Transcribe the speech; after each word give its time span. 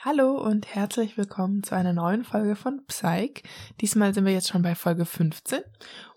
Hallo 0.00 0.40
und 0.40 0.72
herzlich 0.76 1.18
willkommen 1.18 1.64
zu 1.64 1.74
einer 1.74 1.92
neuen 1.92 2.22
Folge 2.22 2.54
von 2.54 2.82
Psych. 2.86 3.42
Diesmal 3.80 4.14
sind 4.14 4.26
wir 4.26 4.32
jetzt 4.32 4.46
schon 4.46 4.62
bei 4.62 4.76
Folge 4.76 5.04
15 5.04 5.58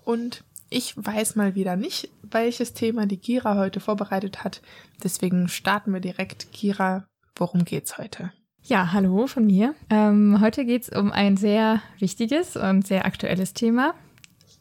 und 0.05 0.43
ich 0.69 0.93
weiß 0.95 1.35
mal 1.35 1.55
wieder 1.55 1.75
nicht, 1.75 2.11
welches 2.21 2.75
Thema 2.75 3.07
die 3.07 3.17
Kira 3.17 3.57
heute 3.57 3.79
vorbereitet 3.79 4.43
hat. 4.43 4.61
Deswegen 5.03 5.47
starten 5.47 5.93
wir 5.93 5.99
direkt. 5.99 6.53
Kira, 6.53 7.07
worum 7.35 7.65
geht's 7.65 7.97
heute? 7.97 8.31
Ja, 8.61 8.93
hallo 8.93 9.25
von 9.25 9.47
mir. 9.47 9.73
Ähm, 9.89 10.39
heute 10.39 10.63
geht's 10.63 10.95
um 10.95 11.11
ein 11.11 11.35
sehr 11.35 11.81
wichtiges 11.97 12.55
und 12.55 12.85
sehr 12.85 13.05
aktuelles 13.05 13.55
Thema. 13.55 13.95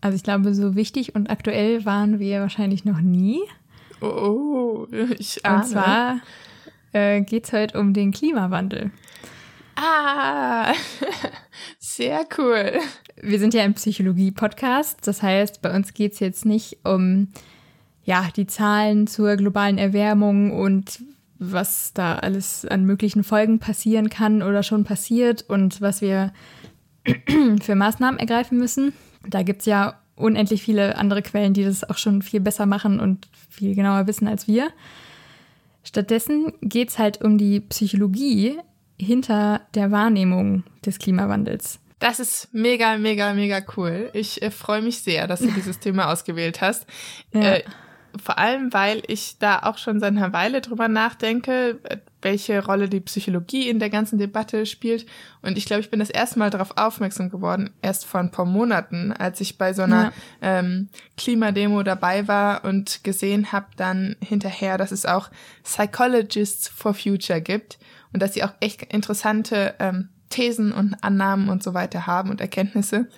Also 0.00 0.16
ich 0.16 0.22
glaube, 0.22 0.54
so 0.54 0.76
wichtig 0.76 1.14
und 1.14 1.28
aktuell 1.28 1.84
waren 1.84 2.20
wir 2.20 2.40
wahrscheinlich 2.40 2.86
noch 2.86 3.02
nie. 3.02 3.42
Oh, 4.00 4.86
ich 5.18 5.44
ahne. 5.44 5.56
Und 5.56 5.66
zwar 5.66 6.20
äh, 6.92 7.20
geht's 7.22 7.52
heute 7.52 7.78
um 7.78 7.92
den 7.92 8.12
Klimawandel. 8.12 8.90
Ah, 9.76 10.72
sehr 11.78 12.26
cool. 12.36 12.72
Wir 13.16 13.38
sind 13.38 13.54
ja 13.54 13.62
ein 13.62 13.74
Psychologie-Podcast. 13.74 15.06
Das 15.06 15.22
heißt, 15.22 15.62
bei 15.62 15.74
uns 15.74 15.94
geht's 15.94 16.20
jetzt 16.20 16.44
nicht 16.44 16.78
um 16.84 17.28
ja, 18.04 18.28
die 18.34 18.46
Zahlen 18.46 19.06
zur 19.06 19.36
globalen 19.36 19.78
Erwärmung 19.78 20.52
und 20.52 21.00
was 21.38 21.92
da 21.94 22.16
alles 22.16 22.66
an 22.66 22.84
möglichen 22.84 23.24
Folgen 23.24 23.58
passieren 23.58 24.10
kann 24.10 24.42
oder 24.42 24.62
schon 24.62 24.84
passiert 24.84 25.42
und 25.48 25.80
was 25.80 26.02
wir 26.02 26.32
für 27.62 27.74
Maßnahmen 27.74 28.20
ergreifen 28.20 28.58
müssen. 28.58 28.92
Da 29.26 29.42
gibt's 29.42 29.64
ja 29.64 30.00
unendlich 30.16 30.62
viele 30.62 30.96
andere 30.96 31.22
Quellen, 31.22 31.54
die 31.54 31.64
das 31.64 31.88
auch 31.88 31.96
schon 31.96 32.20
viel 32.20 32.40
besser 32.40 32.66
machen 32.66 33.00
und 33.00 33.28
viel 33.48 33.74
genauer 33.74 34.06
wissen 34.06 34.28
als 34.28 34.46
wir. 34.46 34.68
Stattdessen 35.82 36.52
geht's 36.60 36.98
halt 36.98 37.22
um 37.22 37.38
die 37.38 37.60
Psychologie 37.60 38.58
hinter 38.98 39.62
der 39.74 39.90
Wahrnehmung 39.90 40.64
des 40.84 40.98
Klimawandels. 40.98 41.80
Das 41.98 42.18
ist 42.18 42.52
mega, 42.52 42.96
mega, 42.96 43.32
mega 43.34 43.60
cool. 43.76 44.10
Ich 44.14 44.42
äh, 44.42 44.50
freue 44.50 44.82
mich 44.82 45.00
sehr, 45.00 45.26
dass 45.26 45.40
du 45.40 45.50
dieses 45.50 45.78
Thema 45.80 46.10
ausgewählt 46.10 46.60
hast. 46.60 46.86
Ja. 47.32 47.56
Äh, 47.56 47.64
vor 48.20 48.38
allem, 48.38 48.72
weil 48.72 49.02
ich 49.06 49.38
da 49.38 49.60
auch 49.62 49.78
schon 49.78 50.00
seit 50.00 50.16
einer 50.16 50.32
Weile 50.32 50.60
drüber 50.60 50.88
nachdenke, 50.88 51.78
äh, 51.84 51.98
welche 52.22 52.64
Rolle 52.64 52.88
die 52.88 53.00
Psychologie 53.00 53.68
in 53.68 53.78
der 53.78 53.90
ganzen 53.90 54.18
Debatte 54.18 54.66
spielt. 54.66 55.06
Und 55.42 55.56
ich 55.56 55.64
glaube, 55.64 55.80
ich 55.80 55.90
bin 55.90 56.00
das 56.00 56.10
erste 56.10 56.38
Mal 56.38 56.50
darauf 56.50 56.76
aufmerksam 56.76 57.30
geworden, 57.30 57.70
erst 57.82 58.04
vor 58.04 58.20
ein 58.20 58.30
paar 58.30 58.44
Monaten, 58.44 59.12
als 59.12 59.40
ich 59.40 59.58
bei 59.58 59.72
so 59.72 59.82
einer 59.82 60.12
ja. 60.40 60.58
ähm, 60.58 60.88
Klimademo 61.16 61.82
dabei 61.82 62.28
war 62.28 62.64
und 62.64 63.04
gesehen 63.04 63.52
habe 63.52 63.66
dann 63.76 64.16
hinterher, 64.22 64.78
dass 64.78 64.92
es 64.92 65.06
auch 65.06 65.30
Psychologists 65.64 66.68
for 66.68 66.94
Future 66.94 67.40
gibt 67.40 67.78
und 68.12 68.22
dass 68.22 68.34
sie 68.34 68.44
auch 68.44 68.52
echt 68.60 68.82
interessante 68.92 69.74
ähm, 69.78 70.08
Thesen 70.30 70.72
und 70.72 70.96
Annahmen 71.02 71.48
und 71.48 71.62
so 71.62 71.74
weiter 71.74 72.06
haben 72.06 72.30
und 72.30 72.40
Erkenntnisse. 72.40 73.08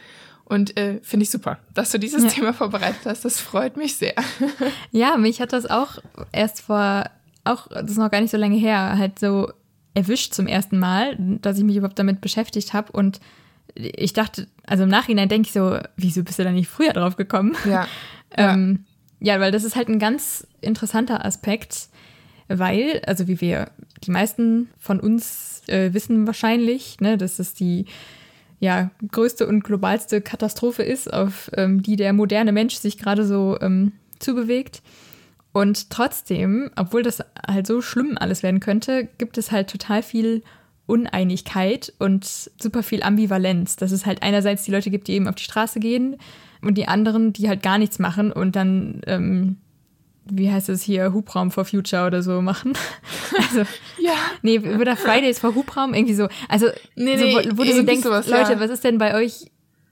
Und 0.45 0.77
äh, 0.77 1.01
finde 1.03 1.25
ich 1.25 1.31
super, 1.31 1.59
dass 1.73 1.93
du 1.93 1.99
dieses 1.99 2.25
ja. 2.25 2.29
Thema 2.29 2.53
vorbereitet 2.53 3.01
hast. 3.07 3.25
Das 3.25 3.41
freut 3.41 3.77
mich 3.77 3.97
sehr. 3.97 4.15
Ja, 4.91 5.17
mich 5.17 5.41
hat 5.41 5.53
das 5.53 5.67
auch 5.67 5.99
erst 6.33 6.63
vor, 6.63 7.05
auch 7.45 7.69
das 7.69 7.91
ist 7.91 7.99
noch 7.99 8.11
gar 8.11 8.21
nicht 8.21 8.31
so 8.31 8.37
lange 8.37 8.57
her, 8.57 8.97
halt 8.99 9.19
so 9.19 9.51
erwischt 9.95 10.35
zum 10.35 10.47
ersten 10.47 10.79
Mal, 10.79 11.17
dass 11.19 11.59
ich 11.59 11.65
mich 11.65 11.77
überhaupt 11.77 11.99
damit 11.99 12.21
beschäftigt 12.21 12.73
habe. 12.73 12.93
Und 12.93 13.21
ich 13.75 14.13
dachte, 14.13 14.49
also 14.67 14.85
im 14.85 14.89
Nachhinein 14.89 15.29
denke 15.29 15.47
ich 15.47 15.53
so, 15.53 15.79
wieso 15.97 16.23
bist 16.23 16.39
du 16.39 16.45
da 16.45 16.53
nicht 16.53 16.69
früher 16.69 16.93
drauf 16.93 17.17
gekommen? 17.17 17.57
Ja. 17.67 17.87
ähm, 18.37 18.85
ja, 19.21 19.39
weil 19.41 19.53
das 19.53 19.63
ist 19.63 19.77
halt 19.77 19.89
ein 19.89 19.99
ganz 19.99 20.47
interessanter 20.63 21.25
Aspekt, 21.25 21.89
weil, 22.49 23.03
also 23.07 23.29
wie 23.29 23.41
wir, 23.41 23.71
die 24.05 24.11
meisten 24.11 24.71
von 24.79 25.01
uns 25.01 25.63
äh, 25.69 25.93
wissen 25.93 26.27
wahrscheinlich, 26.27 26.99
ne, 27.01 27.19
dass 27.19 27.39
es 27.39 27.55
die 27.55 27.85
ja, 28.59 28.91
größte 29.11 29.47
und 29.47 29.65
globalste 29.65 30.21
Katastrophe 30.21 30.83
ist, 30.83 31.13
auf 31.13 31.51
ähm, 31.57 31.83
die 31.83 31.97
der 31.97 32.13
moderne 32.13 32.53
Mensch 32.53 32.77
sich 32.77 32.97
gerade 32.97 33.27
so 33.27 33.59
ähm, 33.61 33.93
zubewegt. 34.19 34.83
Und 35.53 35.91
trotzdem, 35.91 36.71
obwohl 36.77 37.03
das 37.03 37.23
halt 37.47 37.67
so 37.67 37.83
schlimm 37.83 38.17
alles 38.19 38.43
werden 38.43 38.61
könnte, 38.61 39.09
gibt 39.19 39.37
es 39.37 39.53
halt 39.53 39.71
total 39.71 40.03
viel 40.03 40.43
Uneinigkeit 40.87 41.93
und 41.99 42.25
super 42.25 42.83
viel 42.83 43.03
Ambivalenz. 43.03 43.77
Dass 43.77 43.93
es 43.93 44.07
halt 44.07 44.23
einerseits 44.23 44.65
die 44.65 44.71
Leute 44.71 44.91
gibt, 44.91 45.09
die 45.09 45.13
eben 45.13 45.29
auf 45.29 45.35
die 45.35 45.45
Straße 45.45 45.81
gehen 45.81 46.17
und 46.63 46.79
die 46.79 46.89
anderen, 46.89 47.33
die 47.33 47.49
halt 47.49 47.63
gar 47.63 47.79
nichts 47.79 47.99
machen 47.99 48.33
und 48.33 48.57
dann 48.57 49.03
ähm, 49.07 49.57
wie 50.25 50.51
heißt 50.51 50.69
es 50.69 50.83
hier, 50.83 51.13
Hubraum 51.13 51.51
for 51.51 51.65
Future 51.65 52.07
oder 52.07 52.23
so 52.23 52.43
machen. 52.43 52.73
Also, 53.35 53.61
ja. 53.99 54.15
Nee, 54.43 54.59
oder 54.59 54.95
Fridays 54.95 55.39
for 55.39 55.55
Hubraum, 55.55 55.95
irgendwie 55.95 56.15
so. 56.15 56.29
Also, 56.49 56.67
nee, 56.97 57.17
nee, 57.17 57.33
so, 57.33 57.51
wo, 57.51 57.59
wo 57.59 57.65
du 57.65 57.73
so 57.73 57.83
denkst, 57.83 58.03
sowas, 58.03 58.29
Leute, 58.29 58.53
ja. 58.53 58.61
was 58.61 58.71
ist 58.71 58.85
denn 58.85 58.99
bei 58.99 59.15
euch, 59.15 59.47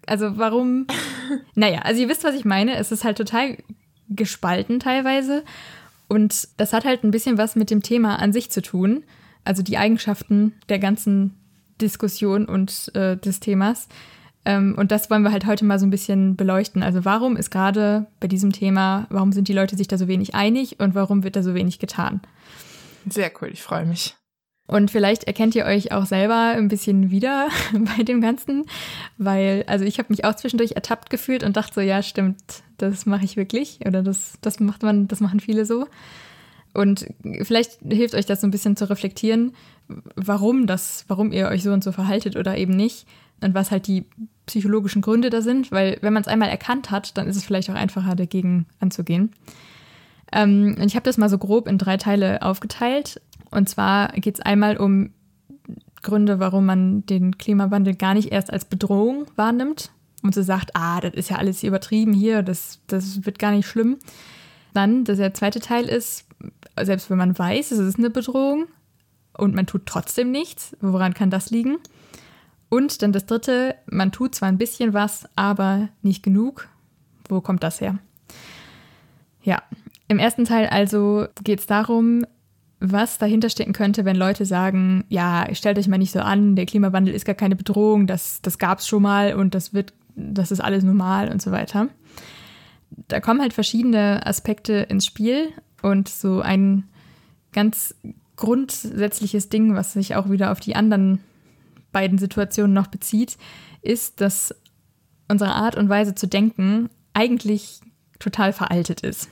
also 0.06 0.36
warum? 0.36 0.86
naja, 1.54 1.80
also 1.80 2.02
ihr 2.02 2.08
wisst, 2.08 2.22
was 2.22 2.34
ich 2.34 2.44
meine. 2.44 2.76
Es 2.76 2.92
ist 2.92 3.02
halt 3.02 3.16
total 3.16 3.56
gespalten 4.10 4.80
teilweise. 4.80 5.44
Und 6.08 6.48
das 6.56 6.72
hat 6.72 6.84
halt 6.84 7.04
ein 7.04 7.10
bisschen 7.10 7.38
was 7.38 7.56
mit 7.56 7.70
dem 7.70 7.82
Thema 7.82 8.16
an 8.16 8.32
sich 8.32 8.50
zu 8.50 8.62
tun. 8.62 9.04
Also 9.44 9.62
die 9.62 9.78
Eigenschaften 9.78 10.52
der 10.68 10.78
ganzen 10.78 11.34
Diskussion 11.80 12.46
und 12.46 12.90
äh, 12.94 13.16
des 13.16 13.40
Themas. 13.40 13.88
Ähm, 14.44 14.74
und 14.76 14.90
das 14.90 15.10
wollen 15.10 15.22
wir 15.22 15.32
halt 15.32 15.46
heute 15.46 15.64
mal 15.64 15.78
so 15.78 15.86
ein 15.86 15.90
bisschen 15.90 16.36
beleuchten. 16.36 16.82
Also 16.82 17.04
warum 17.04 17.36
ist 17.36 17.50
gerade 17.50 18.06
bei 18.20 18.26
diesem 18.26 18.52
Thema, 18.52 19.06
warum 19.10 19.32
sind 19.32 19.48
die 19.48 19.52
Leute 19.52 19.76
sich 19.76 19.88
da 19.88 19.98
so 19.98 20.08
wenig 20.08 20.34
einig 20.34 20.80
und 20.80 20.94
warum 20.94 21.22
wird 21.22 21.36
da 21.36 21.42
so 21.42 21.54
wenig 21.54 21.78
getan? 21.78 22.20
Sehr 23.08 23.30
cool, 23.40 23.50
ich 23.52 23.62
freue 23.62 23.86
mich. 23.86 24.16
Und 24.70 24.92
vielleicht 24.92 25.24
erkennt 25.24 25.56
ihr 25.56 25.64
euch 25.64 25.90
auch 25.90 26.06
selber 26.06 26.54
ein 26.56 26.68
bisschen 26.68 27.10
wieder 27.10 27.48
bei 27.72 28.04
dem 28.04 28.20
Ganzen, 28.20 28.66
weil, 29.18 29.64
also 29.66 29.84
ich 29.84 29.98
habe 29.98 30.10
mich 30.10 30.24
auch 30.24 30.36
zwischendurch 30.36 30.72
ertappt 30.72 31.10
gefühlt 31.10 31.42
und 31.42 31.56
dachte 31.56 31.74
so, 31.74 31.80
ja, 31.80 32.04
stimmt, 32.04 32.40
das 32.78 33.04
mache 33.04 33.24
ich 33.24 33.36
wirklich 33.36 33.80
oder 33.84 34.04
das, 34.04 34.38
das 34.42 34.60
macht 34.60 34.84
man, 34.84 35.08
das 35.08 35.18
machen 35.18 35.40
viele 35.40 35.66
so. 35.66 35.88
Und 36.72 37.06
vielleicht 37.42 37.80
hilft 37.82 38.14
euch 38.14 38.26
das 38.26 38.42
so 38.42 38.46
ein 38.46 38.52
bisschen 38.52 38.76
zu 38.76 38.88
reflektieren, 38.88 39.54
warum 40.14 40.68
das, 40.68 41.04
warum 41.08 41.32
ihr 41.32 41.48
euch 41.48 41.64
so 41.64 41.72
und 41.72 41.82
so 41.82 41.90
verhaltet 41.90 42.36
oder 42.36 42.56
eben 42.56 42.76
nicht 42.76 43.08
und 43.40 43.54
was 43.54 43.72
halt 43.72 43.88
die 43.88 44.04
psychologischen 44.46 45.02
Gründe 45.02 45.30
da 45.30 45.42
sind, 45.42 45.72
weil 45.72 45.98
wenn 46.00 46.12
man 46.12 46.22
es 46.22 46.28
einmal 46.28 46.48
erkannt 46.48 46.92
hat, 46.92 47.18
dann 47.18 47.26
ist 47.26 47.34
es 47.34 47.44
vielleicht 47.44 47.70
auch 47.70 47.74
einfacher, 47.74 48.14
dagegen 48.14 48.66
anzugehen. 48.78 49.32
Ähm, 50.32 50.76
und 50.78 50.86
ich 50.86 50.94
habe 50.94 51.04
das 51.04 51.18
mal 51.18 51.28
so 51.28 51.38
grob 51.38 51.66
in 51.66 51.76
drei 51.76 51.96
Teile 51.96 52.42
aufgeteilt. 52.42 53.20
Und 53.50 53.68
zwar 53.68 54.08
geht 54.12 54.36
es 54.36 54.40
einmal 54.40 54.76
um 54.76 55.10
Gründe, 56.02 56.40
warum 56.40 56.66
man 56.66 57.04
den 57.06 57.36
Klimawandel 57.36 57.94
gar 57.94 58.14
nicht 58.14 58.32
erst 58.32 58.52
als 58.52 58.64
Bedrohung 58.64 59.26
wahrnimmt 59.36 59.90
und 60.22 60.34
so 60.34 60.42
sagt, 60.42 60.70
ah, 60.74 61.00
das 61.00 61.14
ist 61.14 61.30
ja 61.30 61.36
alles 61.36 61.62
übertrieben 61.62 62.12
hier, 62.12 62.42
das, 62.42 62.80
das 62.86 63.24
wird 63.26 63.38
gar 63.38 63.52
nicht 63.52 63.66
schlimm. 63.66 63.98
Dann, 64.72 65.04
dass 65.04 65.18
der 65.18 65.34
zweite 65.34 65.60
Teil 65.60 65.86
ist, 65.86 66.26
selbst 66.80 67.10
wenn 67.10 67.18
man 67.18 67.38
weiß, 67.38 67.72
es 67.72 67.78
ist 67.78 67.98
eine 67.98 68.10
Bedrohung 68.10 68.66
und 69.36 69.54
man 69.54 69.66
tut 69.66 69.86
trotzdem 69.86 70.30
nichts, 70.30 70.76
woran 70.80 71.14
kann 71.14 71.30
das 71.30 71.50
liegen? 71.50 71.78
Und 72.68 73.02
dann 73.02 73.12
das 73.12 73.26
dritte, 73.26 73.74
man 73.86 74.12
tut 74.12 74.34
zwar 74.34 74.48
ein 74.48 74.58
bisschen 74.58 74.94
was, 74.94 75.28
aber 75.34 75.88
nicht 76.02 76.22
genug. 76.22 76.68
Wo 77.28 77.40
kommt 77.40 77.62
das 77.64 77.80
her? 77.80 77.98
Ja, 79.42 79.62
im 80.08 80.18
ersten 80.18 80.44
Teil 80.44 80.68
also 80.68 81.26
geht 81.42 81.60
es 81.60 81.66
darum, 81.66 82.24
was 82.80 83.18
dahinter 83.18 83.50
stecken 83.50 83.74
könnte, 83.74 84.06
wenn 84.06 84.16
Leute 84.16 84.46
sagen, 84.46 85.04
ja, 85.08 85.46
stellt 85.52 85.78
euch 85.78 85.86
mal 85.86 85.98
nicht 85.98 86.12
so 86.12 86.20
an, 86.20 86.56
der 86.56 86.66
Klimawandel 86.66 87.14
ist 87.14 87.26
gar 87.26 87.34
keine 87.34 87.56
Bedrohung, 87.56 88.06
das, 88.06 88.40
das 88.40 88.58
gab 88.58 88.78
es 88.78 88.88
schon 88.88 89.02
mal 89.02 89.34
und 89.34 89.54
das 89.54 89.74
wird, 89.74 89.92
das 90.16 90.50
ist 90.50 90.60
alles 90.60 90.82
normal 90.82 91.30
und 91.30 91.42
so 91.42 91.52
weiter. 91.52 91.88
Da 93.08 93.20
kommen 93.20 93.42
halt 93.42 93.52
verschiedene 93.52 94.26
Aspekte 94.26 94.72
ins 94.72 95.04
Spiel 95.04 95.50
und 95.82 96.08
so 96.08 96.40
ein 96.40 96.84
ganz 97.52 97.94
grundsätzliches 98.36 99.50
Ding, 99.50 99.74
was 99.74 99.92
sich 99.92 100.16
auch 100.16 100.30
wieder 100.30 100.50
auf 100.50 100.60
die 100.60 100.74
anderen 100.74 101.20
beiden 101.92 102.16
Situationen 102.16 102.72
noch 102.72 102.86
bezieht, 102.86 103.36
ist, 103.82 104.20
dass 104.22 104.54
unsere 105.28 105.52
Art 105.52 105.76
und 105.76 105.88
Weise 105.88 106.14
zu 106.14 106.26
denken 106.26 106.88
eigentlich 107.12 107.80
total 108.18 108.52
veraltet 108.52 109.02
ist. 109.02 109.28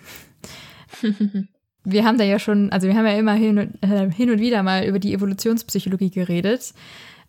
wir 1.91 2.05
haben 2.05 2.19
da 2.19 2.25
ja 2.25 2.39
schon, 2.39 2.71
also 2.71 2.87
wir 2.87 2.95
haben 2.95 3.07
ja 3.07 3.17
immer 3.17 3.35
hin 3.35 3.59
und, 3.59 3.83
äh, 3.83 4.11
hin 4.11 4.31
und 4.31 4.41
wieder 4.41 4.63
mal 4.63 4.85
über 4.85 4.99
die 4.99 5.15
Evolutionspsychologie 5.15 6.11
geredet. 6.11 6.75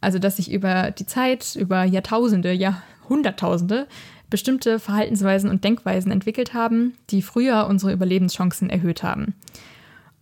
Also, 0.01 0.19
dass 0.19 0.38
sich 0.38 0.51
über 0.51 0.91
die 0.91 1.06
Zeit, 1.06 1.56
über 1.56 1.83
Jahrtausende, 1.83 2.53
Jahrhunderttausende 2.53 3.88
bestimmte 4.29 4.79
Verhaltensweisen 4.79 5.50
und 5.50 5.63
Denkweisen 5.63 6.11
entwickelt 6.11 6.53
haben, 6.53 6.94
die 7.09 7.21
früher 7.21 7.67
unsere 7.67 7.91
Überlebenschancen 7.91 8.69
erhöht 8.69 9.03
haben. 9.03 9.33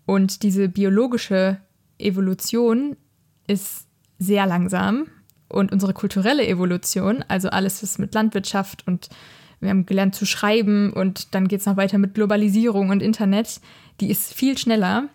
Und 0.06 0.44
diese 0.44 0.70
biologische 0.70 1.58
Evolution 2.00 2.96
ist 3.48 3.88
sehr 4.18 4.46
langsam. 4.46 5.08
Und 5.50 5.72
unsere 5.72 5.94
kulturelle 5.94 6.46
Evolution, 6.46 7.24
also 7.28 7.50
alles, 7.50 7.84
was 7.84 8.00
mit 8.00 8.14
Landwirtschaft 8.14 8.86
und 8.88 9.10
wir 9.60 9.70
haben 9.70 9.86
gelernt 9.86 10.14
zu 10.14 10.26
schreiben 10.26 10.94
und 10.94 11.34
dann 11.34 11.48
geht 11.48 11.62
es 11.62 11.66
noch 11.66 11.78
weiter 11.78 11.98
mit 11.98 12.14
Globalisierung 12.14 12.90
und 12.90 13.02
Internet, 13.02 13.60
die 14.00 14.10
ist 14.10 14.34
viel 14.34 14.58
schneller. 14.58 15.10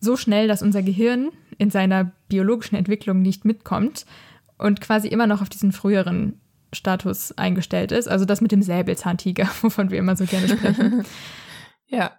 So 0.00 0.16
schnell, 0.16 0.48
dass 0.48 0.62
unser 0.62 0.82
Gehirn 0.82 1.30
in 1.58 1.70
seiner 1.70 2.12
biologischen 2.28 2.76
Entwicklung 2.76 3.22
nicht 3.22 3.44
mitkommt 3.44 4.06
und 4.58 4.80
quasi 4.80 5.08
immer 5.08 5.26
noch 5.26 5.42
auf 5.42 5.48
diesen 5.48 5.72
früheren 5.72 6.40
Status 6.72 7.32
eingestellt 7.32 7.92
ist. 7.92 8.08
Also 8.08 8.24
das 8.24 8.40
mit 8.40 8.52
dem 8.52 8.62
Säbelzahntiger, 8.62 9.48
wovon 9.62 9.90
wir 9.90 9.98
immer 9.98 10.16
so 10.16 10.24
gerne 10.24 10.48
sprechen. 10.48 11.04
ja. 11.86 12.12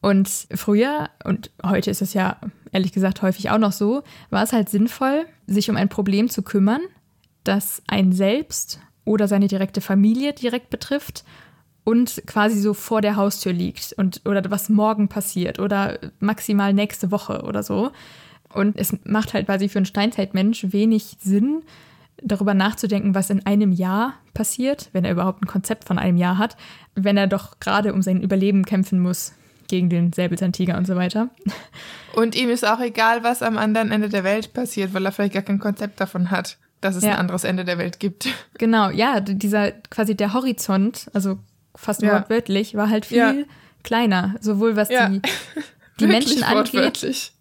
Und 0.00 0.28
früher, 0.54 1.08
und 1.24 1.50
heute 1.64 1.90
ist 1.90 2.02
es 2.02 2.12
ja 2.12 2.38
ehrlich 2.72 2.92
gesagt 2.92 3.22
häufig 3.22 3.50
auch 3.50 3.58
noch 3.58 3.72
so, 3.72 4.02
war 4.28 4.42
es 4.42 4.52
halt 4.52 4.68
sinnvoll, 4.68 5.24
sich 5.46 5.70
um 5.70 5.76
ein 5.76 5.88
Problem 5.88 6.28
zu 6.28 6.42
kümmern, 6.42 6.82
das 7.42 7.82
ein 7.86 8.12
selbst 8.12 8.80
oder 9.06 9.28
seine 9.28 9.48
direkte 9.48 9.80
Familie 9.80 10.34
direkt 10.34 10.68
betrifft 10.68 11.24
und 11.84 12.22
quasi 12.26 12.58
so 12.58 12.74
vor 12.74 13.00
der 13.00 13.16
Haustür 13.16 13.52
liegt 13.52 13.92
und 13.96 14.22
oder 14.24 14.42
was 14.50 14.68
morgen 14.68 15.08
passiert 15.08 15.58
oder 15.58 15.98
maximal 16.18 16.72
nächste 16.72 17.10
Woche 17.10 17.42
oder 17.42 17.62
so. 17.62 17.92
Und 18.52 18.78
es 18.78 18.96
macht 19.04 19.34
halt 19.34 19.46
quasi 19.46 19.68
für 19.68 19.78
einen 19.78 19.86
Steinzeitmensch 19.86 20.66
wenig 20.70 21.16
Sinn, 21.20 21.62
darüber 22.22 22.54
nachzudenken, 22.54 23.14
was 23.14 23.30
in 23.30 23.44
einem 23.44 23.72
Jahr 23.72 24.14
passiert, 24.32 24.88
wenn 24.92 25.04
er 25.04 25.12
überhaupt 25.12 25.42
ein 25.42 25.46
Konzept 25.46 25.84
von 25.84 25.98
einem 25.98 26.16
Jahr 26.16 26.38
hat, 26.38 26.56
wenn 26.94 27.16
er 27.16 27.26
doch 27.26 27.60
gerade 27.60 27.92
um 27.92 28.02
sein 28.02 28.20
Überleben 28.20 28.64
kämpfen 28.64 29.00
muss 29.00 29.32
gegen 29.68 29.88
den 29.90 30.12
Säbelzahntiger 30.12 30.76
und 30.76 30.86
so 30.86 30.96
weiter. 30.96 31.30
Und 32.14 32.36
ihm 32.36 32.50
ist 32.50 32.66
auch 32.66 32.80
egal, 32.80 33.24
was 33.24 33.42
am 33.42 33.58
anderen 33.58 33.90
Ende 33.90 34.08
der 34.08 34.24
Welt 34.24 34.52
passiert, 34.52 34.94
weil 34.94 35.04
er 35.04 35.12
vielleicht 35.12 35.34
gar 35.34 35.42
kein 35.42 35.58
Konzept 35.58 36.00
davon 36.00 36.30
hat, 36.30 36.58
dass 36.80 36.96
es 36.96 37.02
ja. 37.02 37.12
ein 37.12 37.18
anderes 37.18 37.44
Ende 37.44 37.64
der 37.64 37.78
Welt 37.78 37.98
gibt. 37.98 38.28
Genau, 38.58 38.90
ja, 38.90 39.20
dieser 39.20 39.72
quasi 39.72 40.14
der 40.14 40.32
Horizont, 40.32 41.10
also 41.12 41.38
fast 41.74 42.02
ja. 42.02 42.12
wortwörtlich, 42.12 42.74
war 42.74 42.90
halt 42.90 43.06
viel 43.06 43.18
ja. 43.18 43.34
kleiner, 43.82 44.34
sowohl 44.40 44.76
was 44.76 44.88
die 44.88 45.20
die 46.00 46.06
Menschen 46.06 46.42
angeht, 46.42 47.32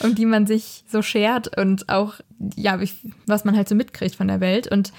um 0.00 0.14
die 0.14 0.26
man 0.26 0.46
sich 0.46 0.84
so 0.88 1.02
schert 1.02 1.56
und 1.56 1.88
auch, 1.88 2.14
ja, 2.56 2.80
was 3.26 3.44
man 3.44 3.56
halt 3.56 3.68
so 3.68 3.74
mitkriegt 3.74 4.16
von 4.16 4.28
der 4.28 4.40
Welt. 4.40 4.66
Und 4.66 4.92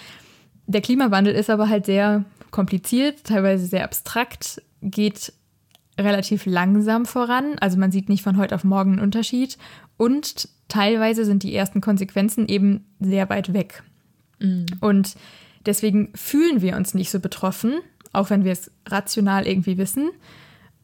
der 0.65 0.81
Klimawandel 0.81 1.33
ist 1.33 1.49
aber 1.49 1.67
halt 1.67 1.85
sehr 1.85 2.23
kompliziert, 2.51 3.25
teilweise 3.25 3.65
sehr 3.65 3.83
abstrakt, 3.83 4.61
geht 4.81 5.33
relativ 5.99 6.45
langsam 6.45 7.05
voran. 7.05 7.57
Also 7.59 7.77
man 7.77 7.91
sieht 7.91 8.09
nicht 8.09 8.23
von 8.23 8.37
heute 8.37 8.55
auf 8.55 8.63
morgen 8.63 8.93
einen 8.93 9.01
Unterschied. 9.01 9.57
Und 9.97 10.47
teilweise 10.69 11.25
sind 11.25 11.43
die 11.43 11.53
ersten 11.53 11.81
Konsequenzen 11.81 12.47
eben 12.47 12.85
sehr 12.99 13.29
weit 13.29 13.53
weg. 13.53 13.83
Mhm. 14.39 14.65
Und 14.79 15.15
deswegen 15.65 16.11
fühlen 16.15 16.61
wir 16.61 16.77
uns 16.77 16.93
nicht 16.93 17.11
so 17.11 17.19
betroffen, 17.19 17.73
auch 18.13 18.29
wenn 18.29 18.43
wir 18.43 18.51
es 18.51 18.71
rational 18.87 19.47
irgendwie 19.47 19.77
wissen. 19.77 20.11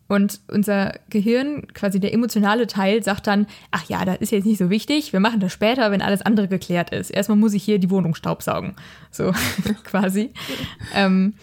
Und 0.07 0.41
unser 0.51 0.95
Gehirn, 1.11 1.67
quasi 1.73 1.99
der 1.99 2.13
emotionale 2.13 2.65
Teil, 2.65 3.03
sagt 3.03 3.27
dann, 3.27 3.45
ach 3.69 3.87
ja, 3.87 4.05
das 4.05 4.17
ist 4.17 4.31
jetzt 4.31 4.45
nicht 4.45 4.57
so 4.57 4.71
wichtig, 4.71 5.13
wir 5.13 5.19
machen 5.19 5.39
das 5.39 5.53
später, 5.53 5.91
wenn 5.91 6.01
alles 6.01 6.23
andere 6.23 6.47
geklärt 6.47 6.89
ist. 6.89 7.11
Erstmal 7.11 7.37
muss 7.37 7.53
ich 7.53 7.63
hier 7.63 7.77
die 7.77 7.91
Wohnung 7.91 8.15
staubsaugen. 8.15 8.75
So 9.11 9.31
quasi. 9.83 10.31
ähm, 10.95 11.35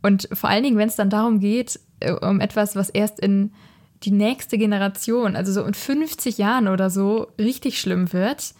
und 0.00 0.30
vor 0.32 0.48
allen 0.48 0.62
Dingen, 0.62 0.78
wenn 0.78 0.88
es 0.88 0.96
dann 0.96 1.10
darum 1.10 1.40
geht, 1.40 1.78
äh, 2.00 2.12
um 2.12 2.40
etwas, 2.40 2.74
was 2.74 2.88
erst 2.88 3.20
in 3.20 3.52
die 4.02 4.12
nächste 4.12 4.56
Generation, 4.56 5.36
also 5.36 5.52
so 5.52 5.62
in 5.64 5.74
50 5.74 6.38
Jahren 6.38 6.68
oder 6.68 6.88
so, 6.88 7.28
richtig 7.38 7.78
schlimm 7.78 8.14
wird, 8.14 8.54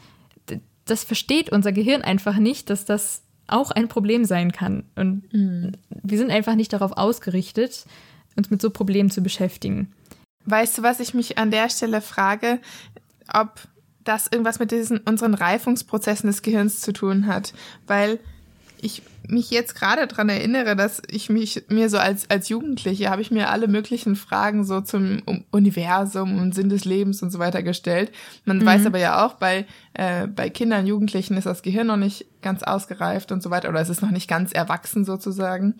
das 0.84 1.04
versteht 1.04 1.50
unser 1.50 1.72
Gehirn 1.72 2.02
einfach 2.02 2.36
nicht, 2.36 2.68
dass 2.68 2.84
das 2.84 3.22
auch 3.52 3.70
ein 3.70 3.88
Problem 3.88 4.24
sein 4.24 4.52
kann. 4.52 4.84
Und 4.96 5.32
mhm. 5.32 5.72
wir 5.88 6.18
sind 6.18 6.30
einfach 6.30 6.54
nicht 6.54 6.72
darauf 6.72 6.92
ausgerichtet, 6.92 7.86
uns 8.36 8.50
mit 8.50 8.62
so 8.62 8.70
Problemen 8.70 9.10
zu 9.10 9.22
beschäftigen. 9.22 9.92
Weißt 10.46 10.78
du, 10.78 10.82
was 10.82 11.00
ich 11.00 11.14
mich 11.14 11.38
an 11.38 11.50
der 11.50 11.68
Stelle 11.68 12.00
frage? 12.00 12.60
Ob 13.32 13.60
das 14.04 14.26
irgendwas 14.26 14.58
mit 14.58 14.70
diesen 14.70 14.98
unseren 14.98 15.34
Reifungsprozessen 15.34 16.28
des 16.28 16.42
Gehirns 16.42 16.80
zu 16.80 16.92
tun 16.92 17.26
hat, 17.26 17.52
weil 17.86 18.18
ich 18.82 19.02
mich 19.28 19.50
jetzt 19.50 19.74
gerade 19.74 20.06
daran 20.06 20.28
erinnere, 20.28 20.76
dass 20.76 21.02
ich 21.08 21.30
mich 21.30 21.64
mir 21.68 21.88
so 21.88 21.98
als, 21.98 22.28
als 22.30 22.48
Jugendliche 22.48 23.10
habe 23.10 23.22
ich 23.22 23.30
mir 23.30 23.50
alle 23.50 23.68
möglichen 23.68 24.16
Fragen 24.16 24.64
so 24.64 24.80
zum 24.80 25.22
Universum 25.50 26.40
und 26.40 26.54
Sinn 26.54 26.68
des 26.68 26.84
Lebens 26.84 27.22
und 27.22 27.30
so 27.30 27.38
weiter 27.38 27.62
gestellt. 27.62 28.12
Man 28.44 28.58
mhm. 28.58 28.66
weiß 28.66 28.86
aber 28.86 28.98
ja 28.98 29.24
auch, 29.24 29.34
bei, 29.34 29.66
äh, 29.94 30.26
bei 30.26 30.50
Kindern, 30.50 30.86
Jugendlichen 30.86 31.36
ist 31.36 31.46
das 31.46 31.62
Gehirn 31.62 31.86
noch 31.86 31.96
nicht 31.96 32.26
ganz 32.42 32.62
ausgereift 32.62 33.32
und 33.32 33.42
so 33.42 33.50
weiter 33.50 33.68
oder 33.68 33.80
es 33.80 33.90
ist 33.90 34.02
noch 34.02 34.10
nicht 34.10 34.28
ganz 34.28 34.52
erwachsen 34.52 35.04
sozusagen. 35.04 35.74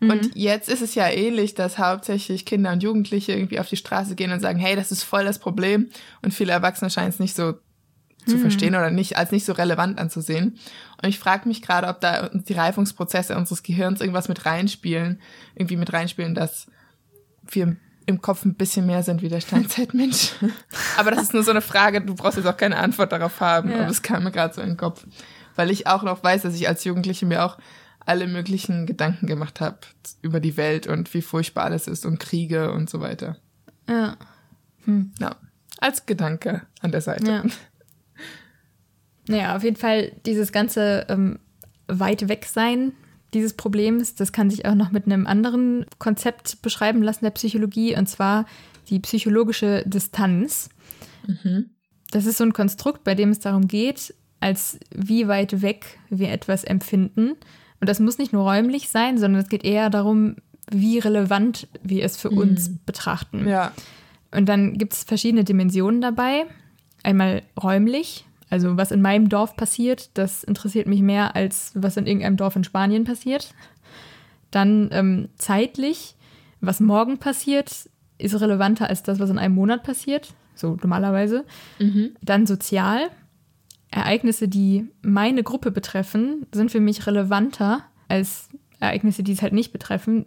Mhm. 0.00 0.10
Und 0.10 0.30
jetzt 0.34 0.68
ist 0.68 0.82
es 0.82 0.94
ja 0.94 1.08
ähnlich, 1.08 1.54
dass 1.54 1.78
hauptsächlich 1.78 2.44
Kinder 2.46 2.72
und 2.72 2.82
Jugendliche 2.82 3.32
irgendwie 3.32 3.60
auf 3.60 3.68
die 3.68 3.76
Straße 3.76 4.14
gehen 4.14 4.32
und 4.32 4.40
sagen, 4.40 4.58
hey, 4.58 4.76
das 4.76 4.92
ist 4.92 5.02
voll 5.02 5.24
das 5.24 5.38
Problem 5.38 5.88
und 6.22 6.34
viele 6.34 6.52
Erwachsene 6.52 6.90
scheinen 6.90 7.10
es 7.10 7.18
nicht 7.18 7.36
so 7.36 7.54
zu 8.26 8.36
mhm. 8.36 8.40
verstehen 8.40 8.74
oder 8.74 8.90
nicht 8.90 9.16
als 9.16 9.30
nicht 9.30 9.44
so 9.44 9.52
relevant 9.52 9.98
anzusehen. 9.98 10.58
Und 11.02 11.08
ich 11.08 11.18
frage 11.18 11.48
mich 11.48 11.62
gerade, 11.62 11.86
ob 11.86 12.00
da 12.00 12.28
die 12.32 12.52
Reifungsprozesse 12.52 13.36
unseres 13.36 13.62
Gehirns 13.62 14.00
irgendwas 14.00 14.28
mit 14.28 14.46
reinspielen, 14.46 15.20
irgendwie 15.54 15.76
mit 15.76 15.92
reinspielen, 15.92 16.34
dass 16.34 16.66
wir 17.48 17.76
im 18.06 18.20
Kopf 18.20 18.44
ein 18.44 18.54
bisschen 18.54 18.86
mehr 18.86 19.02
sind 19.02 19.22
wie 19.22 19.28
der 19.28 19.40
Steinzeitmensch. 19.40 20.32
aber 20.96 21.10
das 21.10 21.22
ist 21.22 21.34
nur 21.34 21.42
so 21.42 21.50
eine 21.50 21.60
Frage, 21.60 22.00
du 22.00 22.14
brauchst 22.14 22.36
jetzt 22.36 22.46
auch 22.46 22.56
keine 22.56 22.76
Antwort 22.76 23.12
darauf 23.12 23.40
haben, 23.40 23.70
ja. 23.70 23.80
aber 23.80 23.88
es 23.88 24.02
kam 24.02 24.24
mir 24.24 24.30
gerade 24.30 24.54
so 24.54 24.60
in 24.60 24.70
den 24.70 24.76
Kopf. 24.76 25.06
Weil 25.56 25.70
ich 25.70 25.86
auch 25.86 26.02
noch 26.02 26.22
weiß, 26.22 26.42
dass 26.42 26.54
ich 26.54 26.68
als 26.68 26.84
Jugendliche 26.84 27.26
mir 27.26 27.44
auch 27.44 27.58
alle 28.04 28.28
möglichen 28.28 28.86
Gedanken 28.86 29.26
gemacht 29.26 29.60
habe 29.60 29.78
über 30.22 30.38
die 30.38 30.56
Welt 30.56 30.86
und 30.86 31.12
wie 31.14 31.22
furchtbar 31.22 31.64
alles 31.64 31.88
ist 31.88 32.06
und 32.06 32.20
Kriege 32.20 32.70
und 32.72 32.88
so 32.88 33.00
weiter. 33.00 33.36
Ja. 33.88 34.16
Hm. 34.84 35.12
Ja. 35.18 35.36
Als 35.80 36.06
Gedanke 36.06 36.62
an 36.80 36.92
der 36.92 37.00
Seite. 37.00 37.30
Ja. 37.30 37.42
Naja, 39.28 39.56
auf 39.56 39.64
jeden 39.64 39.76
Fall 39.76 40.12
dieses 40.24 40.52
ganze 40.52 41.06
ähm, 41.08 41.38
weit 41.88 42.28
weg 42.28 42.46
sein 42.46 42.92
dieses 43.34 43.54
Problems, 43.54 44.14
das 44.14 44.32
kann 44.32 44.50
sich 44.50 44.66
auch 44.66 44.74
noch 44.74 44.92
mit 44.92 45.06
einem 45.06 45.26
anderen 45.26 45.84
Konzept 45.98 46.62
beschreiben 46.62 47.02
lassen 47.02 47.24
der 47.24 47.32
Psychologie, 47.32 47.96
und 47.96 48.08
zwar 48.08 48.46
die 48.88 49.00
psychologische 49.00 49.82
Distanz. 49.86 50.70
Mhm. 51.26 51.70
Das 52.12 52.24
ist 52.24 52.38
so 52.38 52.44
ein 52.44 52.52
Konstrukt, 52.52 53.04
bei 53.04 53.14
dem 53.14 53.30
es 53.30 53.40
darum 53.40 53.68
geht, 53.68 54.14
als 54.40 54.78
wie 54.90 55.28
weit 55.28 55.60
weg 55.60 55.98
wir 56.08 56.30
etwas 56.30 56.64
empfinden. 56.64 57.32
Und 57.80 57.88
das 57.88 58.00
muss 58.00 58.18
nicht 58.18 58.32
nur 58.32 58.44
räumlich 58.44 58.88
sein, 58.88 59.18
sondern 59.18 59.42
es 59.42 59.48
geht 59.48 59.64
eher 59.64 59.90
darum, 59.90 60.36
wie 60.70 60.98
relevant 60.98 61.68
wir 61.82 62.04
es 62.04 62.16
für 62.16 62.30
mhm. 62.30 62.38
uns 62.38 62.70
betrachten. 62.86 63.46
Ja. 63.46 63.72
Und 64.30 64.48
dann 64.48 64.78
gibt 64.78 64.92
es 64.94 65.04
verschiedene 65.04 65.44
Dimensionen 65.44 66.00
dabei. 66.00 66.46
Einmal 67.02 67.42
räumlich, 67.60 68.24
also 68.48 68.76
was 68.76 68.90
in 68.90 69.02
meinem 69.02 69.28
Dorf 69.28 69.56
passiert, 69.56 70.10
das 70.14 70.44
interessiert 70.44 70.86
mich 70.86 71.02
mehr 71.02 71.34
als 71.34 71.72
was 71.74 71.96
in 71.96 72.06
irgendeinem 72.06 72.36
Dorf 72.36 72.56
in 72.56 72.64
Spanien 72.64 73.04
passiert. 73.04 73.54
Dann 74.50 74.88
ähm, 74.92 75.28
zeitlich, 75.36 76.14
was 76.60 76.80
morgen 76.80 77.18
passiert, 77.18 77.90
ist 78.18 78.40
relevanter 78.40 78.88
als 78.88 79.02
das, 79.02 79.18
was 79.18 79.30
in 79.30 79.38
einem 79.38 79.54
Monat 79.54 79.82
passiert, 79.82 80.32
so 80.54 80.76
normalerweise. 80.80 81.44
Mhm. 81.78 82.16
Dann 82.22 82.46
sozial. 82.46 83.10
Ereignisse, 83.90 84.48
die 84.48 84.88
meine 85.02 85.42
Gruppe 85.42 85.70
betreffen, 85.70 86.46
sind 86.52 86.70
für 86.70 86.80
mich 86.80 87.06
relevanter 87.06 87.84
als 88.08 88.48
Ereignisse, 88.80 89.22
die 89.22 89.32
es 89.32 89.42
halt 89.42 89.52
nicht 89.52 89.72
betreffen. 89.72 90.26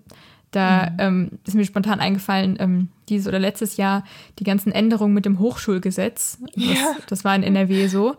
Da 0.51 0.89
mhm. 0.89 0.95
ähm, 0.99 1.31
ist 1.45 1.53
mir 1.53 1.65
spontan 1.65 1.99
eingefallen, 1.99 2.57
ähm, 2.59 2.89
dieses 3.07 3.27
oder 3.27 3.39
letztes 3.39 3.77
Jahr 3.77 4.03
die 4.39 4.43
ganzen 4.43 4.71
Änderungen 4.71 5.13
mit 5.13 5.25
dem 5.25 5.39
Hochschulgesetz. 5.39 6.39
Das, 6.55 6.63
ja. 6.63 6.95
das 7.07 7.23
war 7.23 7.35
in 7.35 7.43
NRW 7.43 7.87
so. 7.87 8.15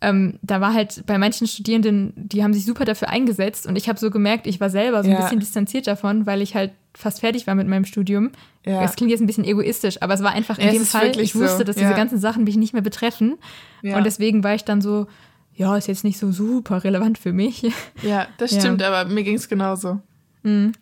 Ähm, 0.00 0.38
da 0.42 0.60
war 0.60 0.74
halt 0.74 1.04
bei 1.06 1.18
manchen 1.18 1.48
Studierenden, 1.48 2.12
die 2.14 2.44
haben 2.44 2.54
sich 2.54 2.64
super 2.64 2.84
dafür 2.84 3.08
eingesetzt 3.08 3.66
und 3.66 3.74
ich 3.74 3.88
habe 3.88 3.98
so 3.98 4.10
gemerkt, 4.10 4.46
ich 4.46 4.60
war 4.60 4.70
selber 4.70 5.02
so 5.02 5.10
ein 5.10 5.16
bisschen 5.16 5.40
distanziert 5.40 5.88
davon, 5.88 6.24
weil 6.24 6.40
ich 6.40 6.54
halt 6.54 6.70
fast 6.94 7.18
fertig 7.18 7.48
war 7.48 7.56
mit 7.56 7.66
meinem 7.66 7.84
Studium. 7.84 8.30
Ja. 8.64 8.80
Das 8.80 8.94
klingt 8.94 9.10
jetzt 9.10 9.20
ein 9.20 9.26
bisschen 9.26 9.44
egoistisch, 9.44 10.00
aber 10.00 10.14
es 10.14 10.22
war 10.22 10.30
einfach 10.30 10.58
in 10.58 10.66
ja, 10.66 10.72
dem 10.72 10.84
Fall, 10.84 11.18
ich 11.18 11.34
wusste, 11.34 11.58
so. 11.58 11.64
dass 11.64 11.74
diese 11.74 11.94
ganzen 11.94 12.18
Sachen 12.18 12.44
mich 12.44 12.56
nicht 12.56 12.74
mehr 12.74 12.82
betreffen 12.82 13.38
und 13.82 14.04
deswegen 14.04 14.44
war 14.44 14.54
ich 14.54 14.64
dann 14.64 14.80
so, 14.80 15.08
ja, 15.54 15.76
ist 15.76 15.88
jetzt 15.88 16.04
nicht 16.04 16.18
so 16.18 16.30
super 16.30 16.84
relevant 16.84 17.18
für 17.18 17.32
mich. 17.32 17.66
Ja, 18.02 18.28
das 18.38 18.54
stimmt, 18.54 18.82
aber 18.84 19.10
mir 19.10 19.24
ging 19.24 19.34
es 19.34 19.48
genauso. 19.48 19.98
Mhm. 20.44 20.72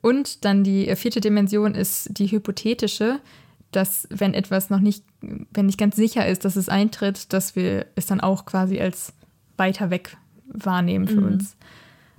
Und 0.00 0.44
dann 0.44 0.64
die 0.64 0.94
vierte 0.96 1.20
Dimension 1.20 1.74
ist 1.74 2.08
die 2.18 2.30
hypothetische, 2.30 3.20
dass 3.72 4.06
wenn 4.10 4.34
etwas 4.34 4.70
noch 4.70 4.80
nicht, 4.80 5.04
wenn 5.20 5.66
nicht 5.66 5.78
ganz 5.78 5.96
sicher 5.96 6.26
ist, 6.26 6.44
dass 6.44 6.56
es 6.56 6.68
eintritt, 6.68 7.32
dass 7.32 7.56
wir 7.56 7.86
es 7.94 8.06
dann 8.06 8.20
auch 8.20 8.46
quasi 8.46 8.80
als 8.80 9.12
weiter 9.56 9.90
weg 9.90 10.16
wahrnehmen 10.46 11.08
für 11.08 11.20
mhm. 11.20 11.26
uns. 11.26 11.56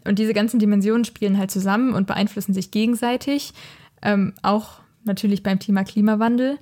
Und 0.05 0.19
diese 0.19 0.33
ganzen 0.33 0.59
Dimensionen 0.59 1.05
spielen 1.05 1.37
halt 1.37 1.51
zusammen 1.51 1.93
und 1.93 2.07
beeinflussen 2.07 2.53
sich 2.53 2.71
gegenseitig, 2.71 3.53
ähm, 4.01 4.33
auch 4.41 4.79
natürlich 5.03 5.43
beim 5.43 5.59
Thema 5.59 5.83
Klimawandel. 5.83 6.59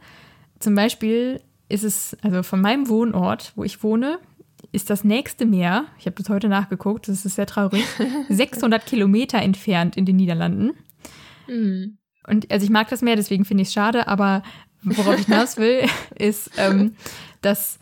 Zum 0.59 0.75
Beispiel 0.75 1.41
ist 1.69 1.83
es, 1.83 2.15
also 2.21 2.43
von 2.43 2.61
meinem 2.61 2.89
Wohnort, 2.89 3.53
wo 3.55 3.63
ich 3.63 3.83
wohne, 3.83 4.19
ist 4.71 4.89
das 4.89 5.03
nächste 5.03 5.45
Meer, 5.45 5.85
ich 5.99 6.05
habe 6.05 6.15
das 6.15 6.29
heute 6.29 6.47
nachgeguckt, 6.49 7.07
das 7.07 7.25
ist 7.25 7.35
sehr 7.35 7.45
traurig, 7.45 7.83
600 8.29 8.85
Kilometer 8.85 9.39
entfernt 9.39 9.95
in 9.95 10.05
den 10.05 10.15
Niederlanden. 10.15 10.71
Mhm. 11.47 11.97
Und 12.27 12.51
also 12.51 12.63
ich 12.63 12.71
mag 12.71 12.89
das 12.89 13.01
Meer, 13.01 13.15
deswegen 13.15 13.45
finde 13.45 13.61
ich 13.63 13.69
es 13.69 13.73
schade, 13.73 14.07
aber 14.07 14.43
worauf 14.81 15.19
ich 15.19 15.25
hinaus 15.25 15.57
will, 15.57 15.83
ist, 16.17 16.51
ähm, 16.57 16.95
dass, 17.41 17.79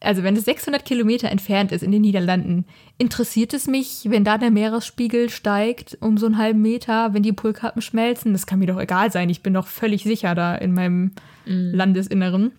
also 0.00 0.22
wenn 0.22 0.36
es 0.36 0.44
600 0.44 0.84
Kilometer 0.84 1.30
entfernt 1.30 1.72
ist 1.72 1.82
in 1.82 1.92
den 1.92 2.02
Niederlanden, 2.02 2.66
interessiert 2.98 3.54
es 3.54 3.66
mich, 3.66 4.02
wenn 4.04 4.24
da 4.24 4.38
der 4.38 4.50
Meeresspiegel 4.50 5.30
steigt 5.30 5.96
um 6.00 6.18
so 6.18 6.26
einen 6.26 6.38
halben 6.38 6.62
Meter, 6.62 7.14
wenn 7.14 7.22
die 7.22 7.32
Polkappen 7.32 7.82
schmelzen? 7.82 8.32
Das 8.32 8.46
kann 8.46 8.58
mir 8.58 8.66
doch 8.66 8.80
egal 8.80 9.10
sein. 9.10 9.30
Ich 9.30 9.42
bin 9.42 9.54
doch 9.54 9.66
völlig 9.66 10.02
sicher 10.02 10.34
da 10.34 10.54
in 10.54 10.72
meinem 10.72 11.12
mhm. 11.46 11.72
Landesinneren. 11.74 12.52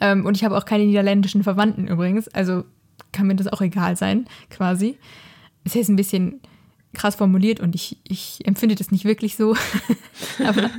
Ähm, 0.00 0.24
und 0.24 0.36
ich 0.36 0.44
habe 0.44 0.56
auch 0.56 0.64
keine 0.64 0.84
niederländischen 0.84 1.42
Verwandten 1.42 1.88
übrigens. 1.88 2.28
Also 2.28 2.64
kann 3.12 3.26
mir 3.26 3.36
das 3.36 3.48
auch 3.48 3.60
egal 3.60 3.96
sein, 3.96 4.26
quasi. 4.50 4.96
Es 5.64 5.76
ist 5.76 5.88
ein 5.88 5.96
bisschen 5.96 6.40
krass 6.94 7.16
formuliert 7.16 7.60
und 7.60 7.74
ich, 7.74 7.98
ich 8.06 8.46
empfinde 8.46 8.74
das 8.74 8.90
nicht 8.90 9.04
wirklich 9.04 9.36
so. 9.36 9.56
Aber 10.44 10.70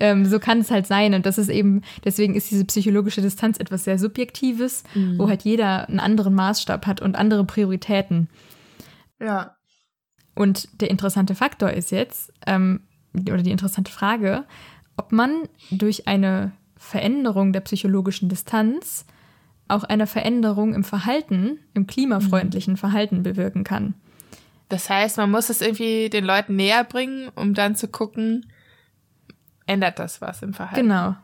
ähm, 0.00 0.26
so 0.26 0.38
kann 0.38 0.58
es 0.60 0.70
halt 0.70 0.86
sein. 0.86 1.14
Und 1.14 1.26
das 1.26 1.38
ist 1.38 1.48
eben, 1.48 1.82
deswegen 2.04 2.34
ist 2.34 2.50
diese 2.50 2.64
psychologische 2.64 3.22
Distanz 3.22 3.58
etwas 3.58 3.84
sehr 3.84 3.98
Subjektives, 3.98 4.82
mhm. 4.94 5.18
wo 5.18 5.28
halt 5.28 5.42
jeder 5.42 5.88
einen 5.88 6.00
anderen 6.00 6.34
Maßstab 6.34 6.86
hat 6.86 7.00
und 7.00 7.16
andere 7.16 7.44
Prioritäten. 7.44 8.28
Ja. 9.20 9.56
Und 10.34 10.68
der 10.80 10.90
interessante 10.90 11.34
Faktor 11.34 11.70
ist 11.70 11.90
jetzt, 11.90 12.32
ähm, 12.46 12.80
oder 13.14 13.42
die 13.42 13.50
interessante 13.50 13.90
Frage, 13.90 14.44
ob 14.96 15.12
man 15.12 15.48
durch 15.70 16.06
eine 16.08 16.52
Veränderung 16.76 17.52
der 17.52 17.60
psychologischen 17.60 18.28
Distanz 18.28 19.04
auch 19.68 19.84
eine 19.84 20.06
Veränderung 20.06 20.74
im 20.74 20.84
Verhalten, 20.84 21.58
im 21.74 21.86
klimafreundlichen 21.86 22.74
mhm. 22.74 22.78
Verhalten 22.78 23.22
bewirken 23.22 23.64
kann. 23.64 23.94
Das 24.68 24.90
heißt, 24.90 25.16
man 25.16 25.30
muss 25.30 25.48
es 25.48 25.60
irgendwie 25.60 26.10
den 26.10 26.24
Leuten 26.24 26.56
näher 26.56 26.84
bringen, 26.84 27.30
um 27.34 27.54
dann 27.54 27.74
zu 27.74 27.88
gucken, 27.88 28.46
ändert 29.66 29.98
das 29.98 30.20
was 30.20 30.42
im 30.42 30.52
Verhalten. 30.52 30.82
Genau. 30.82 31.16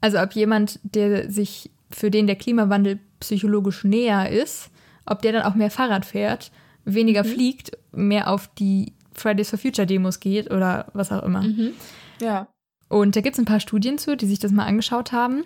Also 0.00 0.20
ob 0.20 0.32
jemand, 0.32 0.80
der 0.82 1.30
sich, 1.30 1.70
für 1.90 2.10
den 2.10 2.26
der 2.26 2.36
Klimawandel 2.36 2.98
psychologisch 3.20 3.84
näher 3.84 4.30
ist, 4.30 4.70
ob 5.06 5.22
der 5.22 5.32
dann 5.32 5.42
auch 5.42 5.54
mehr 5.54 5.70
Fahrrad 5.70 6.04
fährt, 6.04 6.50
weniger 6.84 7.24
mhm. 7.24 7.28
fliegt, 7.28 7.78
mehr 7.92 8.28
auf 8.30 8.48
die 8.58 8.92
Fridays 9.14 9.50
for 9.50 9.58
Future 9.58 9.86
Demos 9.86 10.20
geht 10.20 10.50
oder 10.50 10.86
was 10.92 11.12
auch 11.12 11.22
immer. 11.22 11.42
Mhm. 11.42 11.72
Ja. 12.20 12.48
Und 12.88 13.16
da 13.16 13.20
gibt 13.20 13.34
es 13.34 13.40
ein 13.40 13.46
paar 13.46 13.60
Studien 13.60 13.96
zu, 13.96 14.16
die 14.16 14.26
sich 14.26 14.38
das 14.38 14.52
mal 14.52 14.66
angeschaut 14.66 15.12
haben. 15.12 15.44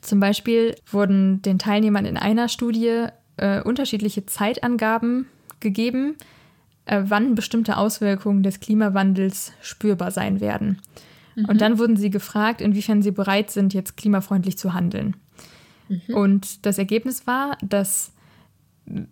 Zum 0.00 0.18
Beispiel 0.18 0.74
wurden 0.90 1.42
den 1.42 1.58
Teilnehmern 1.58 2.04
in 2.04 2.16
einer 2.16 2.48
Studie 2.48 3.06
äh, 3.36 3.62
unterschiedliche 3.62 4.26
Zeitangaben 4.26 5.26
gegeben, 5.62 6.16
äh, 6.84 7.02
wann 7.06 7.34
bestimmte 7.34 7.78
Auswirkungen 7.78 8.42
des 8.42 8.60
Klimawandels 8.60 9.52
spürbar 9.62 10.10
sein 10.10 10.40
werden. 10.40 10.80
Mhm. 11.34 11.46
Und 11.46 11.60
dann 11.60 11.78
wurden 11.78 11.96
sie 11.96 12.10
gefragt, 12.10 12.60
inwiefern 12.60 13.02
sie 13.02 13.12
bereit 13.12 13.50
sind, 13.50 13.72
jetzt 13.72 13.96
klimafreundlich 13.96 14.58
zu 14.58 14.74
handeln. 14.74 15.16
Mhm. 15.88 16.14
Und 16.14 16.66
das 16.66 16.78
Ergebnis 16.78 17.26
war, 17.26 17.56
dass, 17.62 18.12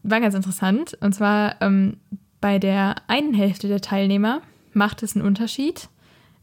war 0.02 0.20
ganz 0.20 0.34
interessant, 0.34 0.96
und 1.00 1.14
zwar 1.14 1.60
ähm, 1.62 1.96
bei 2.40 2.58
der 2.58 2.96
einen 3.06 3.34
Hälfte 3.34 3.68
der 3.68 3.80
Teilnehmer 3.80 4.42
macht 4.72 5.02
es 5.02 5.14
einen 5.14 5.24
Unterschied. 5.24 5.88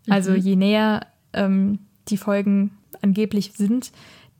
Also 0.09 0.31
mhm. 0.31 0.37
je 0.37 0.55
näher 0.55 1.07
ähm, 1.33 1.79
die 2.07 2.17
Folgen 2.17 2.71
angeblich 3.01 3.53
sind, 3.53 3.91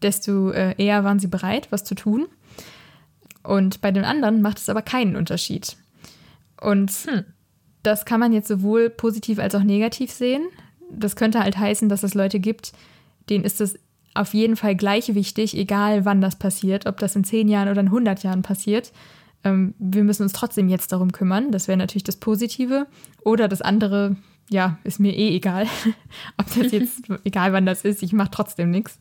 desto 0.01 0.51
äh, 0.51 0.75
eher 0.77 1.03
waren 1.03 1.19
sie 1.19 1.27
bereit, 1.27 1.67
was 1.71 1.83
zu 1.83 1.95
tun. 1.95 2.27
Und 3.47 3.79
bei 3.79 3.91
den 3.91 4.03
anderen 4.03 4.41
macht 4.41 4.57
es 4.57 4.67
aber 4.67 4.81
keinen 4.81 5.15
Unterschied. 5.15 5.77
Und 6.59 6.91
hm. 6.91 7.23
das 7.81 8.03
kann 8.03 8.19
man 8.19 8.33
jetzt 8.33 8.49
sowohl 8.49 8.89
positiv 8.89 9.39
als 9.39 9.55
auch 9.55 9.63
negativ 9.63 10.11
sehen. 10.11 10.45
Das 10.91 11.15
könnte 11.15 11.39
halt 11.39 11.57
heißen, 11.57 11.87
dass 11.87 12.03
es 12.03 12.13
Leute 12.13 12.41
gibt, 12.41 12.73
denen 13.29 13.45
ist 13.45 13.61
es 13.61 13.79
auf 14.15 14.33
jeden 14.33 14.57
Fall 14.57 14.75
gleich 14.75 15.15
wichtig, 15.15 15.55
egal 15.55 16.03
wann 16.03 16.19
das 16.19 16.35
passiert, 16.35 16.87
ob 16.87 16.97
das 16.97 17.15
in 17.15 17.23
zehn 17.23 17.47
Jahren 17.47 17.69
oder 17.69 17.79
in 17.79 17.87
100 17.87 18.21
Jahren 18.23 18.41
passiert. 18.41 18.91
Ähm, 19.45 19.75
wir 19.79 20.03
müssen 20.03 20.23
uns 20.23 20.33
trotzdem 20.33 20.67
jetzt 20.67 20.91
darum 20.91 21.13
kümmern. 21.13 21.53
Das 21.53 21.69
wäre 21.69 21.77
natürlich 21.77 22.03
das 22.03 22.17
Positive. 22.17 22.85
Oder 23.23 23.47
das 23.47 23.61
andere, 23.61 24.17
ja, 24.49 24.77
ist 24.83 24.99
mir 24.99 25.15
eh 25.15 25.33
egal. 25.33 25.67
ob 26.37 26.47
das 26.53 26.73
jetzt, 26.73 27.03
egal 27.23 27.53
wann 27.53 27.65
das 27.65 27.85
ist, 27.85 28.03
ich 28.03 28.11
mache 28.11 28.31
trotzdem 28.31 28.71
nichts. 28.71 28.99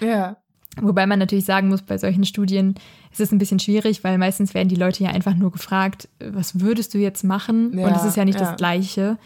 Ja. 0.00 0.36
Wobei 0.80 1.06
man 1.06 1.18
natürlich 1.18 1.44
sagen 1.46 1.68
muss, 1.68 1.82
bei 1.82 1.98
solchen 1.98 2.24
Studien 2.24 2.74
ist 3.12 3.20
es 3.20 3.32
ein 3.32 3.38
bisschen 3.38 3.58
schwierig, 3.58 4.04
weil 4.04 4.18
meistens 4.18 4.54
werden 4.54 4.68
die 4.68 4.76
Leute 4.76 5.04
ja 5.04 5.10
einfach 5.10 5.34
nur 5.34 5.50
gefragt, 5.50 6.08
was 6.20 6.60
würdest 6.60 6.94
du 6.94 6.98
jetzt 6.98 7.24
machen? 7.24 7.76
Ja, 7.78 7.86
und 7.86 7.96
es 7.96 8.04
ist 8.04 8.16
ja 8.16 8.24
nicht 8.24 8.38
ja. 8.38 8.46
das 8.46 8.56
Gleiche. 8.56 9.18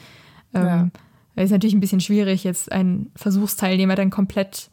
Ähm, 0.54 0.66
ja. 0.66 0.88
Es 1.34 1.44
ist 1.46 1.50
natürlich 1.52 1.74
ein 1.74 1.80
bisschen 1.80 2.00
schwierig, 2.00 2.44
jetzt 2.44 2.70
einen 2.70 3.10
Versuchsteilnehmer 3.16 3.94
dann 3.94 4.10
komplett 4.10 4.70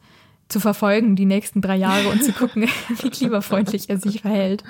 zu 0.48 0.60
verfolgen, 0.60 1.16
die 1.16 1.24
nächsten 1.24 1.60
drei 1.60 1.76
Jahre 1.76 2.08
und 2.08 2.22
zu 2.22 2.32
gucken, 2.32 2.68
wie 3.02 3.10
klimafreundlich 3.10 3.88
er 3.88 3.98
sich 3.98 4.20
verhält. 4.22 4.64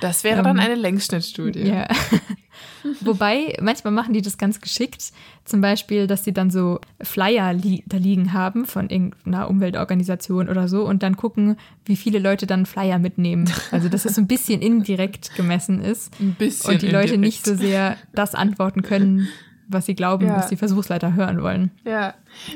Das 0.00 0.24
wäre 0.24 0.42
dann 0.42 0.56
ähm, 0.56 0.64
eine 0.64 0.74
Längsschnittstudie. 0.74 1.68
Ja. 1.68 1.88
Wobei, 3.00 3.56
manchmal 3.60 3.92
machen 3.92 4.14
die 4.14 4.22
das 4.22 4.38
ganz 4.38 4.60
geschickt. 4.60 5.12
Zum 5.44 5.60
Beispiel, 5.60 6.06
dass 6.06 6.24
sie 6.24 6.32
dann 6.32 6.50
so 6.50 6.80
Flyer 7.00 7.52
li 7.52 7.82
da 7.86 7.96
liegen 7.96 8.32
haben 8.32 8.66
von 8.66 8.88
irgendeiner 8.88 9.48
Umweltorganisation 9.48 10.48
oder 10.48 10.68
so 10.68 10.86
und 10.86 11.02
dann 11.02 11.16
gucken, 11.16 11.56
wie 11.84 11.96
viele 11.96 12.18
Leute 12.18 12.46
dann 12.46 12.66
Flyer 12.66 12.98
mitnehmen. 12.98 13.50
Also, 13.72 13.88
dass 13.88 14.04
es 14.04 14.14
so 14.14 14.20
ein 14.20 14.26
bisschen 14.26 14.62
indirekt 14.62 15.34
gemessen 15.34 15.82
ist. 15.82 16.18
Ein 16.20 16.34
bisschen. 16.34 16.74
Und 16.74 16.82
die 16.82 16.86
Leute 16.86 17.14
indirekt. 17.14 17.20
nicht 17.20 17.44
so 17.44 17.54
sehr 17.56 17.96
das 18.14 18.34
antworten 18.34 18.82
können, 18.82 19.28
was 19.68 19.86
sie 19.86 19.94
glauben, 19.94 20.26
ja. 20.26 20.36
was 20.36 20.48
die 20.48 20.56
Versuchsleiter 20.56 21.14
hören 21.14 21.42
wollen. 21.42 21.72
Ja, 21.84 22.14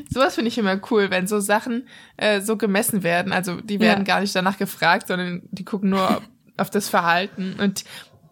sowas 0.08 0.36
finde 0.36 0.48
ich 0.48 0.56
immer 0.56 0.80
cool, 0.90 1.10
wenn 1.10 1.26
so 1.26 1.40
Sachen 1.40 1.86
äh, 2.16 2.40
so 2.40 2.56
gemessen 2.56 3.02
werden. 3.02 3.32
Also 3.32 3.60
die 3.60 3.80
werden 3.80 4.00
ja. 4.06 4.14
gar 4.14 4.20
nicht 4.20 4.34
danach 4.34 4.56
gefragt, 4.56 5.08
sondern 5.08 5.42
die 5.50 5.64
gucken 5.64 5.90
nur 5.90 6.22
auf 6.60 6.70
das 6.70 6.88
Verhalten 6.88 7.56
und 7.58 7.84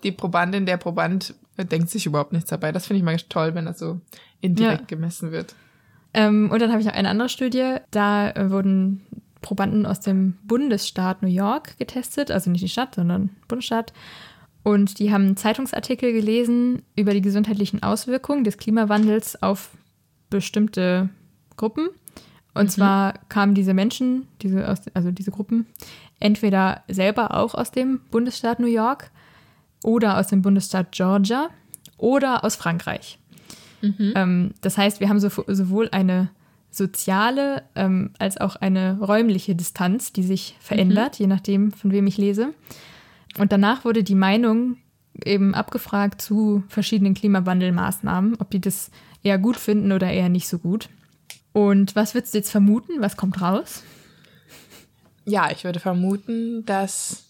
die 0.02 0.12
Probandin, 0.12 0.66
der 0.66 0.76
Proband 0.76 1.34
denkt 1.56 1.90
sich 1.90 2.06
überhaupt 2.06 2.32
nichts 2.32 2.50
dabei. 2.50 2.70
Das 2.70 2.86
finde 2.86 2.98
ich 2.98 3.04
mal 3.04 3.16
toll, 3.28 3.54
wenn 3.54 3.64
das 3.64 3.78
so 3.78 4.00
indirekt 4.40 4.82
ja. 4.82 4.96
gemessen 4.96 5.32
wird. 5.32 5.54
Ähm, 6.14 6.50
und 6.50 6.62
dann 6.62 6.70
habe 6.70 6.80
ich 6.80 6.86
noch 6.86 6.94
eine 6.94 7.08
andere 7.08 7.28
Studie. 7.28 7.76
Da 7.90 8.30
äh, 8.30 8.50
wurden 8.50 9.02
Probanden 9.40 9.86
aus 9.86 10.00
dem 10.00 10.36
Bundesstaat 10.44 11.22
New 11.22 11.28
York 11.28 11.76
getestet, 11.78 12.30
also 12.30 12.50
nicht 12.50 12.62
die 12.62 12.68
Stadt, 12.68 12.94
sondern 12.94 13.30
Bundesstaat. 13.48 13.92
Und 14.62 14.98
die 14.98 15.12
haben 15.12 15.36
Zeitungsartikel 15.36 16.12
gelesen 16.12 16.82
über 16.96 17.12
die 17.14 17.22
gesundheitlichen 17.22 17.82
Auswirkungen 17.82 18.44
des 18.44 18.58
Klimawandels 18.58 19.42
auf 19.42 19.70
bestimmte 20.30 21.08
Gruppen. 21.56 21.88
Und 22.54 22.64
mhm. 22.64 22.70
zwar 22.70 23.14
kamen 23.28 23.54
diese 23.54 23.74
Menschen, 23.74 24.26
diese, 24.42 24.66
also 24.66 25.10
diese 25.10 25.30
Gruppen, 25.30 25.66
entweder 26.20 26.82
selber 26.88 27.34
auch 27.34 27.54
aus 27.54 27.70
dem 27.70 28.00
Bundesstaat 28.10 28.60
New 28.60 28.66
York 28.66 29.10
oder 29.84 30.18
aus 30.18 30.28
dem 30.28 30.42
Bundesstaat 30.42 30.92
Georgia 30.92 31.48
oder 31.96 32.44
aus 32.44 32.56
Frankreich. 32.56 33.18
Mhm. 33.80 34.12
Ähm, 34.14 34.54
das 34.60 34.76
heißt, 34.76 35.00
wir 35.00 35.08
haben 35.08 35.20
so, 35.20 35.28
sowohl 35.46 35.88
eine 35.92 36.30
soziale 36.70 37.62
ähm, 37.74 38.10
als 38.18 38.38
auch 38.38 38.56
eine 38.56 38.98
räumliche 39.00 39.54
Distanz, 39.54 40.12
die 40.12 40.22
sich 40.22 40.56
verändert, 40.60 41.18
mhm. 41.18 41.24
je 41.24 41.26
nachdem, 41.28 41.72
von 41.72 41.92
wem 41.92 42.06
ich 42.06 42.18
lese. 42.18 42.54
Und 43.38 43.52
danach 43.52 43.84
wurde 43.84 44.02
die 44.02 44.14
Meinung 44.14 44.76
eben 45.24 45.54
abgefragt 45.54 46.20
zu 46.20 46.62
verschiedenen 46.68 47.14
Klimawandelmaßnahmen, 47.14 48.36
ob 48.40 48.50
die 48.50 48.60
das 48.60 48.90
eher 49.22 49.38
gut 49.38 49.56
finden 49.56 49.92
oder 49.92 50.10
eher 50.10 50.28
nicht 50.28 50.48
so 50.48 50.58
gut. 50.58 50.88
Und 51.52 51.96
was 51.96 52.14
würdest 52.14 52.34
du 52.34 52.38
jetzt 52.38 52.50
vermuten? 52.50 53.00
Was 53.00 53.16
kommt 53.16 53.40
raus? 53.40 53.82
Ja, 55.28 55.50
ich 55.50 55.64
würde 55.64 55.80
vermuten, 55.80 56.64
dass 56.64 57.24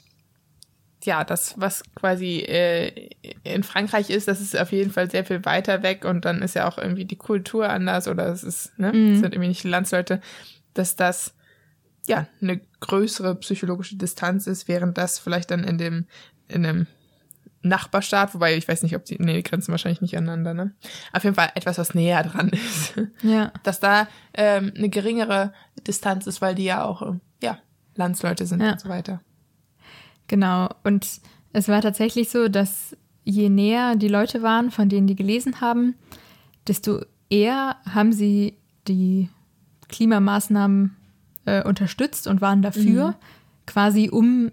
ja, 1.04 1.24
das, 1.24 1.54
was 1.56 1.82
quasi 1.94 2.38
äh, 2.40 3.10
in 3.44 3.62
Frankreich 3.62 4.10
ist, 4.10 4.28
das 4.28 4.40
ist 4.40 4.58
auf 4.58 4.72
jeden 4.72 4.90
Fall 4.90 5.10
sehr 5.10 5.24
viel 5.24 5.44
weiter 5.44 5.82
weg 5.82 6.04
und 6.04 6.24
dann 6.24 6.42
ist 6.42 6.54
ja 6.54 6.68
auch 6.68 6.78
irgendwie 6.78 7.04
die 7.04 7.16
Kultur 7.16 7.68
anders 7.68 8.08
oder 8.08 8.26
es 8.28 8.42
ist, 8.42 8.78
ne, 8.78 8.92
mhm. 8.92 9.16
sind 9.16 9.32
irgendwie 9.32 9.48
nicht 9.48 9.62
die 9.62 9.68
Landsleute, 9.68 10.20
dass 10.74 10.96
das 10.96 11.34
ja 12.06 12.26
eine 12.40 12.60
größere 12.80 13.36
psychologische 13.36 13.96
Distanz 13.96 14.46
ist, 14.46 14.66
während 14.66 14.98
das 14.98 15.18
vielleicht 15.18 15.50
dann 15.50 15.64
in 15.64 15.78
dem, 15.78 16.06
in 16.48 16.66
einem 16.66 16.86
Nachbarstaat, 17.62 18.34
wobei 18.34 18.56
ich 18.56 18.68
weiß 18.68 18.82
nicht, 18.82 18.96
ob 18.96 19.04
die, 19.04 19.16
nee, 19.18 19.34
die 19.34 19.42
grenzen 19.42 19.72
wahrscheinlich 19.72 20.00
nicht 20.00 20.16
aneinander, 20.16 20.54
ne? 20.54 20.74
Auf 21.12 21.24
jeden 21.24 21.34
Fall 21.34 21.50
etwas, 21.54 21.78
was 21.78 21.94
näher 21.94 22.22
dran 22.22 22.48
ist. 22.50 22.94
Ja. 23.22 23.52
Dass 23.62 23.80
da 23.80 24.08
ähm, 24.34 24.72
eine 24.76 24.88
geringere 24.88 25.52
Distanz 25.86 26.26
ist, 26.26 26.40
weil 26.40 26.54
die 26.54 26.64
ja 26.64 26.84
auch, 26.84 27.14
Landsleute 27.98 28.46
sind 28.46 28.62
ja. 28.62 28.72
und 28.72 28.80
so 28.80 28.88
weiter. 28.88 29.20
Genau. 30.28 30.68
Und 30.84 31.06
es 31.52 31.68
war 31.68 31.82
tatsächlich 31.82 32.30
so, 32.30 32.48
dass 32.48 32.96
je 33.24 33.50
näher 33.50 33.96
die 33.96 34.08
Leute 34.08 34.42
waren, 34.42 34.70
von 34.70 34.88
denen 34.88 35.06
die 35.06 35.16
gelesen 35.16 35.60
haben, 35.60 35.94
desto 36.66 37.04
eher 37.28 37.76
haben 37.84 38.12
sie 38.12 38.54
die 38.86 39.28
Klimamaßnahmen 39.88 40.96
äh, 41.44 41.62
unterstützt 41.62 42.26
und 42.26 42.40
waren 42.40 42.62
dafür, 42.62 43.08
mhm. 43.08 43.14
quasi 43.66 44.08
um 44.10 44.50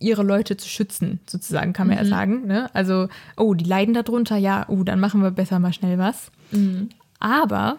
ihre 0.00 0.22
Leute 0.22 0.56
zu 0.56 0.68
schützen, 0.68 1.20
sozusagen, 1.26 1.72
kann 1.72 1.88
man 1.88 1.96
mhm. 1.96 2.04
ja 2.04 2.08
sagen. 2.08 2.46
Ne? 2.46 2.74
Also, 2.74 3.08
oh, 3.36 3.54
die 3.54 3.64
leiden 3.64 3.94
darunter, 3.94 4.36
ja, 4.36 4.66
oh, 4.68 4.82
dann 4.84 5.00
machen 5.00 5.22
wir 5.22 5.30
besser 5.30 5.58
mal 5.58 5.72
schnell 5.72 5.98
was. 5.98 6.30
Mhm. 6.52 6.90
Aber 7.18 7.78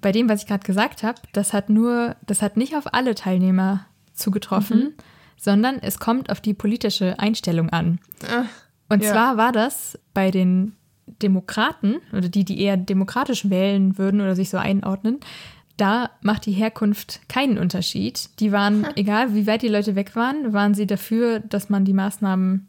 bei 0.00 0.12
dem, 0.12 0.28
was 0.28 0.42
ich 0.42 0.46
gerade 0.46 0.64
gesagt 0.66 1.02
habe, 1.02 1.20
das 1.32 1.52
hat 1.52 1.70
nur, 1.70 2.16
das 2.26 2.42
hat 2.42 2.56
nicht 2.56 2.76
auf 2.76 2.92
alle 2.92 3.14
Teilnehmer 3.14 3.86
zugetroffen, 4.14 4.78
mhm 4.78 4.92
sondern 5.36 5.78
es 5.80 5.98
kommt 5.98 6.30
auf 6.30 6.40
die 6.40 6.54
politische 6.54 7.18
Einstellung 7.18 7.70
an. 7.70 7.98
Ach, 8.28 8.46
Und 8.88 9.02
ja. 9.02 9.12
zwar 9.12 9.36
war 9.36 9.52
das 9.52 9.98
bei 10.14 10.30
den 10.30 10.74
Demokraten 11.06 11.96
oder 12.12 12.28
die, 12.28 12.44
die 12.44 12.60
eher 12.60 12.76
demokratisch 12.76 13.50
wählen 13.50 13.98
würden 13.98 14.20
oder 14.20 14.34
sich 14.34 14.48
so 14.48 14.56
einordnen, 14.56 15.20
da 15.76 16.10
macht 16.22 16.46
die 16.46 16.52
Herkunft 16.52 17.28
keinen 17.28 17.58
Unterschied. 17.58 18.30
Die 18.40 18.52
waren, 18.52 18.86
egal 18.96 19.34
wie 19.34 19.46
weit 19.46 19.62
die 19.62 19.68
Leute 19.68 19.96
weg 19.96 20.16
waren, 20.16 20.52
waren 20.52 20.72
sie 20.72 20.86
dafür, 20.86 21.40
dass 21.40 21.68
man 21.68 21.84
die 21.84 21.92
Maßnahmen 21.92 22.68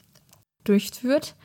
durchführt. 0.63 1.35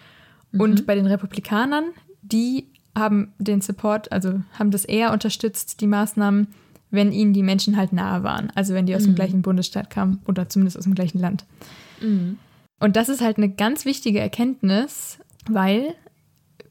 Und 0.52 0.86
bei 0.86 0.96
den 0.96 1.06
Republikanern, 1.06 1.90
die 2.22 2.72
haben 2.96 3.34
den 3.38 3.60
Support, 3.60 4.10
also 4.10 4.40
haben 4.58 4.72
das 4.72 4.84
eher 4.84 5.12
unterstützt, 5.12 5.80
die 5.80 5.86
Maßnahmen, 5.86 6.48
wenn 6.90 7.12
ihnen 7.12 7.32
die 7.32 7.42
Menschen 7.42 7.76
halt 7.76 7.92
nahe 7.92 8.22
waren. 8.22 8.50
Also 8.54 8.74
wenn 8.74 8.86
die 8.86 8.96
aus 8.96 9.04
dem 9.04 9.14
gleichen 9.14 9.42
Bundesstaat 9.42 9.90
kamen 9.90 10.20
oder 10.26 10.48
zumindest 10.48 10.76
aus 10.76 10.84
dem 10.84 10.94
gleichen 10.94 11.20
Land. 11.20 11.44
Und 12.80 12.96
das 12.96 13.08
ist 13.08 13.20
halt 13.20 13.36
eine 13.36 13.50
ganz 13.50 13.84
wichtige 13.84 14.20
Erkenntnis, 14.20 15.18
weil 15.48 15.94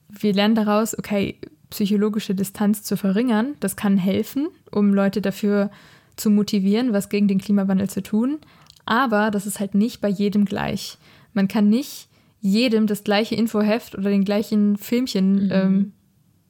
wir 0.09 0.33
lernen 0.33 0.55
daraus, 0.55 0.97
okay, 0.97 1.37
psychologische 1.69 2.33
Distanz 2.33 2.83
zu 2.83 2.97
verringern, 2.97 3.53
das 3.59 3.75
kann 3.75 3.97
helfen, 3.97 4.47
um 4.71 4.93
Leute 4.93 5.21
dafür 5.21 5.69
zu 6.15 6.31
motivieren, 6.31 6.93
was 6.93 7.09
gegen 7.09 7.27
den 7.27 7.39
Klimawandel 7.39 7.89
zu 7.89 8.01
tun. 8.01 8.39
Aber 8.85 9.29
das 9.29 9.45
ist 9.45 9.59
halt 9.59 9.75
nicht 9.75 10.01
bei 10.01 10.09
jedem 10.09 10.45
gleich. 10.45 10.97
Man 11.33 11.47
kann 11.47 11.69
nicht 11.69 12.07
jedem 12.41 12.87
das 12.87 13.03
gleiche 13.03 13.35
Infoheft 13.35 13.95
oder 13.95 14.09
den 14.09 14.25
gleichen 14.25 14.77
Filmchen, 14.77 15.49
ähm, 15.53 15.93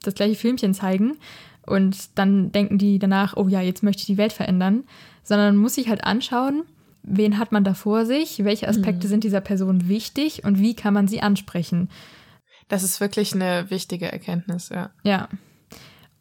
das 0.03 0.15
gleiche 0.15 0.35
Filmchen 0.35 0.73
zeigen 0.73 1.17
und 1.69 2.17
dann 2.17 2.51
denken 2.51 2.77
die 2.77 2.99
danach, 2.99 3.37
oh 3.37 3.47
ja, 3.47 3.61
jetzt 3.61 3.83
möchte 3.83 4.01
ich 4.01 4.07
die 4.07 4.17
Welt 4.17 4.33
verändern, 4.33 4.83
sondern 5.23 5.55
man 5.55 5.61
muss 5.61 5.75
sich 5.75 5.89
halt 5.89 6.03
anschauen, 6.03 6.63
wen 7.03 7.37
hat 7.37 7.51
man 7.51 7.63
da 7.63 7.73
vor 7.73 8.05
sich, 8.05 8.43
welche 8.43 8.67
Aspekte 8.67 9.07
sind 9.07 9.23
dieser 9.23 9.41
Person 9.41 9.87
wichtig? 9.87 10.43
Und 10.43 10.59
wie 10.59 10.75
kann 10.75 10.93
man 10.93 11.07
sie 11.07 11.21
ansprechen. 11.21 11.89
Das 12.67 12.83
ist 12.83 12.99
wirklich 12.99 13.33
eine 13.33 13.69
wichtige 13.69 14.11
Erkenntnis, 14.11 14.69
ja. 14.69 14.91
Ja. 15.03 15.29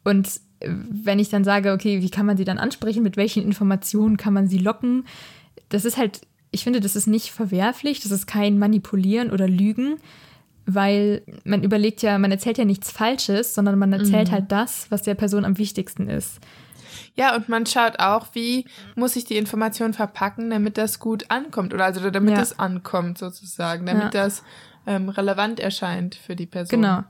Und 0.03 0.27
äh, 0.59 0.69
wenn 0.69 1.19
ich 1.19 1.29
dann 1.29 1.43
sage, 1.43 1.73
okay, 1.73 2.01
wie 2.01 2.09
kann 2.09 2.25
man 2.25 2.37
sie 2.37 2.45
dann 2.45 2.57
ansprechen, 2.57 3.03
mit 3.03 3.17
welchen 3.17 3.43
Informationen 3.43 4.17
kann 4.17 4.33
man 4.33 4.47
sie 4.47 4.57
locken, 4.57 5.05
das 5.69 5.85
ist 5.85 5.97
halt, 5.97 6.21
ich 6.51 6.63
finde, 6.63 6.79
das 6.79 6.95
ist 6.95 7.07
nicht 7.07 7.29
verwerflich, 7.31 7.99
das 7.99 8.11
ist 8.11 8.25
kein 8.25 8.57
Manipulieren 8.57 9.29
oder 9.29 9.47
Lügen, 9.47 9.97
weil 10.75 11.21
man 11.43 11.63
überlegt 11.63 12.01
ja, 12.01 12.17
man 12.17 12.31
erzählt 12.31 12.57
ja 12.57 12.65
nichts 12.65 12.91
Falsches, 12.91 13.53
sondern 13.55 13.77
man 13.79 13.91
erzählt 13.93 14.31
halt 14.31 14.51
das, 14.51 14.85
was 14.89 15.01
der 15.03 15.15
Person 15.15 15.45
am 15.45 15.57
wichtigsten 15.57 16.09
ist. 16.09 16.39
Ja, 17.15 17.35
und 17.35 17.49
man 17.49 17.65
schaut 17.65 17.99
auch, 17.99 18.27
wie 18.33 18.65
muss 18.95 19.15
ich 19.15 19.25
die 19.25 19.37
Information 19.37 19.93
verpacken, 19.93 20.49
damit 20.49 20.77
das 20.77 20.99
gut 20.99 21.25
ankommt 21.29 21.73
oder 21.73 21.85
also 21.85 22.09
damit 22.11 22.35
Ja. 22.35 22.41
es 22.41 22.57
ankommt 22.59 23.17
sozusagen, 23.17 23.85
damit 23.85 24.13
Ja. 24.13 24.23
das 24.23 24.43
ähm, 24.87 25.09
relevant 25.09 25.59
erscheint 25.59 26.15
für 26.15 26.35
die 26.35 26.45
Person. 26.45 26.81
Genau. 26.81 27.03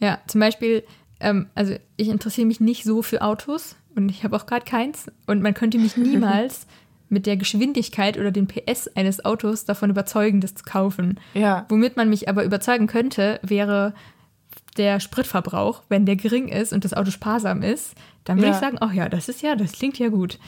Ja, 0.00 0.18
zum 0.26 0.40
Beispiel, 0.40 0.82
ähm, 1.20 1.48
also 1.54 1.76
ich 1.96 2.08
interessiere 2.08 2.46
mich 2.46 2.60
nicht 2.60 2.84
so 2.84 3.02
für 3.02 3.22
Autos 3.22 3.76
und 3.94 4.08
ich 4.10 4.24
habe 4.24 4.34
auch 4.36 4.46
gerade 4.46 4.64
keins. 4.64 5.06
Und 5.26 5.42
man 5.42 5.54
könnte 5.54 5.78
mich 5.78 5.96
niemals 5.96 6.66
mit 7.12 7.26
der 7.26 7.36
Geschwindigkeit 7.36 8.18
oder 8.18 8.30
den 8.32 8.46
PS 8.46 8.88
eines 8.96 9.24
Autos 9.24 9.64
davon 9.64 9.90
überzeugen, 9.90 10.40
das 10.40 10.54
zu 10.54 10.64
kaufen. 10.64 11.20
Ja. 11.34 11.66
Womit 11.68 11.96
man 11.96 12.08
mich 12.08 12.28
aber 12.28 12.44
überzeugen 12.44 12.86
könnte, 12.86 13.38
wäre 13.42 13.94
der 14.76 14.98
Spritverbrauch, 15.00 15.82
wenn 15.88 16.06
der 16.06 16.16
gering 16.16 16.48
ist 16.48 16.72
und 16.72 16.84
das 16.84 16.94
Auto 16.94 17.10
sparsam 17.10 17.62
ist, 17.62 17.94
dann 18.24 18.38
würde 18.38 18.48
Ja. 18.48 18.54
ich 18.54 18.60
sagen, 18.60 18.78
ach 18.80 18.92
ja, 18.92 19.08
das 19.08 19.28
ist 19.28 19.42
ja, 19.42 19.54
das 19.54 19.72
klingt 19.72 19.98
ja 19.98 20.08
gut. 20.08 20.38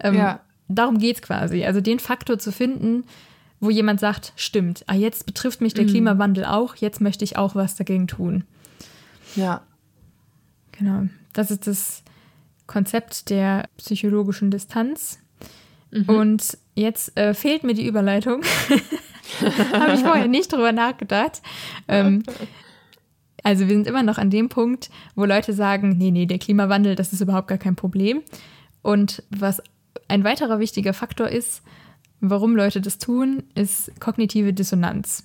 Ähm, 0.00 0.14
Ja. 0.14 0.40
Darum 0.68 0.98
geht 0.98 1.16
es 1.16 1.22
quasi. 1.22 1.64
Also 1.64 1.80
den 1.80 1.98
Faktor 1.98 2.38
zu 2.38 2.52
finden, 2.52 3.04
wo 3.60 3.68
jemand 3.70 4.00
sagt, 4.00 4.32
stimmt, 4.36 4.84
ah, 4.86 4.94
jetzt 4.94 5.26
betrifft 5.26 5.60
mich 5.60 5.74
Mhm. 5.74 5.76
der 5.78 5.86
Klimawandel 5.86 6.44
auch, 6.44 6.76
jetzt 6.76 7.00
möchte 7.00 7.24
ich 7.24 7.36
auch 7.36 7.54
was 7.54 7.74
dagegen 7.74 8.06
tun. 8.06 8.44
Ja. 9.36 9.62
Genau. 10.72 11.08
Das 11.32 11.50
ist 11.50 11.66
das 11.66 12.02
Konzept 12.66 13.28
der 13.30 13.68
psychologischen 13.76 14.50
Distanz. 14.50 15.18
Und 16.06 16.58
jetzt 16.74 17.16
äh, 17.16 17.34
fehlt 17.34 17.64
mir 17.64 17.74
die 17.74 17.86
Überleitung. 17.86 18.42
Habe 19.72 19.94
ich 19.94 20.00
vorher 20.00 20.28
nicht 20.28 20.52
drüber 20.52 20.72
nachgedacht. 20.72 21.42
Ähm, 21.88 22.22
also 23.42 23.68
wir 23.68 23.74
sind 23.74 23.86
immer 23.86 24.02
noch 24.02 24.18
an 24.18 24.30
dem 24.30 24.48
Punkt, 24.48 24.90
wo 25.14 25.24
Leute 25.24 25.52
sagen, 25.52 25.96
nee, 25.98 26.10
nee, 26.10 26.26
der 26.26 26.38
Klimawandel, 26.38 26.94
das 26.94 27.12
ist 27.12 27.20
überhaupt 27.20 27.48
gar 27.48 27.58
kein 27.58 27.76
Problem. 27.76 28.22
Und 28.82 29.22
was 29.30 29.62
ein 30.08 30.24
weiterer 30.24 30.58
wichtiger 30.58 30.94
Faktor 30.94 31.28
ist, 31.28 31.62
warum 32.20 32.56
Leute 32.56 32.80
das 32.80 32.98
tun, 32.98 33.42
ist 33.54 34.00
kognitive 34.00 34.52
Dissonanz. 34.52 35.24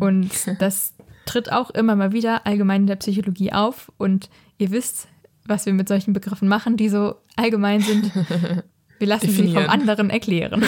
Und 0.00 0.30
das 0.60 0.94
tritt 1.26 1.52
auch 1.52 1.70
immer 1.70 1.96
mal 1.96 2.12
wieder 2.12 2.46
allgemein 2.46 2.82
in 2.82 2.86
der 2.86 2.96
Psychologie 2.96 3.52
auf. 3.52 3.90
Und 3.98 4.28
ihr 4.58 4.70
wisst, 4.70 5.08
was 5.46 5.66
wir 5.66 5.72
mit 5.72 5.88
solchen 5.88 6.12
Begriffen 6.12 6.48
machen, 6.48 6.76
die 6.76 6.88
so 6.88 7.16
allgemein 7.36 7.80
sind. 7.80 8.10
Wir 9.02 9.08
lassen 9.08 9.30
sie 9.30 9.34
vom 9.34 9.46
Definieren. 9.46 9.68
anderen 9.68 10.10
erklären. 10.10 10.64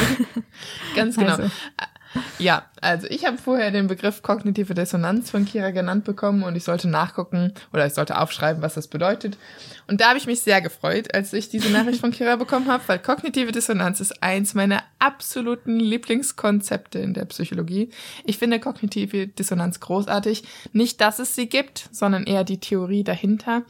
Ganz 0.96 1.16
genau. 1.16 1.36
Also. 1.36 1.50
Ja, 2.40 2.64
also 2.80 3.06
ich 3.08 3.24
habe 3.24 3.38
vorher 3.38 3.70
den 3.70 3.86
Begriff 3.86 4.22
kognitive 4.22 4.74
Dissonanz 4.74 5.30
von 5.30 5.44
Kira 5.44 5.70
genannt 5.70 6.02
bekommen 6.02 6.42
und 6.42 6.56
ich 6.56 6.64
sollte 6.64 6.88
nachgucken 6.88 7.52
oder 7.72 7.86
ich 7.86 7.94
sollte 7.94 8.18
aufschreiben, 8.18 8.60
was 8.60 8.74
das 8.74 8.88
bedeutet. 8.88 9.38
Und 9.86 10.00
da 10.00 10.08
habe 10.08 10.18
ich 10.18 10.26
mich 10.26 10.42
sehr 10.42 10.60
gefreut, 10.60 11.14
als 11.14 11.32
ich 11.32 11.48
diese 11.48 11.70
Nachricht 11.70 12.00
von 12.00 12.10
Kira 12.10 12.34
bekommen 12.34 12.66
habe, 12.66 12.82
weil 12.88 12.98
kognitive 12.98 13.52
Dissonanz 13.52 14.00
ist 14.00 14.20
eins 14.20 14.54
meiner 14.54 14.82
absoluten 14.98 15.78
Lieblingskonzepte 15.78 16.98
in 16.98 17.14
der 17.14 17.26
Psychologie. 17.26 17.90
Ich 18.24 18.38
finde 18.38 18.58
kognitive 18.58 19.28
Dissonanz 19.28 19.78
großartig. 19.78 20.42
Nicht, 20.72 21.00
dass 21.00 21.20
es 21.20 21.36
sie 21.36 21.48
gibt, 21.48 21.88
sondern 21.92 22.24
eher 22.24 22.42
die 22.42 22.58
Theorie 22.58 23.04
dahinter, 23.04 23.62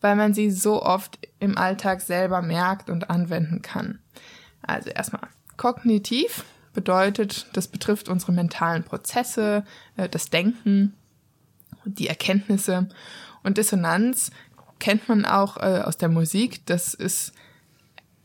weil 0.00 0.14
man 0.14 0.32
sie 0.32 0.52
so 0.52 0.80
oft 0.80 1.18
im 1.40 1.58
Alltag 1.58 2.02
selber 2.02 2.40
merkt 2.40 2.88
und 2.88 3.10
anwenden 3.10 3.62
kann. 3.62 3.98
Also 4.62 4.90
erstmal 4.90 5.28
kognitiv 5.56 6.44
bedeutet, 6.72 7.46
das 7.52 7.68
betrifft 7.68 8.08
unsere 8.08 8.32
mentalen 8.32 8.84
Prozesse, 8.84 9.64
äh, 9.96 10.08
das 10.08 10.30
Denken, 10.30 10.94
die 11.84 12.08
Erkenntnisse. 12.08 12.88
Und 13.42 13.58
Dissonanz 13.58 14.30
kennt 14.78 15.08
man 15.08 15.24
auch 15.24 15.56
äh, 15.58 15.82
aus 15.84 15.96
der 15.96 16.08
Musik. 16.08 16.64
Das 16.66 16.94
ist 16.94 17.32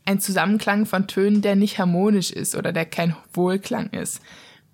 ein 0.04 0.20
Zusammenklang 0.20 0.86
von 0.86 1.06
Tönen, 1.06 1.42
der 1.42 1.54
nicht 1.54 1.78
harmonisch 1.78 2.30
ist 2.30 2.56
oder 2.56 2.72
der 2.72 2.86
kein 2.86 3.14
Wohlklang 3.32 3.90
ist. 3.90 4.20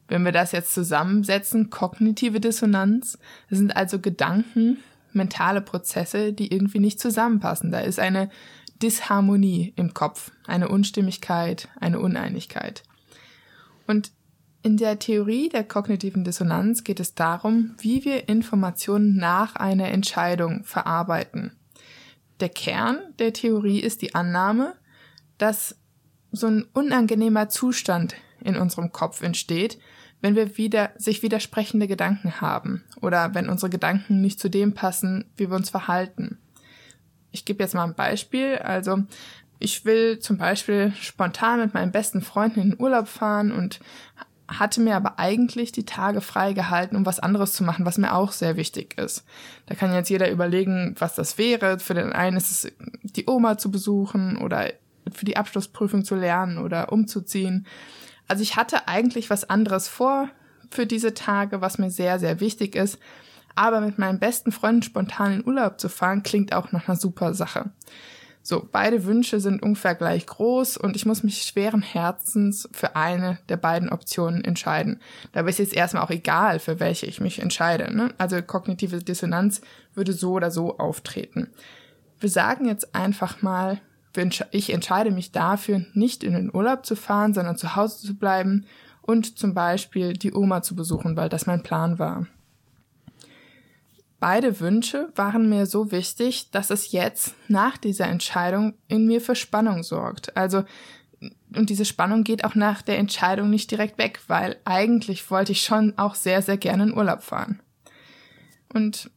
Wenn 0.07 0.25
wir 0.25 0.33
das 0.33 0.53
jetzt 0.53 0.75
zusammensetzen, 0.75 1.71
kognitive 1.71 2.41
Dissonanz, 2.41 3.19
das 3.49 3.59
sind 3.59 3.75
also 3.77 3.99
Gedanken, 3.99 4.79
mentale 5.13 5.61
Prozesse, 5.61 6.33
die 6.33 6.53
irgendwie 6.53 6.79
nicht 6.79 7.01
zusammenpassen. 7.01 7.71
Da 7.71 7.81
ist 7.81 7.99
eine 7.99 8.31
Disharmonie 8.83 9.73
im 9.77 9.95
Kopf, 9.95 10.31
eine 10.47 10.69
Unstimmigkeit, 10.69 11.69
eine 11.81 12.01
Uneinigkeit. 12.01 12.83
Und 13.87 14.13
in 14.63 14.77
der 14.79 14.99
Theorie 14.99 15.51
der 15.51 15.65
kognitiven 15.65 16.25
Dissonanz 16.25 16.85
geht 16.85 16.99
es 16.99 17.15
darum, 17.15 17.75
wie 17.79 18.05
wir 18.05 18.29
Informationen 18.29 19.17
nach 19.17 19.57
einer 19.57 19.89
Entscheidung 19.89 20.65
verarbeiten. 20.65 21.53
Der 22.41 22.49
Kern 22.49 22.99
der 23.19 23.33
Theorie 23.33 23.81
ist 23.81 24.03
die 24.03 24.15
Annahme, 24.15 24.75
dass 25.39 25.77
so 26.33 26.47
ein 26.47 26.65
unangenehmer 26.73 27.49
Zustand 27.49 28.15
in 28.41 28.57
unserem 28.57 28.91
Kopf 28.91 29.23
entsteht, 29.23 29.79
wenn 30.21 30.35
wir 30.35 30.57
wieder 30.57 30.93
sich 30.97 31.23
widersprechende 31.23 31.87
Gedanken 31.87 32.41
haben 32.41 32.85
oder 33.03 33.35
wenn 33.35 33.51
unsere 33.51 33.69
Gedanken 33.69 34.23
nicht 34.23 34.41
zu 34.41 34.49
dem 34.49 34.73
passen, 34.73 35.27
wie 35.37 35.51
wir 35.51 35.57
uns 35.57 35.69
verhalten. 35.69 36.39
Ich 37.35 37.45
gebe 37.45 37.63
jetzt 37.63 37.75
mal 37.75 37.85
ein 37.85 37.95
Beispiel. 37.95 38.59
Also 38.59 39.03
ich 39.59 39.85
will 39.85 40.21
zum 40.21 40.39
Beispiel 40.39 40.93
spontan 41.01 41.61
mit 41.61 41.75
meinen 41.75 41.91
besten 41.91 42.23
Freunden 42.23 42.61
in 42.61 42.71
den 42.71 42.81
Urlaub 42.81 43.09
fahren 43.09 43.51
und 43.51 43.81
hatte 44.47 44.81
mir 44.81 44.95
aber 44.95 45.19
eigentlich 45.19 45.73
die 45.73 45.85
Tage 45.85 46.21
frei 46.21 46.53
gehalten, 46.53 46.97
um 46.97 47.07
was 47.07 47.19
anderes 47.19 47.55
zu 47.55 47.65
machen, 47.65 47.87
was 47.87 47.99
mir 47.99 48.15
auch 48.15 48.31
sehr 48.31 48.57
wichtig 48.57 48.99
ist. 48.99 49.25
Da 49.67 49.75
kann 49.75 49.93
jetzt 49.93 50.11
jeder 50.11 50.31
überlegen, 50.31 50.95
was 50.99 51.17
das 51.17 51.37
wäre. 51.37 51.81
Für 51.81 51.95
den 51.95 52.13
einen 52.13 52.37
ist 52.37 52.51
es 52.51 52.73
die 53.03 53.27
Oma 53.27 53.59
zu 53.59 53.71
besuchen 53.71 54.37
oder 54.37 54.73
für 55.11 55.25
die 55.25 55.37
Abschlussprüfung 55.37 56.05
zu 56.05 56.15
lernen 56.15 56.59
oder 56.59 56.93
umzuziehen. 56.93 57.67
Also 58.29 58.43
ich 58.43 58.55
hatte 58.55 58.87
eigentlich 58.87 59.29
was 59.29 59.49
anderes 59.51 59.89
vor 59.89 60.29
für 60.71 60.87
diese 60.87 61.15
Tage, 61.15 61.61
was 61.61 61.79
mir 61.79 61.91
sehr, 61.91 62.21
sehr 62.21 62.39
wichtig 62.39 62.77
ist. 62.77 62.99
Aber 63.55 63.81
mit 63.81 63.99
meinen 63.99 64.19
besten 64.19 64.53
Freunden 64.53 64.83
spontan 64.83 65.33
in 65.33 65.47
Urlaub 65.47 65.81
zu 65.81 65.89
fahren, 65.89 66.23
klingt 66.23 66.53
auch 66.53 66.73
nach 66.73 66.89
einer 66.89 66.97
super 66.97 67.35
Sache. 67.35 67.71
So, 68.47 68.69
beide 68.71 69.07
Wünsche 69.07 69.41
sind 69.41 69.63
ungefähr 69.63 69.95
gleich 69.95 70.27
groß 70.27 70.77
und 70.77 70.97
ich 70.97 71.07
muss 71.07 71.23
mich 71.23 71.43
schweren 71.45 71.81
Herzens 71.81 72.69
für 72.73 72.95
eine 72.95 73.39
der 73.49 73.57
beiden 73.57 73.89
Optionen 73.89 74.45
entscheiden. 74.45 75.01
Dabei 75.33 75.49
ist 75.49 75.59
jetzt 75.59 75.73
erstmal 75.73 76.03
auch 76.03 76.11
egal, 76.11 76.59
für 76.59 76.79
welche 76.79 77.07
ich 77.07 77.23
mich 77.23 77.39
entscheide. 77.39 77.97
Ne? 77.97 78.13
Also 78.19 78.43
kognitive 78.43 78.99
Dissonanz 78.99 79.63
würde 79.95 80.13
so 80.13 80.33
oder 80.33 80.51
so 80.51 80.77
auftreten. 80.77 81.49
Wir 82.21 82.29
sagen 82.29 82.67
jetzt 82.67 82.95
einfach 82.95 83.41
mal, 83.41 83.81
ich 84.51 84.71
entscheide 84.71 85.11
mich 85.11 85.33
dafür, 85.33 85.87
nicht 85.95 86.23
in 86.23 86.35
den 86.35 86.55
Urlaub 86.55 86.85
zu 86.85 86.97
fahren, 86.97 87.33
sondern 87.33 87.57
zu 87.57 87.77
Hause 87.77 88.07
zu 88.07 88.15
bleiben 88.15 88.67
und 89.01 89.39
zum 89.39 89.55
Beispiel 89.55 90.13
die 90.13 90.35
Oma 90.35 90.61
zu 90.61 90.77
besuchen, 90.77 91.17
weil 91.17 91.31
das 91.31 91.47
mein 91.47 91.63
Plan 91.63 91.99
war. 91.99 92.27
Beide 94.27 94.59
Wünsche 94.59 95.13
waren 95.17 95.51
mir 95.51 95.67
so 95.67 95.93
wichtig, 95.93 96.51
dass 96.51 96.71
es 96.71 96.93
jetzt 96.93 97.35
nach 97.47 97.77
dieser 97.77 98.07
Entscheidung 98.07 98.73
in 98.89 99.07
mir 99.07 99.21
für 99.21 99.35
Spannung 99.35 99.83
sorgt. 99.83 100.35
Also, 100.35 100.65
und 101.55 101.69
diese 101.69 101.85
Spannung 101.85 102.25
geht 102.25 102.43
auch 102.43 102.55
nach 102.55 102.81
der 102.81 102.97
Entscheidung 102.97 103.51
nicht 103.51 103.71
direkt 103.71 103.99
weg, 103.99 104.21
weil 104.27 104.57
eigentlich 104.65 105.31
wollte 105.31 105.53
ich 105.53 105.63
schon 105.63 105.93
auch 105.99 106.15
sehr, 106.15 106.41
sehr 106.41 106.57
gerne 106.57 106.85
in 106.85 106.97
Urlaub 106.97 107.23
fahren. 107.23 107.61
Und 108.73 109.11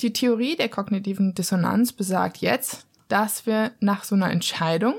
die 0.00 0.14
Theorie 0.14 0.56
der 0.56 0.70
kognitiven 0.70 1.34
Dissonanz 1.34 1.92
besagt 1.92 2.38
jetzt, 2.38 2.86
dass 3.08 3.44
wir 3.44 3.72
nach 3.80 4.04
so 4.04 4.14
einer 4.14 4.30
Entscheidung 4.30 4.94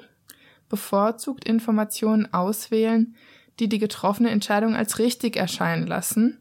bevorzugt 0.69 1.43
Informationen 1.45 2.31
auswählen, 2.31 3.15
die 3.59 3.67
die 3.67 3.79
getroffene 3.79 4.29
Entscheidung 4.29 4.75
als 4.75 4.99
richtig 4.99 5.37
erscheinen 5.37 5.87
lassen 5.87 6.39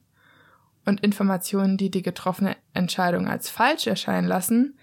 und 0.88 1.02
Informationen, 1.02 1.76
die 1.76 1.90
die 1.90 2.02
getroffene 2.02 2.56
Entscheidung 2.72 3.28
als 3.28 3.50
falsch 3.50 3.86
erscheinen 3.86 4.26
lassen, 4.26 4.78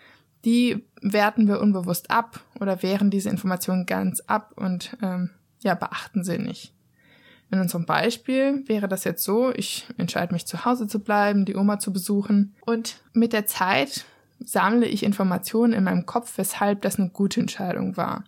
die 0.45 0.85
werten 1.01 1.47
wir 1.47 1.59
unbewusst 1.59 2.11
ab 2.11 2.41
oder 2.59 2.83
wehren 2.83 3.09
diese 3.09 3.29
Informationen 3.29 3.87
ganz 3.87 4.21
ab 4.21 4.53
und 4.55 4.95
ähm, 5.01 5.31
ja, 5.63 5.73
beachten 5.73 6.23
sie 6.23 6.37
nicht. 6.37 6.73
In 7.51 7.59
unserem 7.59 7.85
Beispiel 7.85 8.63
wäre 8.67 8.87
das 8.87 9.03
jetzt 9.03 9.23
so, 9.23 9.51
ich 9.53 9.87
entscheide 9.97 10.33
mich 10.33 10.45
zu 10.45 10.65
Hause 10.65 10.87
zu 10.87 10.99
bleiben, 10.99 11.45
die 11.45 11.55
Oma 11.55 11.79
zu 11.79 11.91
besuchen 11.91 12.53
und 12.61 13.01
mit 13.13 13.33
der 13.33 13.47
Zeit 13.47 14.05
sammle 14.39 14.85
ich 14.85 15.03
Informationen 15.03 15.73
in 15.73 15.83
meinem 15.83 16.05
Kopf, 16.05 16.37
weshalb 16.37 16.83
das 16.83 16.99
eine 16.99 17.09
gute 17.09 17.39
Entscheidung 17.39 17.97
war. 17.97 18.23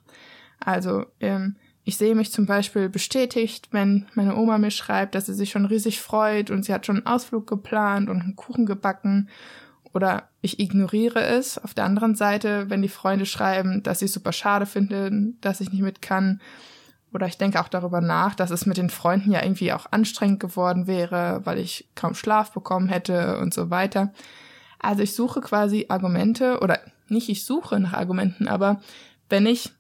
Also 0.59 1.05
ähm, 1.19 1.57
ich 1.87 1.95
sehe 1.95 2.15
mich 2.15 2.33
zum 2.33 2.45
Beispiel 2.45 2.89
bestätigt, 2.89 3.69
wenn 3.71 4.07
meine 4.13 4.35
Oma 4.35 4.57
mir 4.57 4.71
schreibt, 4.71 5.15
dass 5.15 5.27
sie 5.27 5.33
sich 5.33 5.51
schon 5.51 5.65
riesig 5.65 6.01
freut 6.01 6.51
und 6.51 6.65
sie 6.65 6.73
hat 6.73 6.85
schon 6.85 6.97
einen 6.97 7.05
Ausflug 7.05 7.47
geplant 7.47 8.09
und 8.09 8.19
einen 8.19 8.35
Kuchen 8.35 8.65
gebacken. 8.65 9.29
Oder 9.93 10.27
ich 10.41 10.59
ignoriere 10.59 11.21
es. 11.23 11.57
Auf 11.57 11.73
der 11.73 11.85
anderen 11.85 12.13
Seite, 12.13 12.69
wenn 12.69 12.81
die 12.81 12.89
Freunde 12.89 13.25
schreiben, 13.25 13.83
dass 13.83 13.99
sie 13.99 14.05
es 14.05 14.11
super 14.11 14.33
schade 14.33 14.65
finden, 14.65 15.37
dass 15.39 15.61
ich 15.61 15.71
nicht 15.71 15.81
mit 15.81 16.01
kann. 16.01 16.41
Oder 17.13 17.27
ich 17.27 17.37
denke 17.37 17.61
auch 17.61 17.69
darüber 17.69 18.01
nach, 18.01 18.35
dass 18.35 18.51
es 18.51 18.65
mit 18.65 18.75
den 18.75 18.89
Freunden 18.89 19.31
ja 19.31 19.41
irgendwie 19.41 19.71
auch 19.71 19.85
anstrengend 19.89 20.41
geworden 20.41 20.87
wäre, 20.87 21.39
weil 21.45 21.57
ich 21.57 21.87
kaum 21.95 22.15
Schlaf 22.15 22.51
bekommen 22.51 22.89
hätte 22.89 23.37
und 23.37 23.53
so 23.53 23.69
weiter. 23.69 24.11
Also 24.77 25.03
ich 25.03 25.15
suche 25.15 25.39
quasi 25.39 25.85
Argumente 25.87 26.59
oder 26.59 26.81
nicht 27.07 27.29
ich 27.29 27.45
suche 27.45 27.79
nach 27.79 27.93
Argumenten, 27.93 28.49
aber 28.49 28.81
wenn 29.29 29.45
ich 29.45 29.71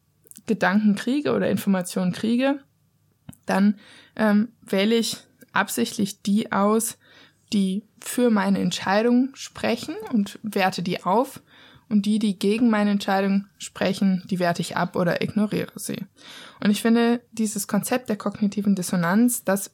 Gedanken 0.47 0.95
kriege 0.95 1.33
oder 1.33 1.49
Informationen 1.49 2.13
kriege, 2.13 2.59
dann 3.45 3.75
ähm, 4.15 4.49
wähle 4.61 4.95
ich 4.95 5.17
absichtlich 5.53 6.21
die 6.21 6.51
aus, 6.51 6.97
die 7.53 7.83
für 8.01 8.29
meine 8.29 8.59
Entscheidung 8.59 9.29
sprechen 9.33 9.95
und 10.11 10.39
werte 10.43 10.83
die 10.83 11.03
auf 11.03 11.41
und 11.89 12.05
die, 12.05 12.19
die 12.19 12.37
gegen 12.37 12.69
meine 12.69 12.91
Entscheidung 12.91 13.47
sprechen, 13.57 14.23
die 14.29 14.39
werte 14.39 14.61
ich 14.61 14.75
ab 14.75 14.95
oder 14.95 15.21
ignoriere 15.21 15.79
sie. 15.79 16.05
Und 16.61 16.71
ich 16.71 16.81
finde, 16.81 17.21
dieses 17.31 17.67
Konzept 17.67 18.09
der 18.09 18.17
kognitiven 18.17 18.75
Dissonanz, 18.75 19.43
das 19.43 19.71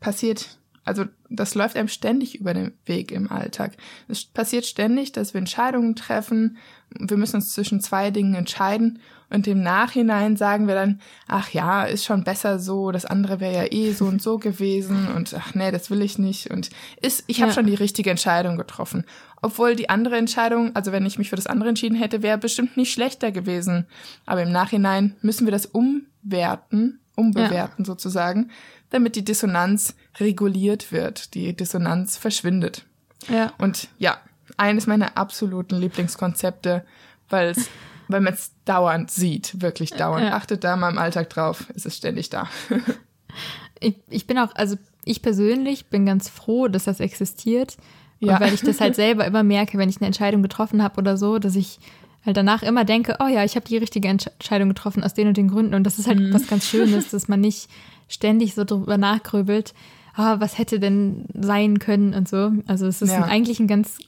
passiert 0.00 0.58
also 0.84 1.06
das 1.30 1.54
läuft 1.54 1.76
einem 1.76 1.88
ständig 1.88 2.38
über 2.38 2.52
den 2.52 2.72
Weg 2.84 3.10
im 3.10 3.30
Alltag. 3.30 3.76
Es 4.06 4.24
passiert 4.24 4.66
ständig, 4.66 5.12
dass 5.12 5.32
wir 5.32 5.38
Entscheidungen 5.38 5.96
treffen. 5.96 6.58
Wir 6.90 7.16
müssen 7.16 7.36
uns 7.36 7.54
zwischen 7.54 7.80
zwei 7.80 8.10
Dingen 8.10 8.34
entscheiden 8.34 9.00
und 9.34 9.46
im 9.46 9.62
Nachhinein 9.62 10.36
sagen 10.36 10.66
wir 10.68 10.74
dann, 10.74 11.00
ach 11.26 11.50
ja, 11.50 11.84
ist 11.84 12.04
schon 12.04 12.24
besser 12.24 12.58
so, 12.58 12.90
das 12.92 13.04
andere 13.04 13.40
wäre 13.40 13.54
ja 13.54 13.72
eh 13.72 13.92
so 13.92 14.06
und 14.06 14.22
so 14.22 14.38
gewesen 14.38 15.08
und 15.08 15.34
ach 15.34 15.54
nee, 15.54 15.70
das 15.70 15.90
will 15.90 16.02
ich 16.02 16.18
nicht 16.18 16.50
und 16.50 16.70
ist, 17.02 17.24
ich 17.26 17.42
habe 17.42 17.50
ja. 17.50 17.54
schon 17.54 17.66
die 17.66 17.74
richtige 17.74 18.10
Entscheidung 18.10 18.56
getroffen. 18.56 19.04
Obwohl 19.42 19.76
die 19.76 19.90
andere 19.90 20.16
Entscheidung, 20.16 20.74
also 20.74 20.92
wenn 20.92 21.04
ich 21.04 21.18
mich 21.18 21.28
für 21.28 21.36
das 21.36 21.46
andere 21.46 21.68
entschieden 21.68 21.96
hätte, 21.96 22.22
wäre 22.22 22.38
bestimmt 22.38 22.76
nicht 22.78 22.92
schlechter 22.92 23.30
gewesen. 23.30 23.86
Aber 24.24 24.42
im 24.42 24.52
Nachhinein 24.52 25.16
müssen 25.20 25.46
wir 25.46 25.52
das 25.52 25.66
umwerten, 25.66 27.00
umbewerten 27.14 27.82
ja. 27.82 27.84
sozusagen 27.84 28.50
damit 28.94 29.16
die 29.16 29.24
Dissonanz 29.24 29.96
reguliert 30.20 30.92
wird, 30.92 31.34
die 31.34 31.52
Dissonanz 31.54 32.16
verschwindet. 32.16 32.84
Ja. 33.28 33.52
Und 33.58 33.88
ja, 33.98 34.18
eines 34.56 34.86
meiner 34.86 35.18
absoluten 35.18 35.80
Lieblingskonzepte, 35.80 36.84
weil 37.28 37.48
es 37.48 37.68
weil 38.08 38.20
man 38.20 38.34
es 38.34 38.52
dauernd 38.64 39.10
sieht, 39.10 39.60
wirklich 39.62 39.90
dauernd. 39.90 40.26
Ja. 40.26 40.34
Achtet 40.34 40.64
da 40.64 40.76
mal 40.76 40.90
im 40.90 40.98
Alltag 40.98 41.30
drauf, 41.30 41.66
es 41.74 41.86
ist 41.86 41.96
ständig 41.96 42.30
da. 42.30 42.48
ich, 43.80 43.96
ich 44.08 44.26
bin 44.26 44.38
auch, 44.38 44.54
also 44.54 44.76
ich 45.04 45.22
persönlich 45.22 45.86
bin 45.86 46.06
ganz 46.06 46.28
froh, 46.28 46.68
dass 46.68 46.84
das 46.84 47.00
existiert. 47.00 47.76
Ja. 48.20 48.34
Und 48.34 48.40
weil 48.40 48.54
ich 48.54 48.62
das 48.62 48.80
halt 48.80 48.94
selber 48.96 49.24
immer 49.26 49.42
merke, 49.42 49.78
wenn 49.78 49.88
ich 49.88 49.98
eine 49.98 50.06
Entscheidung 50.06 50.42
getroffen 50.42 50.82
habe 50.82 50.98
oder 50.98 51.16
so, 51.16 51.38
dass 51.38 51.56
ich 51.56 51.78
halt 52.24 52.36
danach 52.36 52.62
immer 52.62 52.84
denke, 52.84 53.16
oh 53.20 53.26
ja, 53.26 53.44
ich 53.44 53.54
habe 53.56 53.66
die 53.66 53.76
richtige 53.76 54.08
Entscheidung 54.08 54.68
getroffen 54.68 55.02
aus 55.02 55.14
den 55.14 55.28
und 55.28 55.36
den 55.36 55.48
Gründen. 55.48 55.74
Und 55.74 55.84
das 55.84 55.98
ist 55.98 56.06
halt 56.06 56.20
mhm. 56.20 56.32
was 56.32 56.46
ganz 56.46 56.66
Schönes, 56.66 57.10
dass 57.12 57.28
man 57.28 57.40
nicht 57.40 57.68
ständig 58.08 58.54
so 58.54 58.64
drüber 58.64 58.98
nachgrübelt, 58.98 59.74
ah, 60.14 60.40
was 60.40 60.58
hätte 60.58 60.80
denn 60.80 61.26
sein 61.34 61.78
können 61.78 62.14
und 62.14 62.28
so. 62.28 62.52
Also 62.66 62.86
es 62.86 63.02
ist 63.02 63.10
ja. 63.10 63.22
ein, 63.22 63.30
eigentlich 63.30 63.60
ein 63.60 63.66
ganz 63.66 63.98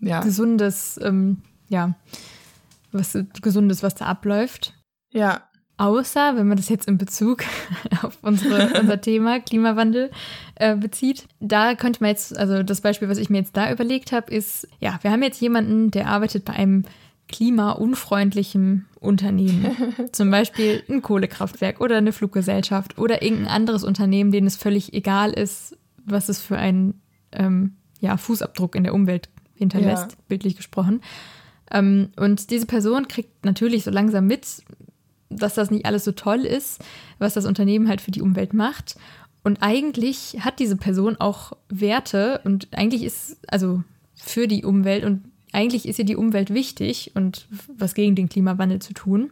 ja. 0.00 0.20
gesundes, 0.20 0.98
ähm, 1.02 1.38
ja, 1.68 1.94
was 2.92 3.18
gesundes, 3.40 3.82
was 3.82 3.94
da 3.94 4.06
abläuft. 4.06 4.74
Ja. 5.10 5.42
Außer, 5.76 6.36
wenn 6.36 6.46
man 6.46 6.58
das 6.58 6.68
jetzt 6.68 6.88
in 6.88 6.98
Bezug 6.98 7.42
auf 8.02 8.18
unsere, 8.22 8.78
unser 8.78 9.00
Thema 9.00 9.40
Klimawandel 9.40 10.10
äh, 10.56 10.76
bezieht, 10.76 11.26
da 11.40 11.74
könnte 11.74 12.02
man 12.02 12.10
jetzt, 12.10 12.36
also 12.36 12.62
das 12.62 12.82
Beispiel, 12.82 13.08
was 13.08 13.18
ich 13.18 13.30
mir 13.30 13.38
jetzt 13.38 13.56
da 13.56 13.72
überlegt 13.72 14.12
habe, 14.12 14.32
ist, 14.32 14.68
ja, 14.78 14.98
wir 15.00 15.10
haben 15.10 15.22
jetzt 15.22 15.40
jemanden, 15.40 15.90
der 15.90 16.08
arbeitet 16.08 16.44
bei 16.44 16.52
einem 16.52 16.84
klimaunfreundlichem 17.28 18.86
Unternehmen. 18.98 19.94
Zum 20.12 20.30
Beispiel 20.30 20.82
ein 20.88 21.00
Kohlekraftwerk 21.00 21.80
oder 21.80 21.96
eine 21.96 22.12
Fluggesellschaft 22.12 22.98
oder 22.98 23.22
irgendein 23.22 23.48
anderes 23.48 23.84
Unternehmen, 23.84 24.32
denen 24.32 24.48
es 24.48 24.56
völlig 24.56 24.92
egal 24.92 25.32
ist, 25.32 25.78
was 26.04 26.28
es 26.28 26.40
für 26.40 26.58
einen 26.58 27.00
ähm, 27.32 27.76
ja, 28.00 28.16
Fußabdruck 28.16 28.74
in 28.74 28.84
der 28.84 28.94
Umwelt 28.94 29.28
hinterlässt, 29.54 30.12
ja. 30.12 30.18
bildlich 30.28 30.56
gesprochen. 30.56 31.00
Ähm, 31.70 32.10
und 32.16 32.50
diese 32.50 32.66
Person 32.66 33.08
kriegt 33.08 33.44
natürlich 33.44 33.84
so 33.84 33.90
langsam 33.90 34.26
mit, 34.26 34.46
dass 35.28 35.54
das 35.54 35.70
nicht 35.70 35.86
alles 35.86 36.04
so 36.04 36.12
toll 36.12 36.40
ist, 36.40 36.82
was 37.18 37.34
das 37.34 37.46
Unternehmen 37.46 37.88
halt 37.88 38.00
für 38.00 38.10
die 38.10 38.22
Umwelt 38.22 38.52
macht. 38.52 38.96
Und 39.42 39.62
eigentlich 39.62 40.38
hat 40.40 40.58
diese 40.58 40.76
Person 40.76 41.16
auch 41.16 41.52
Werte 41.68 42.40
und 42.44 42.68
eigentlich 42.72 43.04
ist, 43.04 43.38
also 43.48 43.82
für 44.14 44.46
die 44.46 44.64
Umwelt 44.64 45.04
und 45.04 45.22
eigentlich 45.52 45.88
ist 45.88 45.98
ihr 45.98 46.04
die 46.04 46.16
Umwelt 46.16 46.52
wichtig 46.52 47.12
und 47.14 47.48
was 47.76 47.94
gegen 47.94 48.14
den 48.14 48.28
Klimawandel 48.28 48.80
zu 48.80 48.92
tun. 48.92 49.30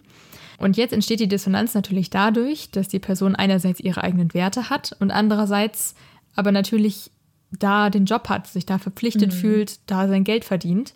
Und 0.58 0.76
jetzt 0.76 0.92
entsteht 0.92 1.20
die 1.20 1.28
Dissonanz 1.28 1.74
natürlich 1.74 2.10
dadurch, 2.10 2.70
dass 2.70 2.88
die 2.88 2.98
Person 2.98 3.36
einerseits 3.36 3.78
ihre 3.80 4.02
eigenen 4.02 4.34
Werte 4.34 4.70
hat 4.70 4.96
und 4.98 5.10
andererseits 5.10 5.94
aber 6.34 6.50
natürlich 6.52 7.10
da 7.52 7.90
den 7.90 8.06
Job 8.06 8.28
hat, 8.28 8.46
sich 8.46 8.66
da 8.66 8.78
verpflichtet 8.78 9.32
mhm. 9.32 9.36
fühlt, 9.36 9.90
da 9.90 10.08
sein 10.08 10.24
Geld 10.24 10.44
verdient. 10.44 10.94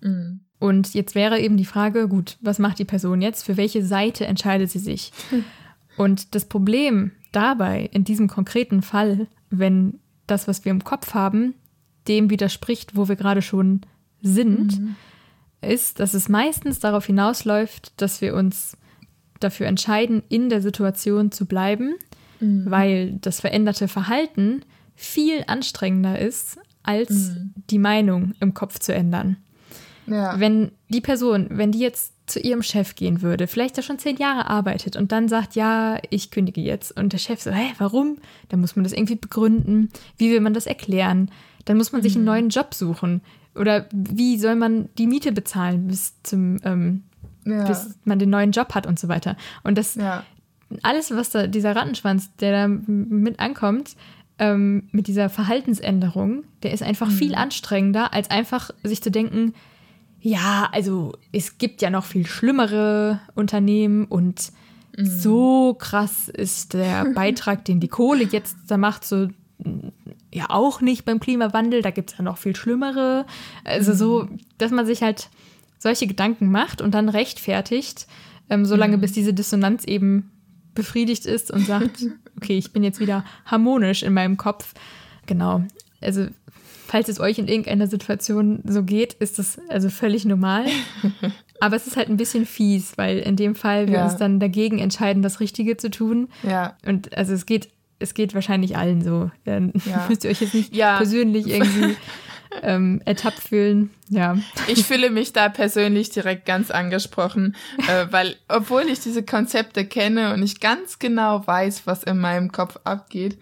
Mhm. 0.00 0.40
Und 0.58 0.94
jetzt 0.94 1.14
wäre 1.14 1.40
eben 1.40 1.56
die 1.56 1.64
Frage, 1.64 2.08
gut, 2.08 2.38
was 2.40 2.58
macht 2.58 2.78
die 2.78 2.84
Person 2.84 3.20
jetzt? 3.20 3.44
Für 3.44 3.56
welche 3.56 3.84
Seite 3.84 4.26
entscheidet 4.26 4.70
sie 4.70 4.78
sich? 4.78 5.12
Und 5.96 6.34
das 6.34 6.46
Problem 6.46 7.12
dabei, 7.32 7.88
in 7.92 8.04
diesem 8.04 8.28
konkreten 8.28 8.82
Fall, 8.82 9.26
wenn 9.50 9.98
das, 10.26 10.48
was 10.48 10.64
wir 10.64 10.70
im 10.70 10.84
Kopf 10.84 11.14
haben, 11.14 11.54
dem 12.08 12.30
widerspricht, 12.30 12.96
wo 12.96 13.08
wir 13.08 13.16
gerade 13.16 13.42
schon 13.42 13.82
sind, 14.22 14.80
mhm. 14.80 14.96
ist, 15.60 16.00
dass 16.00 16.14
es 16.14 16.28
meistens 16.28 16.80
darauf 16.80 17.06
hinausläuft, 17.06 17.92
dass 18.00 18.20
wir 18.20 18.34
uns 18.34 18.76
dafür 19.40 19.66
entscheiden, 19.66 20.22
in 20.28 20.48
der 20.48 20.62
Situation 20.62 21.32
zu 21.32 21.46
bleiben, 21.46 21.94
mhm. 22.40 22.70
weil 22.70 23.12
das 23.20 23.40
veränderte 23.40 23.88
Verhalten 23.88 24.62
viel 24.94 25.44
anstrengender 25.46 26.18
ist, 26.18 26.58
als 26.82 27.10
mhm. 27.10 27.54
die 27.70 27.78
Meinung 27.78 28.34
im 28.40 28.54
Kopf 28.54 28.78
zu 28.78 28.94
ändern. 28.94 29.36
Ja. 30.06 30.38
Wenn 30.38 30.72
die 30.88 31.00
Person, 31.00 31.48
wenn 31.50 31.72
die 31.72 31.80
jetzt 31.80 32.12
zu 32.26 32.40
ihrem 32.40 32.62
Chef 32.62 32.94
gehen 32.96 33.22
würde, 33.22 33.46
vielleicht 33.46 33.78
da 33.78 33.82
schon 33.82 33.98
zehn 33.98 34.16
Jahre 34.16 34.48
arbeitet 34.48 34.96
und 34.96 35.12
dann 35.12 35.28
sagt, 35.28 35.54
ja, 35.54 35.98
ich 36.10 36.30
kündige 36.30 36.60
jetzt. 36.60 36.96
Und 36.96 37.12
der 37.12 37.18
Chef 37.18 37.40
so, 37.40 37.50
hä, 37.50 37.72
warum? 37.78 38.18
Dann 38.48 38.60
muss 38.60 38.76
man 38.76 38.82
das 38.82 38.92
irgendwie 38.92 39.16
begründen. 39.16 39.90
Wie 40.18 40.30
will 40.32 40.40
man 40.40 40.54
das 40.54 40.66
erklären? 40.66 41.30
Dann 41.64 41.76
muss 41.76 41.92
man 41.92 42.02
sich 42.02 42.14
einen 42.14 42.24
mhm. 42.24 42.30
neuen 42.30 42.48
Job 42.48 42.74
suchen. 42.74 43.20
Oder 43.54 43.86
wie 43.92 44.38
soll 44.38 44.56
man 44.56 44.88
die 44.98 45.06
Miete 45.06 45.32
bezahlen 45.32 45.88
bis 45.88 46.14
zum, 46.22 46.58
ähm, 46.64 47.04
ja. 47.44 47.66
bis 47.66 47.96
man 48.04 48.18
den 48.18 48.30
neuen 48.30 48.50
Job 48.50 48.74
hat 48.74 48.86
und 48.86 48.98
so 48.98 49.08
weiter. 49.08 49.36
Und 49.62 49.78
das 49.78 49.94
ja. 49.94 50.24
alles, 50.82 51.12
was 51.12 51.30
da, 51.30 51.46
dieser 51.46 51.74
Rattenschwanz, 51.74 52.34
der 52.36 52.52
da 52.52 52.68
mit 52.68 53.40
ankommt, 53.40 53.96
ähm, 54.38 54.88
mit 54.90 55.06
dieser 55.06 55.30
Verhaltensänderung, 55.30 56.44
der 56.62 56.72
ist 56.72 56.82
einfach 56.82 57.08
mhm. 57.08 57.14
viel 57.14 57.34
anstrengender, 57.34 58.12
als 58.12 58.30
einfach 58.30 58.70
sich 58.82 59.02
zu 59.02 59.10
denken, 59.10 59.54
ja, 60.26 60.68
also 60.72 61.12
es 61.30 61.56
gibt 61.56 61.82
ja 61.82 61.88
noch 61.88 62.04
viel 62.04 62.26
schlimmere 62.26 63.20
Unternehmen 63.36 64.06
und 64.06 64.50
mhm. 64.96 65.06
so 65.06 65.74
krass 65.78 66.28
ist 66.28 66.74
der 66.74 67.04
Beitrag, 67.14 67.64
den 67.64 67.78
die 67.78 67.86
Kohle 67.86 68.24
jetzt 68.24 68.56
da 68.66 68.76
macht, 68.76 69.04
so 69.04 69.28
ja 70.34 70.46
auch 70.48 70.80
nicht 70.80 71.04
beim 71.04 71.20
Klimawandel, 71.20 71.80
da 71.80 71.92
gibt 71.92 72.10
es 72.10 72.18
ja 72.18 72.24
noch 72.24 72.38
viel 72.38 72.56
schlimmere. 72.56 73.24
Also 73.62 73.94
so, 73.94 74.24
mhm. 74.24 74.40
dass 74.58 74.72
man 74.72 74.84
sich 74.84 75.00
halt 75.00 75.30
solche 75.78 76.08
Gedanken 76.08 76.50
macht 76.50 76.82
und 76.82 76.92
dann 76.92 77.08
rechtfertigt, 77.08 78.08
ähm, 78.50 78.64
solange 78.64 78.96
mhm. 78.96 79.02
bis 79.02 79.12
diese 79.12 79.32
Dissonanz 79.32 79.84
eben 79.84 80.32
befriedigt 80.74 81.24
ist 81.24 81.52
und 81.52 81.64
sagt, 81.66 82.04
okay, 82.36 82.58
ich 82.58 82.72
bin 82.72 82.82
jetzt 82.82 82.98
wieder 82.98 83.24
harmonisch 83.44 84.02
in 84.02 84.12
meinem 84.12 84.36
Kopf. 84.36 84.74
Genau. 85.26 85.62
Also, 86.00 86.26
falls 86.86 87.08
es 87.08 87.20
euch 87.20 87.38
in 87.38 87.48
irgendeiner 87.48 87.86
Situation 87.86 88.60
so 88.64 88.82
geht, 88.82 89.14
ist 89.14 89.38
das 89.38 89.58
also 89.68 89.88
völlig 89.90 90.24
normal. 90.24 90.66
Aber 91.60 91.76
es 91.76 91.86
ist 91.86 91.96
halt 91.96 92.08
ein 92.08 92.16
bisschen 92.16 92.46
fies, 92.46 92.96
weil 92.96 93.18
in 93.18 93.36
dem 93.36 93.54
Fall 93.54 93.88
wir 93.88 93.94
ja. 93.94 94.04
uns 94.04 94.16
dann 94.16 94.40
dagegen 94.40 94.78
entscheiden, 94.78 95.22
das 95.22 95.40
Richtige 95.40 95.76
zu 95.76 95.90
tun. 95.90 96.28
Ja. 96.42 96.76
Und 96.86 97.16
also 97.16 97.32
es 97.32 97.46
geht, 97.46 97.70
es 97.98 98.14
geht 98.14 98.34
wahrscheinlich 98.34 98.76
allen 98.76 99.02
so. 99.02 99.30
Dann 99.44 99.72
ja. 99.86 100.06
müsst 100.08 100.24
ihr 100.24 100.30
euch 100.30 100.40
jetzt 100.40 100.54
nicht 100.54 100.74
ja. 100.74 100.98
persönlich 100.98 101.48
irgendwie 101.48 101.96
ähm, 102.62 103.00
ertappt 103.04 103.40
fühlen. 103.40 103.90
Ja. 104.08 104.36
Ich 104.68 104.84
fühle 104.84 105.10
mich 105.10 105.32
da 105.32 105.48
persönlich 105.48 106.10
direkt 106.10 106.46
ganz 106.46 106.70
angesprochen, 106.70 107.56
äh, 107.88 108.06
weil 108.10 108.36
obwohl 108.48 108.82
ich 108.82 109.00
diese 109.00 109.22
Konzepte 109.22 109.86
kenne 109.86 110.34
und 110.34 110.42
ich 110.42 110.60
ganz 110.60 110.98
genau 110.98 111.46
weiß, 111.46 111.86
was 111.86 112.04
in 112.04 112.18
meinem 112.18 112.52
Kopf 112.52 112.78
abgeht, 112.84 113.38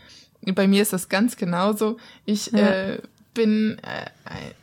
bei 0.53 0.69
mir 0.69 0.83
ist 0.83 0.93
das 0.93 1.09
ganz 1.09 1.37
genauso. 1.37 1.97
Ich 2.27 2.53
ja. 2.53 2.59
äh, 2.69 2.99
bin, 3.35 3.79
äh, 3.83 4.11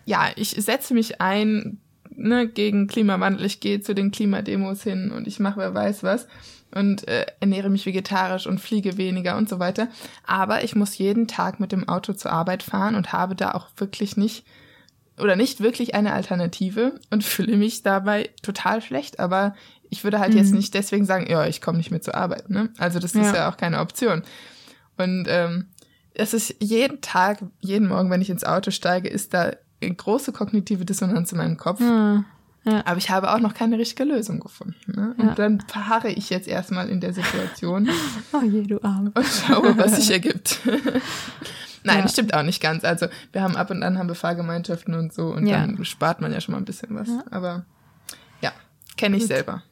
ja, 0.05 0.29
ich 0.35 0.51
setze 0.51 0.93
mich 0.93 1.21
ein 1.21 1.79
ne, 2.15 2.47
gegen 2.47 2.87
Klimawandel. 2.87 3.45
Ich 3.45 3.59
gehe 3.59 3.81
zu 3.81 3.93
den 3.93 4.11
Klimademos 4.11 4.83
hin 4.83 5.11
und 5.11 5.27
ich 5.27 5.39
mache 5.39 5.59
wer 5.59 5.73
weiß 5.73 6.03
was 6.03 6.27
und 6.73 7.07
äh, 7.07 7.25
ernähre 7.39 7.69
mich 7.69 7.85
vegetarisch 7.85 8.47
und 8.47 8.59
fliege 8.59 8.97
weniger 8.97 9.37
und 9.37 9.49
so 9.49 9.59
weiter. 9.59 9.87
Aber 10.25 10.63
ich 10.63 10.75
muss 10.75 10.97
jeden 10.97 11.27
Tag 11.27 11.59
mit 11.59 11.71
dem 11.71 11.87
Auto 11.87 12.13
zur 12.13 12.31
Arbeit 12.31 12.63
fahren 12.63 12.95
und 12.95 13.11
habe 13.13 13.35
da 13.35 13.51
auch 13.51 13.67
wirklich 13.77 14.17
nicht 14.17 14.45
oder 15.19 15.35
nicht 15.35 15.59
wirklich 15.59 15.93
eine 15.93 16.13
Alternative 16.13 16.99
und 17.09 17.23
fühle 17.25 17.57
mich 17.57 17.83
dabei 17.83 18.29
total 18.41 18.81
schlecht. 18.81 19.19
Aber 19.19 19.55
ich 19.89 20.03
würde 20.03 20.19
halt 20.19 20.31
mhm. 20.31 20.39
jetzt 20.39 20.53
nicht 20.53 20.73
deswegen 20.73 21.05
sagen, 21.05 21.29
ja, 21.29 21.45
ich 21.45 21.61
komme 21.61 21.77
nicht 21.77 21.91
mehr 21.91 22.01
zur 22.01 22.15
Arbeit. 22.15 22.49
Ne? 22.49 22.69
Also 22.77 22.99
das 22.99 23.13
ja. 23.13 23.21
ist 23.21 23.35
ja 23.35 23.49
auch 23.49 23.57
keine 23.57 23.79
Option. 23.79 24.23
Und 24.97 25.25
ähm, 25.27 25.67
es 26.13 26.33
ist 26.33 26.55
jeden 26.59 27.01
Tag, 27.01 27.43
jeden 27.59 27.87
Morgen, 27.87 28.09
wenn 28.09 28.21
ich 28.21 28.29
ins 28.29 28.43
Auto 28.43 28.71
steige, 28.71 29.09
ist 29.09 29.33
da 29.33 29.51
eine 29.81 29.95
große 29.95 30.31
kognitive 30.31 30.85
Dissonanz 30.85 31.31
in 31.31 31.37
meinem 31.37 31.57
Kopf. 31.57 31.79
Ja. 31.79 32.25
Ja. 32.63 32.85
Aber 32.85 32.97
ich 32.97 33.09
habe 33.09 33.33
auch 33.33 33.39
noch 33.39 33.55
keine 33.55 33.79
richtige 33.79 34.03
Lösung 34.03 34.39
gefunden. 34.39 34.75
Ne? 34.85 35.15
Und 35.17 35.27
ja. 35.29 35.33
dann 35.33 35.61
verharre 35.61 36.09
ich 36.09 36.29
jetzt 36.29 36.47
erstmal 36.47 36.89
in 36.89 37.01
der 37.01 37.11
Situation. 37.11 37.89
oh 38.33 38.41
je, 38.43 38.63
du 38.63 38.79
Arm. 38.83 39.11
Und 39.15 39.25
schaue, 39.25 39.75
was 39.77 39.95
sich 39.95 40.11
ergibt. 40.11 40.59
Nein, 41.83 42.07
stimmt 42.07 42.35
auch 42.35 42.43
nicht 42.43 42.61
ganz. 42.61 42.83
Also 42.83 43.07
wir 43.31 43.41
haben 43.41 43.55
ab 43.55 43.71
und 43.71 43.81
an 43.81 43.97
haben 43.97 44.07
wir 44.07 44.13
Fahrgemeinschaften 44.13 44.93
und 44.93 45.11
so 45.11 45.33
und 45.33 45.49
dann 45.49 45.83
spart 45.83 46.21
man 46.21 46.31
ja 46.31 46.39
schon 46.39 46.51
mal 46.51 46.59
ein 46.59 46.65
bisschen 46.65 46.93
was. 46.93 47.09
Aber 47.31 47.65
ja, 48.41 48.51
kenne 48.95 49.17
ich 49.17 49.23
Gut. 49.23 49.29
selber. 49.29 49.63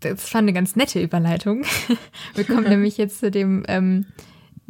das 0.00 0.34
war 0.34 0.40
eine 0.40 0.52
ganz 0.52 0.74
nette 0.74 1.00
Überleitung. 1.00 1.64
Wir 2.34 2.42
kommen 2.42 2.68
nämlich 2.68 2.98
jetzt 2.98 3.20
zu 3.20 3.30
dem 3.30 3.62
ähm, 3.68 4.06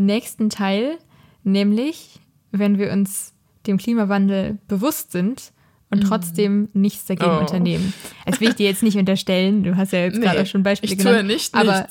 nächsten 0.07 0.51
Teil, 0.51 0.99
nämlich 1.45 2.21
wenn 2.51 2.79
wir 2.79 2.93
uns 2.93 3.35
dem 3.67 3.79
Klimawandel 3.79 4.59
bewusst 4.69 5.13
sind 5.13 5.53
und 5.91 6.03
mhm. 6.03 6.09
trotzdem 6.09 6.69
nichts 6.73 7.07
dagegen 7.07 7.31
oh. 7.31 7.41
unternehmen. 7.41 7.93
Das 8.27 8.41
will 8.41 8.49
ich 8.49 8.55
dir 8.57 8.67
jetzt 8.67 8.83
nicht 8.83 8.97
unterstellen. 8.97 9.63
Du 9.63 9.77
hast 9.77 9.93
ja 9.93 10.01
jetzt 10.01 10.19
nee, 10.19 10.25
gerade 10.25 10.47
schon 10.47 10.63
Beispiele 10.63 10.93
ich 10.93 10.99
genannt. 10.99 11.21
Tue 11.21 11.27
nicht, 11.27 11.55
aber 11.55 11.87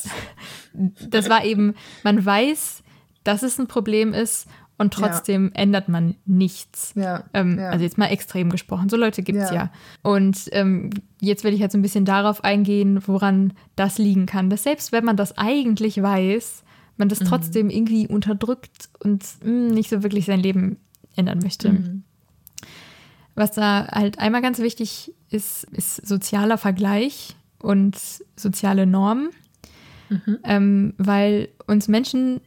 das 1.09 1.29
war 1.29 1.45
eben, 1.45 1.75
man 2.03 2.23
weiß, 2.23 2.83
dass 3.23 3.43
es 3.43 3.59
ein 3.59 3.67
Problem 3.67 4.13
ist 4.13 4.47
und 4.81 4.95
trotzdem 4.95 5.51
ja. 5.53 5.61
ändert 5.61 5.89
man 5.89 6.15
nichts. 6.25 6.93
Ja, 6.95 7.25
ähm, 7.35 7.59
ja. 7.59 7.69
Also 7.69 7.83
jetzt 7.83 7.99
mal 7.99 8.07
extrem 8.07 8.49
gesprochen. 8.49 8.89
So 8.89 8.97
Leute 8.97 9.21
gibt 9.21 9.37
es 9.37 9.51
ja. 9.51 9.55
ja. 9.55 9.71
Und 10.01 10.49
ähm, 10.53 10.89
jetzt 11.19 11.43
will 11.43 11.53
ich 11.53 11.61
halt 11.61 11.71
so 11.71 11.77
ein 11.77 11.83
bisschen 11.83 12.03
darauf 12.03 12.43
eingehen, 12.43 13.03
woran 13.05 13.53
das 13.75 13.99
liegen 13.99 14.25
kann. 14.25 14.49
Dass 14.49 14.63
selbst 14.63 14.91
wenn 14.91 15.05
man 15.05 15.17
das 15.17 15.37
eigentlich 15.37 16.01
weiß, 16.01 16.63
man 17.01 17.09
das 17.09 17.19
mhm. 17.21 17.25
trotzdem 17.25 17.69
irgendwie 17.69 18.07
unterdrückt 18.07 18.89
und 18.99 19.23
mh, 19.41 19.45
hm, 19.45 19.67
nicht 19.69 19.89
so 19.89 20.03
wirklich 20.03 20.25
sein 20.25 20.39
Leben 20.39 20.77
ändern 21.15 21.39
möchte. 21.39 21.73
Mhm. 21.73 22.03
Was 23.35 23.51
da 23.51 23.87
halt 23.87 24.19
einmal 24.19 24.41
ganz 24.41 24.59
wichtig 24.59 25.13
ist, 25.31 25.63
ist 25.71 26.07
sozialer 26.07 26.59
Vergleich 26.59 27.35
und 27.59 27.97
soziale 28.35 28.85
Normen. 28.85 29.29
Mhm. 30.09 30.37
Ähm, 30.43 30.93
weil 30.97 31.49
uns 31.65 31.87
Menschen 31.87 32.39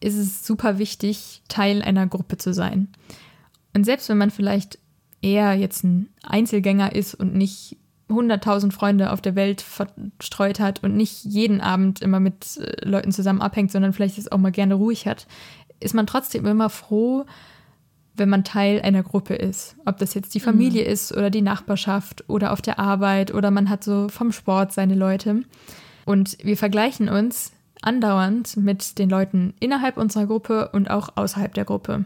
ist 0.00 0.16
es 0.16 0.46
super 0.46 0.78
wichtig, 0.78 1.42
Teil 1.48 1.80
einer 1.80 2.06
Gruppe 2.06 2.36
zu 2.36 2.52
sein. 2.52 2.88
Und 3.72 3.84
selbst 3.84 4.08
wenn 4.10 4.18
man 4.18 4.30
vielleicht 4.30 4.78
eher 5.22 5.54
jetzt 5.54 5.82
ein 5.82 6.10
Einzelgänger 6.22 6.94
ist 6.94 7.14
und 7.14 7.34
nicht 7.34 7.78
100.000 8.14 8.72
Freunde 8.72 9.12
auf 9.12 9.20
der 9.20 9.34
Welt 9.34 9.60
verstreut 9.60 10.60
hat 10.60 10.82
und 10.82 10.96
nicht 10.96 11.24
jeden 11.24 11.60
Abend 11.60 12.00
immer 12.00 12.20
mit 12.20 12.56
äh, 12.56 12.88
Leuten 12.88 13.12
zusammen 13.12 13.42
abhängt, 13.42 13.72
sondern 13.72 13.92
vielleicht 13.92 14.18
es 14.18 14.30
auch 14.30 14.38
mal 14.38 14.52
gerne 14.52 14.74
ruhig 14.74 15.06
hat, 15.06 15.26
ist 15.80 15.94
man 15.94 16.06
trotzdem 16.06 16.46
immer 16.46 16.70
froh, 16.70 17.24
wenn 18.16 18.28
man 18.28 18.44
Teil 18.44 18.80
einer 18.82 19.02
Gruppe 19.02 19.34
ist. 19.34 19.76
Ob 19.84 19.98
das 19.98 20.14
jetzt 20.14 20.34
die 20.34 20.38
mhm. 20.38 20.44
Familie 20.44 20.84
mhm. 20.84 20.90
ist 20.90 21.12
oder 21.12 21.30
die 21.30 21.42
Nachbarschaft 21.42 22.24
oder 22.28 22.52
auf 22.52 22.62
der 22.62 22.78
Arbeit 22.78 23.34
oder 23.34 23.50
man 23.50 23.68
hat 23.68 23.84
so 23.84 24.08
vom 24.08 24.32
Sport 24.32 24.72
seine 24.72 24.94
Leute. 24.94 25.42
Und 26.06 26.38
wir 26.42 26.56
vergleichen 26.56 27.08
uns 27.08 27.52
andauernd 27.82 28.56
mit 28.56 28.98
den 28.98 29.10
Leuten 29.10 29.54
innerhalb 29.60 29.96
unserer 29.96 30.26
Gruppe 30.26 30.70
und 30.72 30.90
auch 30.90 31.10
außerhalb 31.16 31.52
der 31.54 31.64
Gruppe. 31.64 32.04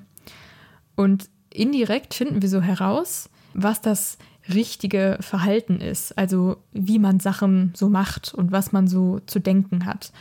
Und 0.97 1.29
indirekt 1.51 2.15
finden 2.15 2.43
wir 2.43 2.49
so 2.49 2.61
heraus, 2.61 3.31
was 3.55 3.81
das 3.81 4.19
richtige 4.55 5.19
Verhalten 5.21 5.81
ist, 5.81 6.17
also 6.17 6.57
wie 6.73 6.99
man 6.99 7.21
Sachen 7.21 7.73
so 7.77 7.89
macht 7.89 8.35
und 8.35 8.53
was 8.53 8.73
man 8.73 8.89
so 8.89 9.21
zu 9.27 9.39
denken 9.41 9.85
hat. 9.85 10.13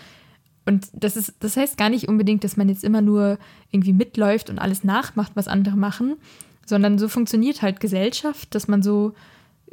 Und 0.65 0.87
das 0.93 1.15
ist, 1.15 1.35
das 1.39 1.55
heißt 1.55 1.77
gar 1.77 1.89
nicht 1.89 2.09
unbedingt, 2.09 2.43
dass 2.43 2.57
man 2.57 2.67
jetzt 2.67 2.83
immer 2.83 3.01
nur 3.01 3.37
irgendwie 3.71 3.93
mitläuft 3.93 4.49
und 4.49 4.59
alles 4.59 4.83
nachmacht, 4.83 5.31
was 5.35 5.47
andere 5.47 5.77
machen, 5.77 6.17
sondern 6.65 6.97
so 6.97 7.07
funktioniert 7.07 7.61
halt 7.61 7.79
Gesellschaft, 7.79 8.53
dass 8.53 8.67
man 8.67 8.83
so 8.83 9.13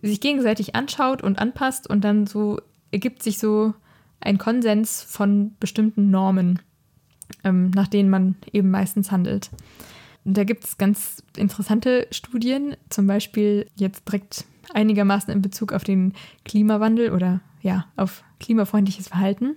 sich 0.00 0.20
gegenseitig 0.20 0.76
anschaut 0.76 1.22
und 1.22 1.38
anpasst 1.40 1.90
und 1.90 2.04
dann 2.04 2.26
so 2.26 2.60
ergibt 2.92 3.22
sich 3.22 3.38
so 3.38 3.74
ein 4.20 4.38
Konsens 4.38 5.02
von 5.02 5.56
bestimmten 5.58 6.10
Normen, 6.10 6.60
ähm, 7.42 7.70
nach 7.70 7.88
denen 7.88 8.10
man 8.10 8.36
eben 8.52 8.70
meistens 8.70 9.10
handelt. 9.10 9.50
Da 10.24 10.44
gibt 10.44 10.64
es 10.64 10.78
ganz 10.78 11.22
interessante 11.36 12.06
Studien, 12.10 12.76
zum 12.88 13.06
Beispiel 13.06 13.66
jetzt 13.76 14.08
direkt 14.08 14.44
einigermaßen 14.72 15.32
in 15.32 15.42
Bezug 15.42 15.72
auf 15.72 15.84
den 15.84 16.14
Klimawandel 16.44 17.12
oder 17.12 17.40
ja, 17.60 17.86
auf 17.96 18.24
klimafreundliches 18.40 19.08
Verhalten. 19.08 19.56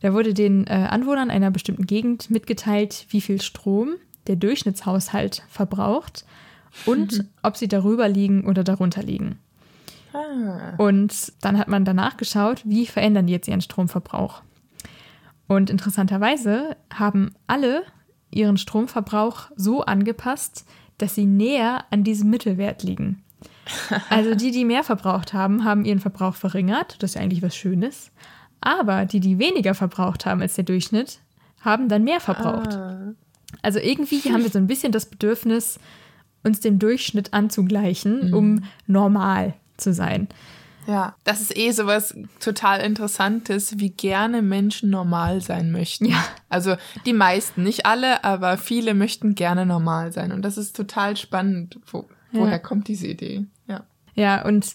Da 0.00 0.12
wurde 0.12 0.34
den 0.34 0.66
äh, 0.66 0.86
Anwohnern 0.90 1.30
einer 1.30 1.50
bestimmten 1.50 1.86
Gegend 1.86 2.30
mitgeteilt, 2.30 3.06
wie 3.10 3.20
viel 3.20 3.42
Strom 3.42 3.94
der 4.28 4.36
Durchschnittshaushalt 4.36 5.42
verbraucht 5.48 6.24
und 6.86 7.18
mhm. 7.18 7.28
ob 7.42 7.56
sie 7.56 7.68
darüber 7.68 8.08
liegen 8.08 8.46
oder 8.46 8.62
darunter 8.62 9.02
liegen. 9.02 9.38
Ah. 10.12 10.74
Und 10.78 11.32
dann 11.40 11.58
hat 11.58 11.68
man 11.68 11.84
danach 11.84 12.16
geschaut, 12.16 12.62
wie 12.64 12.86
verändern 12.86 13.26
die 13.26 13.32
jetzt 13.32 13.48
ihren 13.48 13.60
Stromverbrauch. 13.60 14.42
Und 15.48 15.70
interessanterweise 15.70 16.76
haben 16.92 17.34
alle 17.46 17.82
ihren 18.30 18.56
Stromverbrauch 18.56 19.50
so 19.56 19.82
angepasst, 19.82 20.66
dass 20.98 21.14
sie 21.14 21.26
näher 21.26 21.84
an 21.90 22.04
diesem 22.04 22.30
Mittelwert 22.30 22.82
liegen. 22.82 23.22
Also 24.08 24.34
die, 24.34 24.50
die 24.50 24.64
mehr 24.64 24.82
verbraucht 24.82 25.34
haben, 25.34 25.62
haben 25.62 25.84
ihren 25.84 26.00
Verbrauch 26.00 26.34
verringert. 26.34 26.96
Das 27.02 27.10
ist 27.10 27.14
ja 27.16 27.20
eigentlich 27.20 27.42
was 27.42 27.54
Schönes. 27.54 28.10
Aber 28.62 29.04
die, 29.04 29.20
die 29.20 29.38
weniger 29.38 29.74
verbraucht 29.74 30.24
haben 30.24 30.40
als 30.40 30.54
der 30.54 30.64
Durchschnitt, 30.64 31.20
haben 31.60 31.88
dann 31.88 32.02
mehr 32.02 32.20
verbraucht. 32.20 32.74
Ah. 32.74 33.12
Also 33.62 33.78
irgendwie 33.78 34.20
haben 34.32 34.42
wir 34.42 34.50
so 34.50 34.58
ein 34.58 34.66
bisschen 34.66 34.90
das 34.90 35.06
Bedürfnis, 35.06 35.78
uns 36.42 36.60
dem 36.60 36.78
Durchschnitt 36.78 37.34
anzugleichen, 37.34 38.28
mhm. 38.28 38.34
um 38.34 38.64
normal 38.86 39.54
zu 39.76 39.92
sein. 39.92 40.28
Ja, 40.88 41.14
das 41.24 41.42
ist 41.42 41.54
eh 41.54 41.70
sowas 41.72 42.16
total 42.40 42.80
Interessantes, 42.80 43.78
wie 43.78 43.90
gerne 43.90 44.40
Menschen 44.40 44.88
normal 44.88 45.42
sein 45.42 45.70
möchten. 45.70 46.06
Ja. 46.06 46.24
Also 46.48 46.76
die 47.04 47.12
meisten, 47.12 47.62
nicht 47.62 47.84
alle, 47.84 48.24
aber 48.24 48.56
viele 48.56 48.94
möchten 48.94 49.34
gerne 49.34 49.66
normal 49.66 50.12
sein. 50.12 50.32
Und 50.32 50.40
das 50.40 50.56
ist 50.56 50.74
total 50.74 51.18
spannend. 51.18 51.78
Wo, 51.92 52.08
woher 52.32 52.52
ja. 52.52 52.58
kommt 52.58 52.88
diese 52.88 53.06
Idee? 53.06 53.44
Ja. 53.66 53.84
Ja, 54.14 54.46
und 54.46 54.72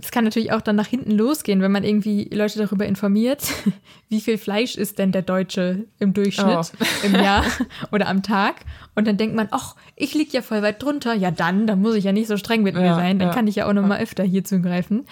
es 0.00 0.10
kann 0.10 0.24
natürlich 0.24 0.52
auch 0.52 0.60
dann 0.60 0.76
nach 0.76 0.86
hinten 0.86 1.10
losgehen, 1.10 1.60
wenn 1.60 1.72
man 1.72 1.84
irgendwie 1.84 2.28
Leute 2.32 2.58
darüber 2.58 2.86
informiert, 2.86 3.42
wie 4.08 4.20
viel 4.20 4.38
Fleisch 4.38 4.76
isst 4.76 4.98
denn 4.98 5.12
der 5.12 5.22
Deutsche 5.22 5.84
im 5.98 6.14
Durchschnitt 6.14 6.72
oh. 6.80 6.84
im 7.06 7.14
Jahr 7.14 7.44
oder 7.90 8.08
am 8.08 8.22
Tag. 8.22 8.56
Und 8.94 9.06
dann 9.06 9.16
denkt 9.16 9.34
man, 9.34 9.48
ach, 9.50 9.74
ich 9.96 10.14
liege 10.14 10.30
ja 10.32 10.42
voll 10.42 10.62
weit 10.62 10.82
drunter. 10.82 11.14
Ja, 11.14 11.30
dann, 11.30 11.66
dann 11.66 11.80
muss 11.80 11.94
ich 11.94 12.04
ja 12.04 12.12
nicht 12.12 12.28
so 12.28 12.36
streng 12.36 12.62
mit 12.62 12.74
ja, 12.74 12.80
mir 12.80 12.94
sein. 12.94 13.18
Dann 13.18 13.28
ja. 13.28 13.34
kann 13.34 13.46
ich 13.46 13.56
ja 13.56 13.66
auch 13.66 13.72
noch 13.72 13.86
mal 13.86 14.00
öfter 14.00 14.22
hier 14.22 14.44
zugreifen. 14.44 15.06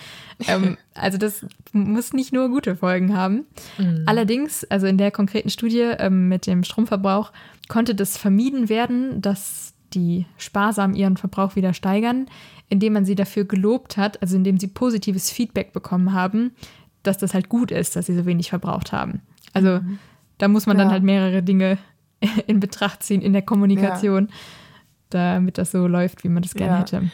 ähm, 0.46 0.76
also 0.94 1.18
das 1.18 1.46
muss 1.72 2.12
nicht 2.12 2.32
nur 2.32 2.48
gute 2.48 2.76
Folgen 2.76 3.16
haben. 3.16 3.46
Mhm. 3.78 4.04
Allerdings, 4.06 4.64
also 4.64 4.86
in 4.86 4.98
der 4.98 5.10
konkreten 5.10 5.50
Studie 5.50 5.92
ähm, 5.98 6.28
mit 6.28 6.46
dem 6.46 6.62
Stromverbrauch, 6.62 7.32
konnte 7.68 7.94
das 7.94 8.16
vermieden 8.16 8.68
werden, 8.68 9.22
dass 9.22 9.74
die 9.94 10.26
sparsam 10.36 10.94
ihren 10.94 11.16
Verbrauch 11.16 11.56
wieder 11.56 11.74
steigern, 11.74 12.26
indem 12.70 12.94
man 12.94 13.04
sie 13.04 13.14
dafür 13.14 13.44
gelobt 13.44 13.96
hat, 13.96 14.22
also 14.22 14.36
indem 14.36 14.58
sie 14.58 14.68
positives 14.68 15.30
Feedback 15.30 15.72
bekommen 15.72 16.14
haben, 16.14 16.52
dass 17.02 17.18
das 17.18 17.34
halt 17.34 17.48
gut 17.48 17.70
ist, 17.70 17.96
dass 17.96 18.06
sie 18.06 18.16
so 18.16 18.24
wenig 18.24 18.48
verbraucht 18.48 18.92
haben. 18.92 19.20
Also 19.52 19.80
mhm. 19.80 19.98
da 20.38 20.48
muss 20.48 20.66
man 20.66 20.78
ja. 20.78 20.84
dann 20.84 20.92
halt 20.92 21.02
mehrere 21.02 21.42
Dinge 21.42 21.78
in 22.46 22.60
Betracht 22.60 23.02
ziehen 23.02 23.20
in 23.20 23.32
der 23.32 23.42
Kommunikation, 23.42 24.28
ja. 24.28 24.34
damit 25.10 25.58
das 25.58 25.72
so 25.72 25.86
läuft, 25.86 26.24
wie 26.24 26.28
man 26.28 26.42
das 26.42 26.54
gerne 26.54 26.72
ja. 26.72 26.80
hätte. 26.80 27.10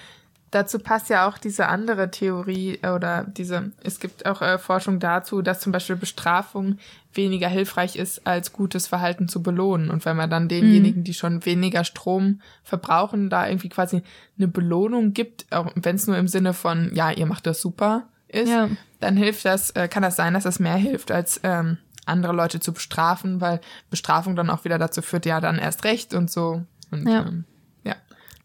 Dazu 0.56 0.78
passt 0.78 1.10
ja 1.10 1.28
auch 1.28 1.36
diese 1.36 1.68
andere 1.68 2.10
Theorie 2.10 2.78
äh, 2.80 2.88
oder 2.88 3.24
diese, 3.24 3.72
es 3.84 4.00
gibt 4.00 4.24
auch 4.24 4.40
äh, 4.40 4.56
Forschung 4.56 5.00
dazu, 5.00 5.42
dass 5.42 5.60
zum 5.60 5.70
Beispiel 5.70 5.96
Bestrafung 5.96 6.78
weniger 7.12 7.46
hilfreich 7.46 7.94
ist, 7.94 8.26
als 8.26 8.54
gutes 8.54 8.86
Verhalten 8.86 9.28
zu 9.28 9.42
belohnen. 9.42 9.90
Und 9.90 10.06
wenn 10.06 10.16
man 10.16 10.30
dann 10.30 10.48
denjenigen, 10.48 11.00
mhm. 11.00 11.04
die 11.04 11.12
schon 11.12 11.44
weniger 11.44 11.84
Strom 11.84 12.40
verbrauchen, 12.62 13.28
da 13.28 13.46
irgendwie 13.46 13.68
quasi 13.68 14.00
eine 14.38 14.48
Belohnung 14.48 15.12
gibt, 15.12 15.44
auch 15.50 15.70
wenn 15.74 15.96
es 15.96 16.06
nur 16.06 16.16
im 16.16 16.26
Sinne 16.26 16.54
von, 16.54 16.90
ja, 16.94 17.10
ihr 17.10 17.26
macht 17.26 17.46
das 17.46 17.60
super 17.60 18.08
ist, 18.28 18.48
ja. 18.48 18.70
dann 19.00 19.18
hilft 19.18 19.44
das, 19.44 19.72
äh, 19.72 19.88
kann 19.88 20.02
das 20.02 20.16
sein, 20.16 20.32
dass 20.32 20.44
das 20.44 20.58
mehr 20.58 20.76
hilft, 20.76 21.12
als 21.12 21.38
ähm, 21.42 21.76
andere 22.06 22.32
Leute 22.32 22.60
zu 22.60 22.72
bestrafen, 22.72 23.42
weil 23.42 23.60
Bestrafung 23.90 24.36
dann 24.36 24.48
auch 24.48 24.64
wieder 24.64 24.78
dazu 24.78 25.02
führt, 25.02 25.26
ja, 25.26 25.42
dann 25.42 25.58
erst 25.58 25.84
recht 25.84 26.14
und 26.14 26.30
so. 26.30 26.62
Und 26.90 27.06
ja, 27.06 27.26
ähm, 27.26 27.44
ja 27.84 27.96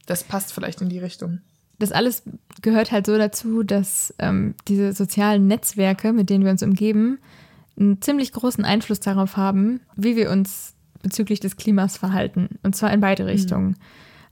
das 0.08 0.26
passt 0.26 0.52
vielleicht 0.52 0.82
in 0.82 0.89
die 0.89 1.00
Richtung 1.00 1.39
das 1.82 1.91
alles 1.91 2.24
gehört 2.62 2.91
halt 2.91 3.06
so 3.06 3.17
dazu, 3.17 3.63
dass 3.63 4.13
ähm, 4.20 4.56
diese 4.67 4.94
sozialen 4.94 5.48
Netzwerke, 5.48 6.13
mit 6.13 6.30
denen 6.30 6.44
wir 6.44 6.52
uns 6.52 6.63
umgeben, 6.63 7.20
einen 7.80 8.02
ziemlich 8.02 8.32
großen 8.32 8.63
Einfluss 8.63 9.00
darauf 9.00 9.38
haben, 9.38 9.82
wie 9.96 10.15
wir 10.15 10.30
uns 10.30 10.76
bezüglich 11.02 11.39
des 11.39 11.58
Klimas 11.58 11.98
verhalten. 11.98 12.60
Und 12.63 12.76
zwar 12.76 12.94
in 12.94 13.02
beide 13.02 13.24
mhm. 13.24 13.30
Richtungen. 13.30 13.67
Mhm. 13.67 13.76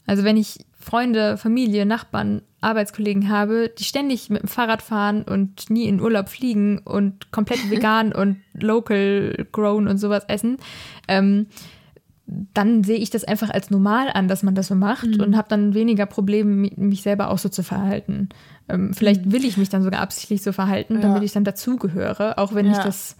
Also 0.05 0.23
wenn 0.23 0.37
ich 0.37 0.65
Freunde, 0.79 1.37
Familie, 1.37 1.85
Nachbarn, 1.85 2.41
Arbeitskollegen 2.61 3.29
habe, 3.29 3.71
die 3.77 3.83
ständig 3.83 4.29
mit 4.29 4.41
dem 4.41 4.47
Fahrrad 4.47 4.81
fahren 4.81 5.23
und 5.23 5.69
nie 5.69 5.87
in 5.87 6.01
Urlaub 6.01 6.29
fliegen 6.29 6.79
und 6.79 7.31
komplett 7.31 7.69
vegan 7.69 8.11
und 8.13 8.37
local 8.53 9.47
grown 9.51 9.87
und 9.87 9.97
sowas 9.97 10.25
essen, 10.27 10.57
ähm, 11.07 11.47
dann 12.53 12.83
sehe 12.83 12.97
ich 12.97 13.09
das 13.09 13.23
einfach 13.23 13.49
als 13.49 13.71
normal 13.71 14.09
an, 14.13 14.27
dass 14.27 14.43
man 14.43 14.55
das 14.55 14.67
so 14.67 14.75
macht 14.75 15.17
mhm. 15.17 15.21
und 15.21 15.37
habe 15.37 15.49
dann 15.49 15.73
weniger 15.73 16.05
Probleme, 16.05 16.69
mich 16.75 17.01
selber 17.01 17.29
auch 17.31 17.39
so 17.39 17.49
zu 17.49 17.63
verhalten. 17.63 18.29
Ähm, 18.67 18.93
vielleicht 18.93 19.25
mhm. 19.25 19.31
will 19.31 19.45
ich 19.45 19.57
mich 19.57 19.69
dann 19.69 19.83
sogar 19.83 20.01
absichtlich 20.01 20.41
so 20.41 20.51
verhalten, 20.51 20.95
ja. 20.95 21.01
damit 21.01 21.23
ich 21.23 21.31
dann 21.31 21.43
dazugehöre, 21.43 22.37
auch 22.37 22.53
wenn 22.53 22.67
ja. 22.67 22.73
ich 22.73 22.77
das 22.79 23.15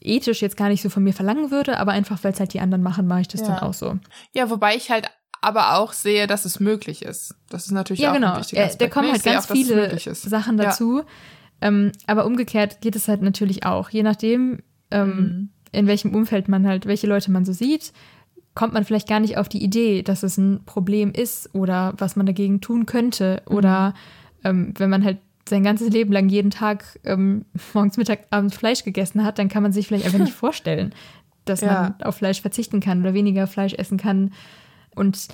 ethisch 0.00 0.42
jetzt 0.42 0.56
gar 0.56 0.68
nicht 0.68 0.82
so 0.82 0.88
von 0.88 1.02
mir 1.02 1.12
verlangen 1.12 1.50
würde, 1.50 1.78
aber 1.78 1.92
einfach, 1.92 2.22
weil 2.22 2.32
es 2.32 2.40
halt 2.40 2.52
die 2.52 2.60
anderen 2.60 2.82
machen, 2.82 3.06
mache 3.06 3.22
ich 3.22 3.28
das 3.28 3.40
ja. 3.40 3.48
dann 3.48 3.58
auch 3.58 3.74
so. 3.74 3.98
Ja, 4.32 4.50
wobei 4.50 4.76
ich 4.76 4.90
halt 4.90 5.10
aber 5.40 5.78
auch 5.78 5.92
sehe, 5.92 6.26
dass 6.26 6.44
es 6.44 6.60
möglich 6.60 7.02
ist. 7.02 7.34
Das 7.48 7.66
ist 7.66 7.72
natürlich 7.72 8.00
ja, 8.00 8.10
auch 8.10 8.14
genau. 8.14 8.32
ein 8.32 8.40
wichtiger 8.40 8.64
Aspekt. 8.64 8.82
Da 8.82 8.88
kommen 8.88 9.12
halt 9.12 9.24
ganz 9.24 9.50
auch, 9.50 9.54
viele 9.54 9.98
Sachen 9.98 10.56
dazu. 10.56 11.02
Ähm, 11.60 11.92
aber 12.06 12.26
umgekehrt 12.26 12.80
geht 12.80 12.96
es 12.96 13.08
halt 13.08 13.22
natürlich 13.22 13.64
auch. 13.64 13.90
Je 13.90 14.02
nachdem, 14.02 14.60
ähm, 14.90 15.08
mhm. 15.08 15.50
in 15.72 15.86
welchem 15.86 16.14
Umfeld 16.14 16.48
man 16.48 16.66
halt, 16.66 16.86
welche 16.86 17.06
Leute 17.06 17.30
man 17.30 17.44
so 17.44 17.52
sieht, 17.52 17.92
kommt 18.56 18.74
man 18.74 18.84
vielleicht 18.84 19.06
gar 19.06 19.20
nicht 19.20 19.38
auf 19.38 19.48
die 19.48 19.62
Idee, 19.62 20.02
dass 20.02 20.24
es 20.24 20.36
ein 20.38 20.64
Problem 20.64 21.12
ist 21.12 21.54
oder 21.54 21.94
was 21.98 22.16
man 22.16 22.26
dagegen 22.26 22.60
tun 22.60 22.86
könnte. 22.86 23.42
Mhm. 23.48 23.54
Oder 23.54 23.94
ähm, 24.42 24.74
wenn 24.76 24.90
man 24.90 25.04
halt 25.04 25.18
sein 25.48 25.62
ganzes 25.62 25.90
Leben 25.90 26.12
lang 26.12 26.28
jeden 26.28 26.50
Tag 26.50 26.98
ähm, 27.04 27.44
morgens, 27.74 27.98
Mittag, 27.98 28.24
abends 28.30 28.56
Fleisch 28.56 28.82
gegessen 28.82 29.24
hat, 29.24 29.38
dann 29.38 29.48
kann 29.48 29.62
man 29.62 29.70
sich 29.72 29.86
vielleicht 29.86 30.06
einfach 30.06 30.18
nicht 30.18 30.32
vorstellen, 30.34 30.92
dass 31.44 31.60
ja. 31.60 31.94
man 31.98 32.02
auf 32.02 32.16
Fleisch 32.16 32.40
verzichten 32.40 32.80
kann 32.80 33.02
oder 33.02 33.14
weniger 33.14 33.46
Fleisch 33.46 33.74
essen 33.74 33.98
kann. 33.98 34.32
Und 34.94 35.28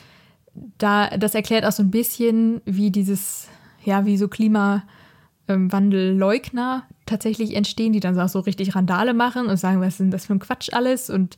da, 0.79 1.17
das 1.17 1.37
erklärt 1.37 1.65
auch 1.65 1.73
so 1.73 1.85
ein 1.85 1.93
bisschen, 1.93 2.61
wie 2.65 2.91
dieses, 2.91 3.47
ja, 3.85 4.05
wie 4.05 4.17
so 4.17 4.27
Klimawandelleugner 4.27 6.83
tatsächlich 7.07 7.55
entstehen, 7.55 7.93
die 7.93 8.01
dann 8.01 8.19
auch 8.19 8.29
so 8.29 8.41
richtig 8.41 8.75
Randale 8.75 9.15
machen 9.15 9.47
und 9.47 9.59
sagen, 9.59 9.81
was 9.81 9.91
ist 9.91 10.01
denn 10.01 10.11
das 10.11 10.27
für 10.27 10.35
ein 10.35 10.41
Quatsch 10.41 10.71
alles 10.73 11.09
und 11.09 11.37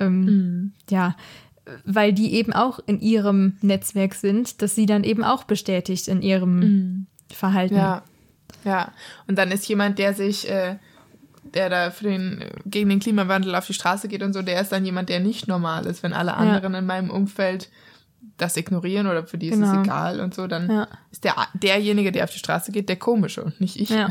ähm, 0.00 0.20
mhm. 0.24 0.72
Ja, 0.90 1.16
weil 1.84 2.12
die 2.12 2.34
eben 2.34 2.52
auch 2.52 2.78
in 2.86 3.00
ihrem 3.00 3.56
Netzwerk 3.60 4.14
sind, 4.14 4.62
dass 4.62 4.74
sie 4.74 4.86
dann 4.86 5.04
eben 5.04 5.24
auch 5.24 5.44
bestätigt 5.44 6.08
in 6.08 6.22
ihrem 6.22 6.58
mhm. 6.58 7.06
Verhalten. 7.30 7.76
Ja, 7.76 8.02
ja. 8.64 8.92
Und 9.26 9.36
dann 9.36 9.50
ist 9.50 9.68
jemand, 9.68 9.98
der 9.98 10.14
sich, 10.14 10.50
äh, 10.50 10.76
der 11.42 11.68
da 11.68 11.90
für 11.90 12.04
den, 12.04 12.44
gegen 12.64 12.88
den 12.88 13.00
Klimawandel 13.00 13.54
auf 13.54 13.66
die 13.66 13.74
Straße 13.74 14.08
geht 14.08 14.22
und 14.22 14.32
so, 14.32 14.42
der 14.42 14.60
ist 14.60 14.72
dann 14.72 14.84
jemand, 14.84 15.08
der 15.08 15.20
nicht 15.20 15.48
normal 15.48 15.86
ist. 15.86 16.02
Wenn 16.02 16.12
alle 16.12 16.34
anderen 16.34 16.72
ja. 16.72 16.78
in 16.78 16.86
meinem 16.86 17.10
Umfeld 17.10 17.70
das 18.36 18.56
ignorieren 18.56 19.06
oder 19.06 19.26
für 19.26 19.38
die 19.38 19.48
ist 19.48 19.54
genau. 19.54 19.80
es 19.80 19.86
egal 19.86 20.20
und 20.20 20.34
so, 20.34 20.46
dann 20.46 20.70
ja. 20.70 20.88
ist 21.10 21.24
der 21.24 21.34
derjenige, 21.54 22.12
der 22.12 22.24
auf 22.24 22.30
die 22.30 22.38
Straße 22.38 22.72
geht, 22.72 22.88
der 22.88 22.96
komische 22.96 23.42
und 23.42 23.60
nicht 23.60 23.76
ich. 23.76 23.90
Ja. 23.90 24.10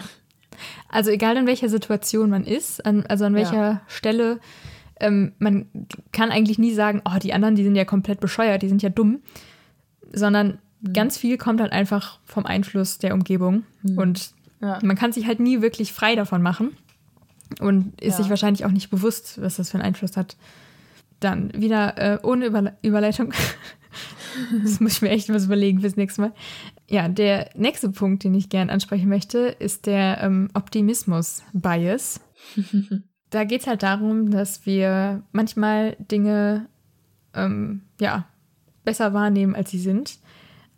Also 0.90 1.12
egal 1.12 1.38
in 1.38 1.48
welcher 1.48 1.70
Situation 1.70 2.30
man 2.30 2.44
ist, 2.44 2.86
an, 2.86 3.06
also 3.08 3.26
an 3.26 3.36
welcher. 3.36 3.82
Stelle 3.88 4.40
ähm, 5.00 5.34
man 5.40 5.68
kann 6.12 6.32
eigentlich 6.32 6.60
nie 6.60 6.74
sagen, 6.74 7.02
oh, 7.06 7.18
die 7.22 7.34
anderen, 7.34 7.56
die 7.56 7.64
sind 7.64 7.76
ja 7.76 7.86
komplett 7.86 8.20
bescheuert, 8.20 8.62
die 8.62 8.70
sind 8.70 8.82
ja 8.82 8.90
dumm, 8.90 9.20
sondern 10.14 10.60
mhm. 10.82 10.94
ganz 10.94 11.18
viel 11.18 11.38
kommt 11.38 11.62
halt 11.62 11.72
einfach 11.72 12.20
vom 12.26 12.46
Einfluss 12.46 12.98
der 12.98 13.14
Umgebung 13.14 13.64
mhm. 13.84 13.98
und 13.98 14.32
ja. 14.62 14.80
man 14.84 14.96
kann 14.96 15.12
sich 15.12 15.28
halt 15.28 15.40
nie 15.40 15.62
wirklich 15.62 15.94
frei 15.94 16.16
davon 16.16 16.42
machen 16.42 16.76
und 17.60 18.00
ist 18.02 18.18
ja. 18.18 18.24
sich 18.24 18.30
wahrscheinlich 18.30 18.66
auch 18.66 18.72
nicht 18.72 18.90
bewusst, 18.90 19.42
was 19.42 19.58
das 19.58 19.70
für 19.70 19.76
einen 19.76 19.86
Einfluss 19.86 20.18
hat. 20.18 20.36
Dann 21.20 21.52
wieder 21.54 21.98
äh, 21.98 22.20
ohne 22.24 22.46
Überle 22.46 22.78
Überleitung. 22.82 23.34
das 24.64 24.80
muss 24.80 24.94
ich 24.94 25.02
mir 25.02 25.10
echt 25.10 25.30
was 25.30 25.46
überlegen 25.46 25.82
fürs 25.82 25.96
nächste 25.96 26.22
Mal. 26.22 26.34
Ja, 26.88 27.08
der 27.08 27.50
nächste 27.56 27.90
Punkt, 27.90 28.24
den 28.24 28.36
ich 28.36 28.50
gerne 28.50 28.72
ansprechen 28.72 29.10
möchte, 29.10 29.40
ist 29.40 29.86
der 29.86 30.22
ähm, 30.22 30.50
Optimismus-Bias. 30.54 32.22
da 33.30 33.44
geht 33.44 33.62
es 33.62 33.68
halt 33.68 33.84
darum, 33.84 34.32
dass 34.32 34.66
wir 34.66 35.22
manchmal 35.32 35.96
Dinge 36.00 36.68
ähm, 37.34 37.82
ja, 38.00 38.26
besser 38.84 39.14
wahrnehmen, 39.14 39.56
als 39.56 39.72
sie 39.72 39.80
sind. 39.80 40.18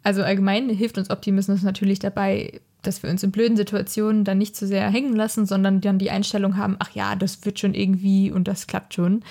Also 0.03 0.23
allgemein 0.23 0.69
hilft 0.69 0.97
uns 0.97 1.09
Optimismus 1.09 1.61
natürlich 1.61 1.99
dabei, 1.99 2.61
dass 2.81 3.03
wir 3.03 3.09
uns 3.09 3.23
in 3.23 3.31
blöden 3.31 3.57
Situationen 3.57 4.23
dann 4.23 4.37
nicht 4.37 4.55
zu 4.55 4.65
sehr 4.65 4.89
hängen 4.89 5.15
lassen, 5.15 5.45
sondern 5.45 5.81
dann 5.81 5.99
die 5.99 6.11
Einstellung 6.11 6.57
haben, 6.57 6.77
ach 6.79 6.91
ja, 6.91 7.15
das 7.15 7.45
wird 7.45 7.59
schon 7.59 7.73
irgendwie 7.73 8.31
und 8.31 8.47
das 8.47 8.67
klappt 8.67 8.93
schon. 8.93 9.23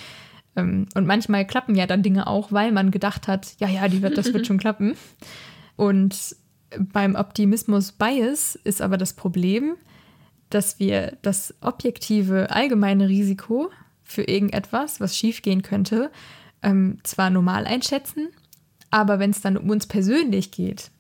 Ähm, 0.54 0.86
und 0.94 1.06
manchmal 1.06 1.46
klappen 1.46 1.74
ja 1.74 1.86
dann 1.86 2.02
Dinge 2.02 2.26
auch, 2.26 2.52
weil 2.52 2.72
man 2.72 2.90
gedacht 2.90 3.26
hat, 3.26 3.54
ja, 3.58 3.68
ja, 3.68 3.88
die 3.88 4.02
wird, 4.02 4.18
das 4.18 4.32
wird 4.32 4.46
schon 4.46 4.58
klappen. 4.58 4.94
Und 5.76 6.36
beim 6.78 7.14
Optimismus 7.14 7.92
Bias 7.92 8.56
ist 8.56 8.82
aber 8.82 8.98
das 8.98 9.14
Problem, 9.14 9.76
dass 10.50 10.78
wir 10.78 11.16
das 11.22 11.54
objektive 11.60 12.50
allgemeine 12.50 13.08
Risiko 13.08 13.70
für 14.02 14.22
irgendetwas, 14.22 15.00
was 15.00 15.16
schiefgehen 15.16 15.62
könnte, 15.62 16.10
ähm, 16.62 16.98
zwar 17.02 17.30
normal 17.30 17.66
einschätzen, 17.66 18.28
aber 18.90 19.18
wenn 19.18 19.30
es 19.30 19.40
dann 19.40 19.56
um 19.56 19.68
uns 19.70 19.86
persönlich 19.86 20.50
geht, 20.50 20.90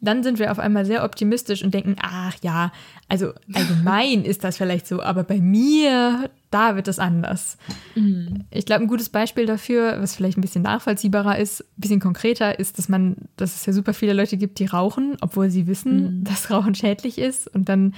dann 0.00 0.22
sind 0.22 0.38
wir 0.38 0.52
auf 0.52 0.60
einmal 0.60 0.86
sehr 0.86 1.04
optimistisch 1.04 1.64
und 1.64 1.74
denken, 1.74 1.96
ach 2.00 2.36
ja, 2.42 2.72
also 3.08 3.32
allgemein 3.52 4.24
ist 4.24 4.44
das 4.44 4.56
vielleicht 4.56 4.86
so, 4.86 5.02
aber 5.02 5.24
bei 5.24 5.40
mir, 5.40 6.30
da 6.50 6.76
wird 6.76 6.88
es 6.88 6.98
anders. 6.98 7.58
Mhm. 7.96 8.44
Ich 8.50 8.64
glaube, 8.64 8.84
ein 8.84 8.88
gutes 8.88 9.08
Beispiel 9.08 9.46
dafür, 9.46 10.00
was 10.00 10.14
vielleicht 10.14 10.38
ein 10.38 10.42
bisschen 10.42 10.62
nachvollziehbarer 10.62 11.38
ist, 11.38 11.62
ein 11.62 11.80
bisschen 11.80 12.00
konkreter, 12.00 12.58
ist, 12.58 12.78
dass 12.78 12.88
man, 12.88 13.16
dass 13.36 13.56
es 13.56 13.66
ja 13.66 13.72
super 13.72 13.94
viele 13.94 14.12
Leute 14.12 14.36
gibt, 14.36 14.60
die 14.60 14.66
rauchen, 14.66 15.16
obwohl 15.20 15.50
sie 15.50 15.66
wissen, 15.66 16.20
mhm. 16.20 16.24
dass 16.24 16.50
Rauchen 16.50 16.74
schädlich 16.74 17.18
ist 17.18 17.52
und 17.52 17.68
dann 17.68 17.94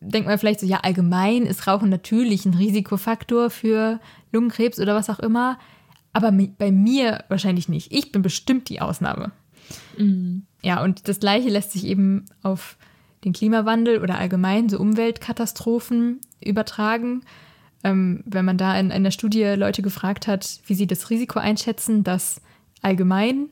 denkt 0.00 0.28
man 0.28 0.38
vielleicht 0.38 0.60
so, 0.60 0.66
ja, 0.66 0.80
allgemein 0.80 1.46
ist 1.46 1.66
Rauchen 1.66 1.88
natürlich 1.88 2.44
ein 2.44 2.54
Risikofaktor 2.54 3.50
für 3.50 4.00
Lungenkrebs 4.32 4.78
oder 4.78 4.94
was 4.94 5.10
auch 5.10 5.18
immer. 5.18 5.58
Aber 6.12 6.32
bei 6.32 6.70
mir 6.70 7.24
wahrscheinlich 7.28 7.68
nicht. 7.68 7.92
Ich 7.92 8.12
bin 8.12 8.22
bestimmt 8.22 8.68
die 8.68 8.80
Ausnahme. 8.80 9.32
Mhm. 9.98 10.46
Ja, 10.62 10.82
und 10.82 11.08
das 11.08 11.20
Gleiche 11.20 11.48
lässt 11.48 11.72
sich 11.72 11.86
eben 11.86 12.24
auf 12.42 12.76
den 13.24 13.32
Klimawandel 13.32 14.00
oder 14.00 14.18
allgemein 14.18 14.68
so 14.68 14.78
Umweltkatastrophen 14.78 16.20
übertragen. 16.40 17.22
Ähm, 17.84 18.22
wenn 18.24 18.44
man 18.44 18.56
da 18.56 18.78
in, 18.78 18.90
in 18.90 19.04
der 19.04 19.10
Studie 19.10 19.44
Leute 19.44 19.82
gefragt 19.82 20.26
hat, 20.26 20.60
wie 20.66 20.74
sie 20.74 20.86
das 20.86 21.10
Risiko 21.10 21.38
einschätzen, 21.38 22.04
dass 22.04 22.40
allgemein 22.82 23.48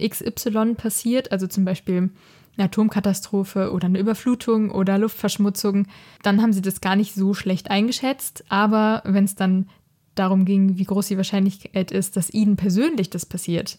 XY 0.00 0.74
passiert, 0.76 1.32
also 1.32 1.46
zum 1.46 1.64
Beispiel 1.64 2.10
eine 2.56 2.66
Atomkatastrophe 2.66 3.72
oder 3.72 3.86
eine 3.86 3.98
Überflutung 3.98 4.70
oder 4.70 4.98
Luftverschmutzung, 4.98 5.86
dann 6.22 6.40
haben 6.42 6.52
sie 6.52 6.62
das 6.62 6.80
gar 6.80 6.96
nicht 6.96 7.14
so 7.14 7.34
schlecht 7.34 7.70
eingeschätzt. 7.70 8.44
Aber 8.48 9.02
wenn 9.04 9.24
es 9.24 9.34
dann 9.34 9.68
darum 10.14 10.44
ging, 10.44 10.78
wie 10.78 10.84
groß 10.84 11.08
die 11.08 11.16
Wahrscheinlichkeit 11.16 11.90
ist, 11.90 12.16
dass 12.16 12.30
ihnen 12.30 12.56
persönlich 12.56 13.10
das 13.10 13.26
passiert, 13.26 13.78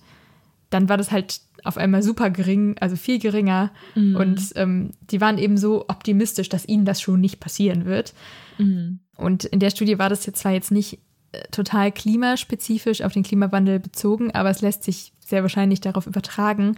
dann 0.69 0.89
war 0.89 0.97
das 0.97 1.11
halt 1.11 1.41
auf 1.63 1.77
einmal 1.77 2.03
super 2.03 2.29
gering, 2.29 2.75
also 2.79 2.95
viel 2.95 3.19
geringer. 3.19 3.71
Mhm. 3.95 4.15
Und 4.15 4.41
ähm, 4.55 4.91
die 5.09 5.21
waren 5.21 5.37
eben 5.37 5.57
so 5.57 5.85
optimistisch, 5.87 6.49
dass 6.49 6.67
ihnen 6.67 6.85
das 6.85 7.01
schon 7.01 7.19
nicht 7.19 7.39
passieren 7.39 7.85
wird. 7.85 8.13
Mhm. 8.57 8.99
Und 9.15 9.45
in 9.45 9.59
der 9.59 9.71
Studie 9.71 9.97
war 9.97 10.09
das 10.09 10.25
jetzt 10.25 10.39
zwar 10.39 10.51
jetzt 10.51 10.71
nicht 10.71 10.99
äh, 11.31 11.41
total 11.51 11.91
klimaspezifisch 11.91 13.01
auf 13.01 13.13
den 13.13 13.23
Klimawandel 13.23 13.79
bezogen, 13.79 14.31
aber 14.31 14.49
es 14.49 14.61
lässt 14.61 14.83
sich 14.83 15.13
sehr 15.19 15.41
wahrscheinlich 15.41 15.81
darauf 15.81 16.07
übertragen, 16.07 16.77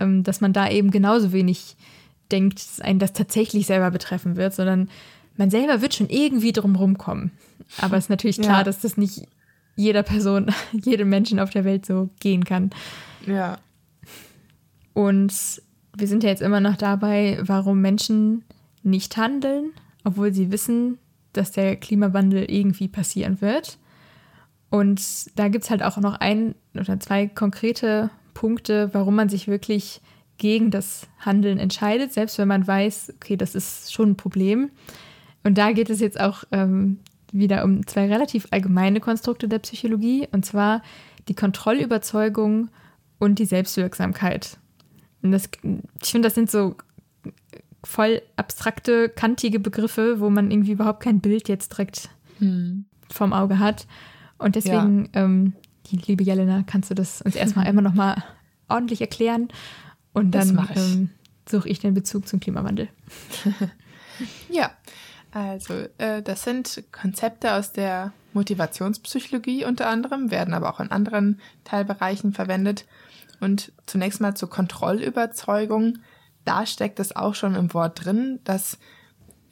ähm, 0.00 0.22
dass 0.22 0.40
man 0.40 0.52
da 0.52 0.68
eben 0.68 0.90
genauso 0.90 1.32
wenig 1.32 1.76
denkt, 2.32 2.58
dass 2.58 2.80
einen 2.80 2.98
das 2.98 3.12
tatsächlich 3.12 3.66
selber 3.66 3.90
betreffen 3.90 4.36
wird, 4.36 4.54
sondern 4.54 4.88
man 5.36 5.50
selber 5.50 5.80
wird 5.82 5.94
schon 5.94 6.08
irgendwie 6.08 6.52
drum 6.52 6.98
kommen. 6.98 7.32
Aber 7.80 7.96
es 7.96 8.04
ist 8.04 8.10
natürlich 8.10 8.40
klar, 8.40 8.58
ja. 8.58 8.64
dass 8.64 8.80
das 8.80 8.96
nicht 8.96 9.26
jeder 9.76 10.02
Person, 10.02 10.52
jedem 10.72 11.08
Menschen 11.08 11.38
auf 11.38 11.50
der 11.50 11.64
Welt 11.64 11.86
so 11.86 12.10
gehen 12.20 12.44
kann. 12.44 12.70
Ja. 13.26 13.58
Und 14.92 15.62
wir 15.96 16.08
sind 16.08 16.22
ja 16.22 16.30
jetzt 16.30 16.42
immer 16.42 16.60
noch 16.60 16.76
dabei, 16.76 17.38
warum 17.42 17.80
Menschen 17.80 18.44
nicht 18.82 19.16
handeln, 19.16 19.70
obwohl 20.04 20.32
sie 20.32 20.50
wissen, 20.50 20.98
dass 21.32 21.52
der 21.52 21.76
Klimawandel 21.76 22.50
irgendwie 22.50 22.88
passieren 22.88 23.40
wird. 23.40 23.78
Und 24.68 25.02
da 25.38 25.48
gibt 25.48 25.64
es 25.64 25.70
halt 25.70 25.82
auch 25.82 25.96
noch 25.96 26.14
ein 26.14 26.54
oder 26.74 26.98
zwei 27.00 27.26
konkrete 27.26 28.10
Punkte, 28.34 28.90
warum 28.92 29.16
man 29.16 29.28
sich 29.28 29.48
wirklich 29.48 30.00
gegen 30.38 30.70
das 30.70 31.06
Handeln 31.18 31.58
entscheidet, 31.58 32.12
selbst 32.12 32.38
wenn 32.38 32.48
man 32.48 32.66
weiß, 32.66 33.12
okay, 33.16 33.36
das 33.36 33.54
ist 33.54 33.92
schon 33.92 34.10
ein 34.10 34.16
Problem. 34.16 34.70
Und 35.44 35.58
da 35.58 35.72
geht 35.72 35.90
es 35.90 36.00
jetzt 36.00 36.18
auch 36.18 36.44
ähm, 36.50 36.98
wieder 37.32 37.64
um 37.64 37.86
zwei 37.86 38.08
relativ 38.08 38.48
allgemeine 38.50 39.00
Konstrukte 39.00 39.48
der 39.48 39.58
Psychologie, 39.58 40.28
und 40.32 40.44
zwar 40.44 40.82
die 41.28 41.34
Kontrollüberzeugung 41.34 42.68
und 43.18 43.38
die 43.38 43.44
Selbstwirksamkeit. 43.44 44.58
Und 45.22 45.32
das, 45.32 45.48
ich 46.02 46.10
finde, 46.10 46.26
das 46.26 46.34
sind 46.34 46.50
so 46.50 46.74
voll 47.84 48.22
abstrakte, 48.36 49.08
kantige 49.08 49.60
Begriffe, 49.60 50.20
wo 50.20 50.30
man 50.30 50.50
irgendwie 50.50 50.72
überhaupt 50.72 51.00
kein 51.00 51.20
Bild 51.20 51.48
jetzt 51.48 51.72
direkt 51.72 52.10
hm. 52.38 52.86
vom 53.10 53.32
Auge 53.32 53.58
hat. 53.58 53.86
Und 54.38 54.56
deswegen, 54.56 55.10
ja. 55.14 55.24
ähm, 55.24 55.52
liebe 55.92 56.24
Jelena, 56.24 56.62
kannst 56.66 56.90
du 56.90 56.94
das 56.94 57.22
uns 57.22 57.36
erstmal 57.36 57.66
einmal 57.68 57.84
nochmal 57.84 58.22
ordentlich 58.68 59.00
erklären? 59.00 59.48
Und 60.12 60.32
dann 60.32 60.68
ähm, 60.74 61.10
suche 61.48 61.68
ich 61.68 61.78
den 61.78 61.94
Bezug 61.94 62.26
zum 62.26 62.40
Klimawandel. 62.40 62.88
ja, 64.50 64.72
also 65.32 65.74
äh, 65.98 66.22
das 66.22 66.42
sind 66.42 66.84
Konzepte 66.90 67.54
aus 67.54 67.72
der 67.72 68.12
Motivationspsychologie 68.32 69.64
unter 69.64 69.88
anderem, 69.88 70.30
werden 70.30 70.54
aber 70.54 70.72
auch 70.72 70.80
in 70.80 70.90
anderen 70.90 71.40
Teilbereichen 71.64 72.32
verwendet. 72.32 72.86
Und 73.40 73.72
zunächst 73.86 74.20
mal 74.20 74.34
zur 74.34 74.50
Kontrollüberzeugung. 74.50 75.98
Da 76.44 76.66
steckt 76.66 77.00
es 77.00 77.14
auch 77.16 77.34
schon 77.34 77.54
im 77.54 77.72
Wort 77.74 78.04
drin. 78.04 78.40
Das 78.44 78.78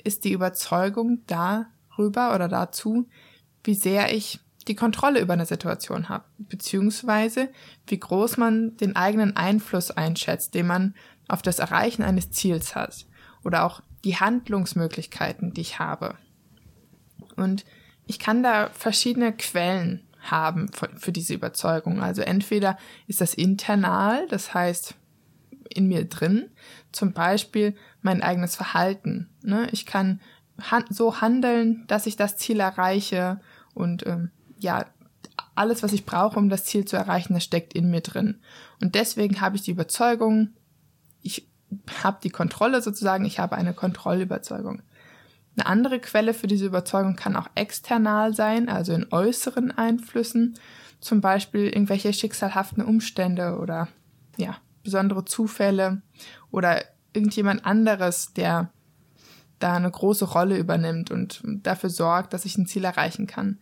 ist 0.03 0.25
die 0.25 0.33
Überzeugung 0.33 1.23
darüber 1.27 2.35
oder 2.35 2.49
dazu, 2.49 3.09
wie 3.65 3.75
sehr 3.75 4.15
ich 4.15 4.41
die 4.69 4.77
Kontrolle 4.77 5.21
über 5.21 5.33
eine 5.33 5.47
Situation 5.47 6.09
habe, 6.09 6.25
beziehungsweise 6.39 7.49
wie 7.87 7.99
groß 7.99 8.37
man 8.37 8.77
den 8.77 8.97
eigenen 8.97 9.37
Einfluss 9.37 9.91
einschätzt, 9.91 10.55
den 10.55 10.67
man 10.67 10.95
auf 11.27 11.43
das 11.43 11.59
Erreichen 11.59 12.03
eines 12.03 12.31
Ziels 12.31 12.75
hat 12.75 13.07
oder 13.45 13.65
auch 13.65 13.83
die 14.05 14.17
Handlungsmöglichkeiten, 14.17 15.53
die 15.53 15.63
ich 15.63 15.79
habe. 15.79 16.17
Und 17.37 17.65
ich 18.07 18.19
kann 18.19 18.43
da 18.43 18.71
verschiedene 18.71 19.33
Quellen 19.33 20.05
haben 20.21 20.71
für, 20.73 21.13
diese 21.13 21.35
Überzeugung. 21.35 22.01
Also 22.01 22.23
entweder 22.23 22.79
ist 23.07 23.21
das 23.21 23.35
internal, 23.35 24.27
das 24.29 24.55
heißt 24.55 24.95
in 25.69 25.87
mir 25.87 26.07
drin, 26.07 26.51
zum 26.93 27.13
Beispiel 27.13 27.77
mein 28.01 28.23
eigenes 28.23 28.57
Verhalten. 28.57 29.29
Ne? 29.43 29.69
Ich 29.73 29.87
kann 29.87 30.21
so 30.91 31.21
handeln, 31.21 31.85
dass 31.87 32.07
ich 32.07 32.17
das 32.17 32.37
Ziel 32.37 32.61
erreiche 32.61 33.41
und 33.75 34.07
ähm, 34.07 34.31
ja, 34.59 34.87
alles, 35.55 35.83
was 35.83 35.93
ich 35.93 36.07
brauche, 36.07 36.39
um 36.39 36.49
das 36.49 36.65
Ziel 36.65 36.85
zu 36.85 36.97
erreichen, 36.97 37.35
das 37.35 37.45
steckt 37.45 37.75
in 37.75 37.91
mir 37.91 38.01
drin. 38.01 38.41
Und 38.81 38.95
deswegen 38.95 39.41
habe 39.41 39.57
ich 39.57 39.63
die 39.63 39.73
Überzeugung, 39.73 40.51
ich 41.23 41.49
habe 42.03 42.19
die 42.23 42.31
Kontrolle 42.31 42.81
sozusagen, 42.81 43.25
ich 43.25 43.39
habe 43.39 43.57
eine 43.57 43.75
Kontrollüberzeugung. 43.75 44.83
Eine 45.57 45.67
andere 45.67 45.99
Quelle 45.99 46.35
für 46.35 46.47
diese 46.47 46.67
Überzeugung 46.67 47.17
kann 47.17 47.35
auch 47.35 47.49
external 47.57 48.35
sein, 48.35 48.69
also 48.69 48.93
in 48.93 49.09
äußeren 49.11 49.73
Einflüssen, 49.73 50.55
zum 51.01 51.21
Beispiel 51.21 51.67
irgendwelche 51.67 52.13
schicksalhaften 52.13 52.85
Umstände 52.85 53.59
oder 53.59 53.89
ja, 54.37 54.57
besondere 54.85 55.25
Zufälle 55.25 56.03
oder 56.51 56.83
irgendjemand 57.13 57.67
anderes, 57.67 58.33
der 58.33 58.71
da 59.59 59.75
eine 59.75 59.91
große 59.91 60.25
Rolle 60.25 60.57
übernimmt 60.57 61.11
und 61.11 61.43
dafür 61.45 61.91
sorgt, 61.91 62.33
dass 62.33 62.45
ich 62.45 62.57
ein 62.57 62.67
Ziel 62.67 62.85
erreichen 62.85 63.27
kann. 63.27 63.59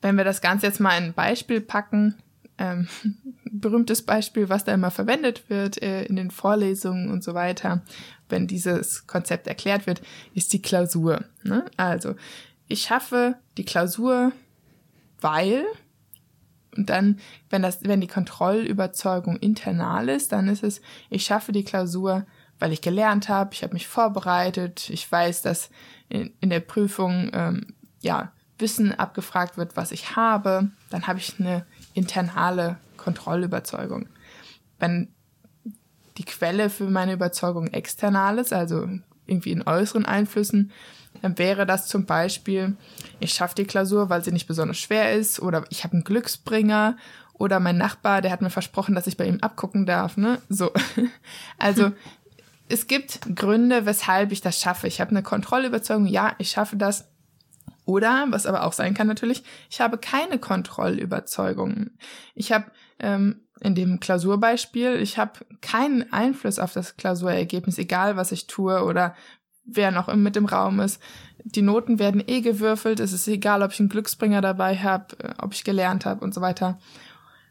Wenn 0.00 0.16
wir 0.16 0.24
das 0.24 0.40
Ganze 0.40 0.66
jetzt 0.66 0.80
mal 0.80 0.96
in 0.96 1.04
ein 1.04 1.14
Beispiel 1.14 1.60
packen, 1.60 2.14
ähm, 2.58 2.88
berühmtes 3.50 4.02
Beispiel, 4.02 4.48
was 4.48 4.64
da 4.64 4.74
immer 4.74 4.90
verwendet 4.90 5.48
wird 5.48 5.80
äh, 5.82 6.04
in 6.04 6.16
den 6.16 6.30
Vorlesungen 6.30 7.10
und 7.10 7.24
so 7.24 7.34
weiter, 7.34 7.82
wenn 8.28 8.46
dieses 8.46 9.06
Konzept 9.06 9.46
erklärt 9.46 9.86
wird, 9.86 10.02
ist 10.34 10.52
die 10.52 10.62
Klausur. 10.62 11.24
Ne? 11.42 11.64
Also, 11.76 12.14
ich 12.68 12.82
schaffe 12.82 13.36
die 13.56 13.64
Klausur, 13.64 14.32
weil, 15.20 15.64
und 16.76 16.90
dann, 16.90 17.18
wenn 17.48 17.62
das, 17.62 17.82
wenn 17.82 18.00
die 18.00 18.06
Kontrollüberzeugung 18.06 19.36
internal 19.38 20.08
ist, 20.08 20.32
dann 20.32 20.48
ist 20.48 20.62
es, 20.62 20.82
ich 21.08 21.24
schaffe 21.24 21.52
die 21.52 21.64
Klausur, 21.64 22.26
weil 22.58 22.72
ich 22.72 22.82
gelernt 22.82 23.28
habe, 23.28 23.54
ich 23.54 23.62
habe 23.62 23.72
mich 23.72 23.86
vorbereitet, 23.86 24.90
ich 24.90 25.10
weiß, 25.10 25.42
dass 25.42 25.70
in, 26.08 26.32
in 26.40 26.50
der 26.50 26.60
Prüfung 26.60 27.30
ähm, 27.32 27.66
ja 28.00 28.32
Wissen 28.58 28.92
abgefragt 28.92 29.56
wird, 29.56 29.76
was 29.76 29.92
ich 29.92 30.16
habe, 30.16 30.70
dann 30.90 31.06
habe 31.06 31.18
ich 31.18 31.38
eine 31.38 31.64
internale 31.94 32.76
Kontrollüberzeugung. 32.96 34.08
Wenn 34.78 35.08
die 36.16 36.24
Quelle 36.24 36.68
für 36.70 36.90
meine 36.90 37.12
Überzeugung 37.12 37.68
external 37.68 38.38
ist, 38.38 38.52
also 38.52 38.88
irgendwie 39.26 39.52
in 39.52 39.66
äußeren 39.66 40.04
Einflüssen, 40.04 40.72
dann 41.22 41.38
wäre 41.38 41.66
das 41.66 41.86
zum 41.86 42.06
Beispiel, 42.06 42.76
ich 43.20 43.34
schaffe 43.34 43.54
die 43.56 43.64
Klausur, 43.64 44.10
weil 44.10 44.24
sie 44.24 44.32
nicht 44.32 44.46
besonders 44.46 44.78
schwer 44.78 45.14
ist, 45.14 45.40
oder 45.40 45.64
ich 45.70 45.84
habe 45.84 45.94
einen 45.94 46.04
Glücksbringer, 46.04 46.96
oder 47.34 47.60
mein 47.60 47.78
Nachbar, 47.78 48.20
der 48.20 48.32
hat 48.32 48.42
mir 48.42 48.50
versprochen, 48.50 48.96
dass 48.96 49.06
ich 49.06 49.16
bei 49.16 49.26
ihm 49.26 49.38
abgucken 49.40 49.86
darf, 49.86 50.16
ne? 50.16 50.42
So. 50.48 50.72
Also, 51.58 51.92
es 52.68 52.86
gibt 52.86 53.20
Gründe, 53.34 53.86
weshalb 53.86 54.32
ich 54.32 54.40
das 54.40 54.60
schaffe. 54.60 54.88
Ich 54.88 55.00
habe 55.00 55.12
eine 55.12 55.22
Kontrollüberzeugung, 55.22 56.06
ja, 56.06 56.34
ich 56.38 56.50
schaffe 56.50 56.76
das, 56.76 57.08
oder, 57.88 58.26
was 58.28 58.44
aber 58.44 58.64
auch 58.64 58.74
sein 58.74 58.92
kann 58.92 59.06
natürlich, 59.06 59.42
ich 59.70 59.80
habe 59.80 59.96
keine 59.96 60.38
Kontrollüberzeugungen. 60.38 61.96
Ich 62.34 62.52
habe 62.52 62.66
ähm, 62.98 63.40
in 63.60 63.74
dem 63.74 63.98
Klausurbeispiel, 63.98 64.96
ich 64.96 65.16
habe 65.16 65.40
keinen 65.62 66.12
Einfluss 66.12 66.58
auf 66.58 66.74
das 66.74 66.98
Klausurergebnis, 66.98 67.78
egal 67.78 68.16
was 68.16 68.30
ich 68.30 68.46
tue 68.46 68.84
oder 68.84 69.16
wer 69.64 69.90
noch 69.90 70.14
mit 70.14 70.36
im 70.36 70.44
Raum 70.44 70.80
ist. 70.80 71.00
Die 71.44 71.62
Noten 71.62 71.98
werden 71.98 72.22
eh 72.26 72.42
gewürfelt, 72.42 73.00
es 73.00 73.14
ist 73.14 73.26
egal, 73.26 73.62
ob 73.62 73.72
ich 73.72 73.80
einen 73.80 73.88
Glücksbringer 73.88 74.42
dabei 74.42 74.76
habe, 74.76 75.18
äh, 75.20 75.34
ob 75.38 75.54
ich 75.54 75.64
gelernt 75.64 76.04
habe 76.04 76.22
und 76.22 76.34
so 76.34 76.42
weiter. 76.42 76.78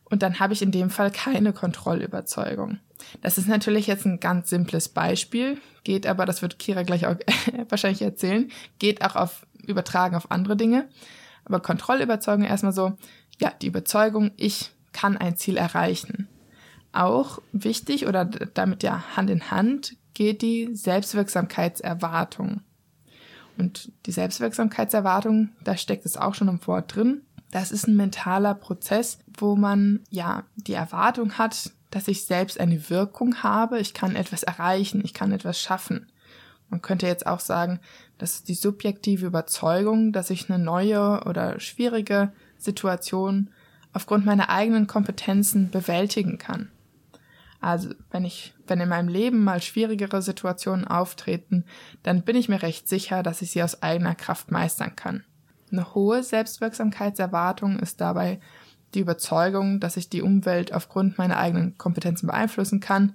Und 0.03 0.21
dann 0.21 0.39
habe 0.39 0.53
ich 0.53 0.61
in 0.61 0.71
dem 0.71 0.91
Fall 0.91 1.09
keine 1.09 1.51
Kontrollüberzeugung. 1.51 2.77
Das 3.23 3.39
ist 3.39 3.47
natürlich 3.47 3.87
jetzt 3.87 4.05
ein 4.05 4.19
ganz 4.19 4.51
simples 4.51 4.89
Beispiel, 4.89 5.57
geht 5.83 6.05
aber, 6.05 6.27
das 6.27 6.43
wird 6.43 6.59
Kira 6.59 6.83
gleich 6.83 7.07
auch 7.07 7.15
wahrscheinlich 7.69 8.03
erzählen, 8.03 8.51
geht 8.77 9.03
auch 9.03 9.15
auf 9.15 9.46
übertragen 9.67 10.15
auf 10.15 10.31
andere 10.31 10.55
Dinge. 10.55 10.87
Aber 11.45 11.59
Kontrollüberzeugung 11.59 12.43
erstmal 12.45 12.73
so, 12.73 12.97
ja, 13.39 13.51
die 13.61 13.67
Überzeugung, 13.67 14.31
ich 14.35 14.71
kann 14.91 15.17
ein 15.17 15.37
Ziel 15.37 15.57
erreichen. 15.57 16.27
Auch 16.91 17.39
wichtig 17.51 18.07
oder 18.07 18.25
damit 18.25 18.83
ja 18.83 19.03
Hand 19.15 19.29
in 19.29 19.51
Hand 19.51 19.95
geht 20.13 20.41
die 20.41 20.69
Selbstwirksamkeitserwartung. 20.73 22.61
Und 23.57 23.91
die 24.05 24.11
Selbstwirksamkeitserwartung, 24.11 25.49
da 25.63 25.77
steckt 25.77 26.05
es 26.05 26.17
auch 26.17 26.35
schon 26.35 26.47
im 26.47 26.65
Wort 26.67 26.95
drin. 26.95 27.21
Das 27.51 27.71
ist 27.71 27.87
ein 27.87 27.95
mentaler 27.95 28.53
Prozess, 28.53 29.19
wo 29.37 29.55
man 29.55 30.03
ja 30.09 30.43
die 30.55 30.73
Erwartung 30.73 31.37
hat, 31.37 31.71
dass 31.91 32.07
ich 32.07 32.25
selbst 32.25 32.59
eine 32.59 32.89
Wirkung 32.89 33.43
habe, 33.43 33.79
ich 33.79 33.93
kann 33.93 34.15
etwas 34.15 34.43
erreichen, 34.43 35.01
ich 35.03 35.13
kann 35.13 35.31
etwas 35.31 35.59
schaffen. 35.61 36.11
Man 36.69 36.81
könnte 36.81 37.07
jetzt 37.07 37.27
auch 37.27 37.39
sagen, 37.39 37.79
das 38.17 38.33
ist 38.35 38.49
die 38.49 38.55
subjektive 38.55 39.25
Überzeugung, 39.25 40.11
dass 40.11 40.29
ich 40.29 40.49
eine 40.49 40.63
neue 40.63 41.23
oder 41.25 41.59
schwierige 41.59 42.31
Situation 42.57 43.49
aufgrund 43.93 44.25
meiner 44.25 44.49
eigenen 44.49 44.87
Kompetenzen 44.87 45.71
bewältigen 45.71 46.37
kann. 46.37 46.71
Also 47.59 47.89
wenn 48.11 48.25
ich, 48.25 48.53
wenn 48.67 48.79
in 48.79 48.89
meinem 48.89 49.07
Leben 49.07 49.43
mal 49.43 49.61
schwierigere 49.61 50.21
Situationen 50.21 50.85
auftreten, 50.85 51.65
dann 52.03 52.23
bin 52.23 52.35
ich 52.35 52.49
mir 52.49 52.61
recht 52.61 52.87
sicher, 52.87 53.23
dass 53.23 53.41
ich 53.41 53.51
sie 53.51 53.63
aus 53.63 53.81
eigener 53.81 54.15
Kraft 54.15 54.51
meistern 54.51 54.95
kann. 54.95 55.23
Eine 55.71 55.95
hohe 55.95 56.23
Selbstwirksamkeitserwartung 56.23 57.79
ist 57.79 57.99
dabei 57.99 58.39
die 58.93 58.99
Überzeugung, 58.99 59.79
dass 59.79 59.97
ich 59.97 60.09
die 60.09 60.21
Umwelt 60.21 60.73
aufgrund 60.73 61.17
meiner 61.17 61.37
eigenen 61.37 61.77
Kompetenzen 61.77 62.27
beeinflussen 62.27 62.79
kann. 62.79 63.13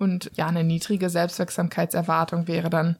Und 0.00 0.30
ja, 0.34 0.46
eine 0.46 0.64
niedrige 0.64 1.10
Selbstwirksamkeitserwartung 1.10 2.48
wäre 2.48 2.70
dann, 2.70 2.96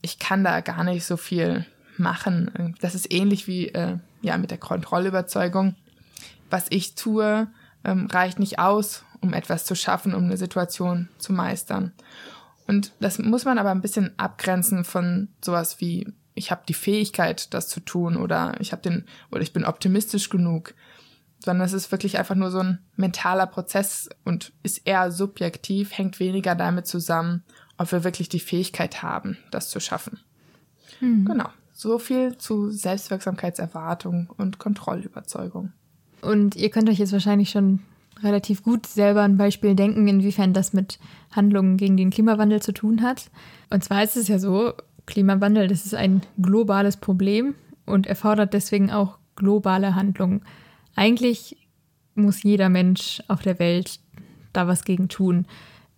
ich 0.00 0.18
kann 0.18 0.42
da 0.42 0.62
gar 0.62 0.84
nicht 0.84 1.04
so 1.04 1.18
viel 1.18 1.66
machen. 1.98 2.74
Das 2.80 2.94
ist 2.94 3.12
ähnlich 3.12 3.46
wie 3.46 3.68
äh, 3.68 3.98
ja 4.22 4.38
mit 4.38 4.50
der 4.50 4.56
Kontrollüberzeugung. 4.56 5.76
Was 6.48 6.64
ich 6.70 6.94
tue, 6.94 7.46
ähm, 7.84 8.06
reicht 8.06 8.38
nicht 8.38 8.58
aus, 8.58 9.04
um 9.20 9.34
etwas 9.34 9.66
zu 9.66 9.74
schaffen, 9.74 10.14
um 10.14 10.24
eine 10.24 10.38
Situation 10.38 11.10
zu 11.18 11.34
meistern. 11.34 11.92
Und 12.66 12.92
das 13.00 13.18
muss 13.18 13.44
man 13.44 13.58
aber 13.58 13.70
ein 13.70 13.82
bisschen 13.82 14.18
abgrenzen 14.18 14.84
von 14.84 15.28
sowas 15.44 15.78
wie 15.78 16.10
ich 16.32 16.50
habe 16.50 16.62
die 16.66 16.74
Fähigkeit, 16.74 17.52
das 17.52 17.68
zu 17.68 17.80
tun 17.80 18.16
oder 18.16 18.54
ich 18.60 18.72
habe 18.72 18.80
den 18.80 19.04
oder 19.30 19.42
ich 19.42 19.52
bin 19.52 19.66
optimistisch 19.66 20.30
genug, 20.30 20.72
sondern 21.42 21.66
es 21.66 21.72
ist 21.72 21.90
wirklich 21.90 22.18
einfach 22.18 22.34
nur 22.34 22.50
so 22.50 22.60
ein 22.60 22.78
mentaler 22.96 23.46
Prozess 23.46 24.08
und 24.24 24.52
ist 24.62 24.86
eher 24.86 25.10
subjektiv, 25.10 25.96
hängt 25.96 26.20
weniger 26.20 26.54
damit 26.54 26.86
zusammen, 26.86 27.42
ob 27.78 27.90
wir 27.92 28.04
wirklich 28.04 28.28
die 28.28 28.40
Fähigkeit 28.40 29.02
haben, 29.02 29.38
das 29.50 29.70
zu 29.70 29.80
schaffen. 29.80 30.20
Hm. 30.98 31.24
Genau. 31.24 31.48
So 31.72 31.98
viel 31.98 32.36
zu 32.36 32.70
Selbstwirksamkeitserwartung 32.70 34.28
und 34.36 34.58
Kontrollüberzeugung. 34.58 35.72
Und 36.20 36.56
ihr 36.56 36.70
könnt 36.70 36.90
euch 36.90 36.98
jetzt 36.98 37.12
wahrscheinlich 37.12 37.50
schon 37.50 37.80
relativ 38.22 38.62
gut 38.62 38.86
selber 38.86 39.22
ein 39.22 39.38
Beispiel 39.38 39.74
denken, 39.74 40.06
inwiefern 40.06 40.52
das 40.52 40.74
mit 40.74 40.98
Handlungen 41.32 41.78
gegen 41.78 41.96
den 41.96 42.10
Klimawandel 42.10 42.60
zu 42.60 42.72
tun 42.72 43.02
hat. 43.02 43.30
Und 43.70 43.82
zwar 43.82 44.04
ist 44.04 44.16
es 44.16 44.28
ja 44.28 44.38
so, 44.38 44.74
Klimawandel, 45.06 45.68
das 45.68 45.86
ist 45.86 45.94
ein 45.94 46.20
globales 46.40 46.98
Problem 46.98 47.54
und 47.86 48.06
erfordert 48.06 48.52
deswegen 48.52 48.90
auch 48.90 49.18
globale 49.36 49.94
Handlungen. 49.94 50.42
Eigentlich 51.00 51.56
muss 52.14 52.42
jeder 52.42 52.68
Mensch 52.68 53.22
auf 53.26 53.40
der 53.40 53.58
Welt 53.58 54.00
da 54.52 54.68
was 54.68 54.84
gegen 54.84 55.08
tun. 55.08 55.46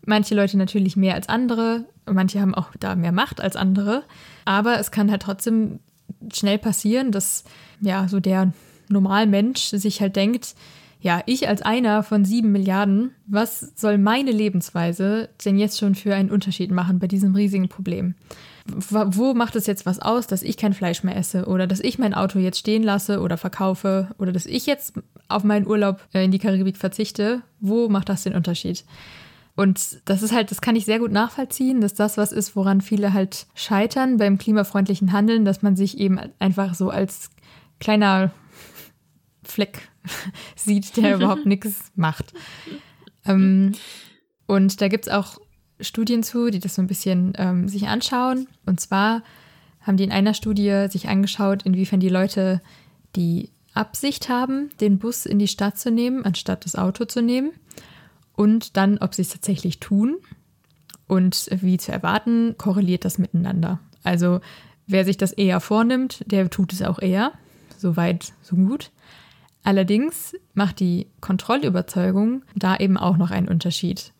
Manche 0.07 0.37
Leute 0.37 0.57
natürlich 0.57 0.97
mehr 0.97 1.17
als 1.17 1.29
andere, 1.29 1.87
manche 2.09 2.41
haben 2.41 2.55
auch 2.55 2.69
da 2.79 2.95
mehr 2.95 3.11
Macht 3.11 3.41
als 3.41 3.57
andere, 3.57 4.05
aber 4.45 4.79
es 4.79 4.93
kann 4.93 5.11
halt 5.11 5.23
trotzdem 5.23 5.81
schnell 6.33 6.57
passieren, 6.57 7.11
dass 7.11 7.43
ja 7.81 8.07
so 8.07 8.21
der 8.21 8.53
Normalmensch 8.91 9.71
sich 9.71 10.01
halt 10.01 10.15
denkt, 10.15 10.55
ja, 11.01 11.21
ich 11.27 11.49
als 11.49 11.63
einer 11.63 12.05
von 12.05 12.25
sieben 12.25 12.53
Milliarden, 12.53 13.11
was 13.27 13.73
soll 13.75 13.99
meine 13.99 14.31
Lebensweise 14.31 15.31
denn 15.45 15.59
jetzt 15.59 15.81
schon 15.81 15.97
für 15.97 16.15
einen 16.15 16.31
Unterschied 16.31 16.71
machen 16.71 17.01
bei 17.01 17.09
diesem 17.09 17.35
riesigen 17.35 17.69
Problem? 17.69 18.15
Wo 18.67 19.35
macht 19.35 19.57
es 19.57 19.67
jetzt 19.67 19.87
was 19.87 19.99
aus, 19.99 20.27
dass 20.27 20.43
ich 20.43 20.57
kein 20.57 20.73
Fleisch 20.73 21.03
mehr 21.03 21.17
esse 21.17 21.47
oder 21.47 21.67
dass 21.67 21.81
ich 21.81 21.99
mein 21.99 22.15
Auto 22.15 22.39
jetzt 22.39 22.59
stehen 22.59 22.83
lasse 22.83 23.21
oder 23.21 23.37
verkaufe 23.37 24.15
oder 24.19 24.33
dass 24.33 24.47
ich 24.47 24.67
jetzt 24.67 24.95
auf 25.29 25.43
meinen 25.43 25.67
Urlaub 25.67 26.01
äh, 26.13 26.25
in 26.25 26.31
die 26.31 26.39
Karibik 26.39 26.77
verzichte? 26.77 27.43
Wo 27.61 27.89
macht 27.89 28.09
das 28.09 28.23
den 28.23 28.35
Unterschied? 28.35 28.85
Und 29.55 30.01
das 30.07 30.23
ist 30.23 30.33
halt, 30.33 30.51
das 30.51 30.61
kann 30.61 30.77
ich 30.77 30.85
sehr 30.85 30.99
gut 30.99 31.13
nachvollziehen, 31.13 31.81
dass 31.81 31.95
das 31.95 32.17
was 32.17 32.33
ist, 32.33 32.57
woran 32.57 32.81
viele 32.81 33.13
halt 33.13 33.47
scheitern 33.55 34.17
beim 34.17 34.39
klimafreundlichen 34.39 35.13
Handeln, 35.13 35.45
dass 35.45 35.63
man 35.63 35.77
sich 35.77 35.99
eben 35.99 36.19
einfach 36.39 36.75
so 36.75 36.89
als 36.89 37.31
kleiner 37.79 38.31
Fleck 39.43 39.89
sieht, 40.57 40.97
der 40.97 41.17
überhaupt 41.17 41.47
nichts 41.47 41.93
macht. 41.97 42.33
Ähm, 43.27 43.73
und 44.47 44.81
da 44.81 44.89
gibt 44.89 45.07
es 45.07 45.13
auch 45.13 45.39
Studien 45.83 46.23
zu, 46.23 46.51
die 46.51 46.61
das 46.61 46.77
so 46.77 46.83
ein 46.83 46.87
bisschen 46.87 47.33
ähm, 47.37 47.69
sich 47.69 47.89
anschauen. 47.89 48.49
Und 48.67 48.81
zwar 48.81 49.23
haben 49.81 49.97
die 49.97 50.05
in 50.05 50.13
einer 50.13 50.35
Studie 50.35 50.87
sich 50.89 51.09
angeschaut, 51.09 51.65
inwiefern 51.65 52.01
die 52.01 52.09
Leute 52.09 52.61
die 53.17 53.51
Absicht 53.75 54.29
haben, 54.29 54.71
den 54.81 54.99
Bus 54.99 55.27
in 55.27 55.39
die 55.39 55.49
Stadt 55.49 55.79
zu 55.79 55.91
nehmen, 55.91 56.25
anstatt 56.25 56.65
das 56.65 56.77
Auto 56.77 57.05
zu 57.05 57.23
nehmen 57.23 57.53
und 58.35 58.77
dann, 58.77 58.99
ob 58.99 59.15
sie 59.15 59.23
es 59.23 59.31
tatsächlich 59.31 59.81
tun. 59.81 60.17
Und 61.07 61.49
wie 61.51 61.77
zu 61.77 61.93
erwarten, 61.93 62.57
korreliert 62.57 63.05
das 63.05 63.19
miteinander. 63.19 63.81
Also 64.03 64.41
wer 64.87 65.05
sich 65.05 65.17
das 65.17 65.33
eher 65.33 65.61
vornimmt, 65.61 66.23
der 66.27 66.49
tut 66.49 66.73
es 66.73 66.83
auch 66.83 66.99
eher. 67.01 67.33
Soweit, 67.77 68.33
so 68.43 68.57
gut. 68.57 68.91
Allerdings 69.65 70.35
macht 70.55 70.81
die 70.81 71.09
Kontrollüberzeugung 71.21 72.43
da 72.55 72.77
eben 72.77 72.97
auch 72.97 73.17
noch 73.17 73.31
einen 73.31 73.49
Unterschied. 73.49 74.13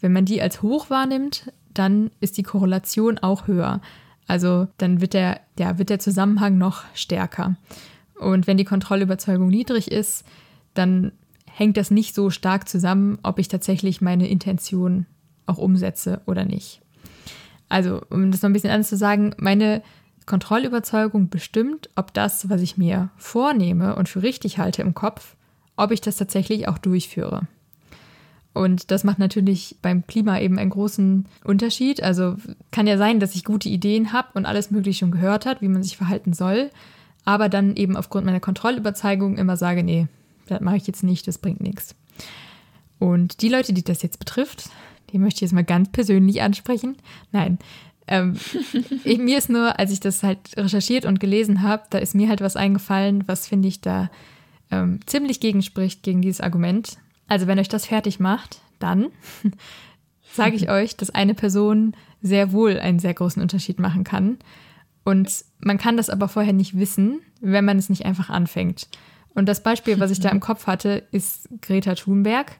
Wenn 0.00 0.12
man 0.12 0.24
die 0.24 0.42
als 0.42 0.62
hoch 0.62 0.90
wahrnimmt, 0.90 1.52
dann 1.72 2.10
ist 2.20 2.36
die 2.36 2.42
Korrelation 2.42 3.18
auch 3.18 3.46
höher. 3.46 3.80
Also 4.26 4.68
dann 4.78 5.00
wird 5.00 5.14
der, 5.14 5.40
ja, 5.58 5.78
wird 5.78 5.90
der 5.90 5.98
Zusammenhang 5.98 6.58
noch 6.58 6.84
stärker. 6.94 7.56
Und 8.18 8.46
wenn 8.46 8.56
die 8.56 8.64
Kontrollüberzeugung 8.64 9.48
niedrig 9.48 9.90
ist, 9.90 10.24
dann 10.74 11.12
hängt 11.50 11.76
das 11.76 11.90
nicht 11.90 12.14
so 12.14 12.30
stark 12.30 12.68
zusammen, 12.68 13.18
ob 13.22 13.38
ich 13.38 13.48
tatsächlich 13.48 14.00
meine 14.00 14.28
Intention 14.28 15.06
auch 15.46 15.58
umsetze 15.58 16.20
oder 16.26 16.44
nicht. 16.44 16.80
Also, 17.68 18.00
um 18.10 18.30
das 18.30 18.42
noch 18.42 18.50
ein 18.50 18.52
bisschen 18.52 18.70
anders 18.70 18.88
zu 18.88 18.96
sagen, 18.96 19.34
meine 19.38 19.82
Kontrollüberzeugung 20.26 21.28
bestimmt, 21.28 21.88
ob 21.94 22.12
das, 22.12 22.48
was 22.48 22.60
ich 22.60 22.76
mir 22.76 23.10
vornehme 23.16 23.96
und 23.96 24.08
für 24.08 24.22
richtig 24.22 24.58
halte 24.58 24.82
im 24.82 24.94
Kopf, 24.94 25.36
ob 25.76 25.92
ich 25.92 26.00
das 26.00 26.16
tatsächlich 26.16 26.68
auch 26.68 26.78
durchführe. 26.78 27.46
Und 28.56 28.90
das 28.90 29.04
macht 29.04 29.18
natürlich 29.18 29.76
beim 29.82 30.06
Klima 30.06 30.40
eben 30.40 30.58
einen 30.58 30.70
großen 30.70 31.26
Unterschied. 31.44 32.02
Also 32.02 32.36
kann 32.70 32.86
ja 32.86 32.96
sein, 32.96 33.20
dass 33.20 33.34
ich 33.34 33.44
gute 33.44 33.68
Ideen 33.68 34.14
habe 34.14 34.28
und 34.32 34.46
alles 34.46 34.70
Mögliche 34.70 35.00
schon 35.00 35.10
gehört 35.10 35.44
hat, 35.44 35.60
wie 35.60 35.68
man 35.68 35.82
sich 35.82 35.98
verhalten 35.98 36.32
soll, 36.32 36.70
aber 37.26 37.50
dann 37.50 37.76
eben 37.76 37.98
aufgrund 37.98 38.24
meiner 38.24 38.40
Kontrollüberzeugung 38.40 39.36
immer 39.36 39.58
sage, 39.58 39.82
nee, 39.82 40.06
das 40.46 40.62
mache 40.62 40.78
ich 40.78 40.86
jetzt 40.86 41.02
nicht, 41.02 41.28
das 41.28 41.36
bringt 41.36 41.60
nichts. 41.60 41.94
Und 42.98 43.42
die 43.42 43.50
Leute, 43.50 43.74
die 43.74 43.84
das 43.84 44.00
jetzt 44.00 44.18
betrifft, 44.18 44.70
die 45.10 45.18
möchte 45.18 45.38
ich 45.38 45.42
jetzt 45.42 45.52
mal 45.52 45.62
ganz 45.62 45.90
persönlich 45.90 46.40
ansprechen. 46.40 46.96
Nein, 47.32 47.58
ähm, 48.06 48.38
ich, 49.04 49.18
mir 49.18 49.36
ist 49.36 49.50
nur, 49.50 49.78
als 49.78 49.92
ich 49.92 50.00
das 50.00 50.22
halt 50.22 50.38
recherchiert 50.56 51.04
und 51.04 51.20
gelesen 51.20 51.60
habe, 51.60 51.82
da 51.90 51.98
ist 51.98 52.14
mir 52.14 52.30
halt 52.30 52.40
was 52.40 52.56
eingefallen, 52.56 53.24
was 53.26 53.46
finde 53.46 53.68
ich 53.68 53.82
da 53.82 54.10
ähm, 54.70 55.00
ziemlich 55.04 55.40
gegenspricht 55.40 56.02
gegen 56.02 56.22
dieses 56.22 56.40
Argument. 56.40 56.96
Also 57.28 57.46
wenn 57.46 57.58
euch 57.58 57.68
das 57.68 57.86
fertig 57.86 58.20
macht, 58.20 58.60
dann 58.78 59.06
sage 60.32 60.56
ich 60.56 60.70
euch, 60.70 60.96
dass 60.96 61.10
eine 61.10 61.34
Person 61.34 61.94
sehr 62.22 62.52
wohl 62.52 62.78
einen 62.78 62.98
sehr 62.98 63.14
großen 63.14 63.42
Unterschied 63.42 63.78
machen 63.78 64.04
kann. 64.04 64.38
Und 65.04 65.44
man 65.60 65.78
kann 65.78 65.96
das 65.96 66.10
aber 66.10 66.28
vorher 66.28 66.52
nicht 66.52 66.78
wissen, 66.78 67.20
wenn 67.40 67.64
man 67.64 67.78
es 67.78 67.88
nicht 67.88 68.04
einfach 68.04 68.28
anfängt. 68.28 68.88
Und 69.34 69.46
das 69.48 69.62
Beispiel, 69.62 70.00
was 70.00 70.10
ich 70.10 70.20
da 70.20 70.30
im 70.30 70.40
Kopf 70.40 70.66
hatte, 70.66 71.04
ist 71.12 71.48
Greta 71.60 71.94
Thunberg. 71.94 72.52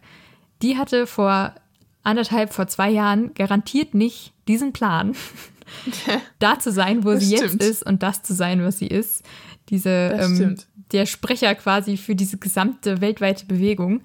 Die 0.62 0.76
hatte 0.76 1.06
vor 1.06 1.54
anderthalb, 2.02 2.52
vor 2.52 2.68
zwei 2.68 2.90
Jahren 2.90 3.34
garantiert 3.34 3.94
nicht 3.94 4.32
diesen 4.46 4.72
Plan, 4.72 5.14
da 6.38 6.58
zu 6.58 6.70
sein, 6.70 7.04
wo 7.04 7.12
das 7.12 7.24
sie 7.24 7.36
stimmt. 7.36 7.52
jetzt 7.54 7.62
ist 7.62 7.86
und 7.86 8.02
das 8.02 8.22
zu 8.22 8.34
sein, 8.34 8.62
was 8.62 8.78
sie 8.78 8.86
ist. 8.86 9.24
Diese, 9.70 9.90
ähm, 9.90 10.56
der 10.92 11.06
Sprecher 11.06 11.54
quasi 11.56 11.96
für 11.96 12.14
diese 12.14 12.38
gesamte 12.38 13.00
weltweite 13.00 13.46
Bewegung. 13.46 14.02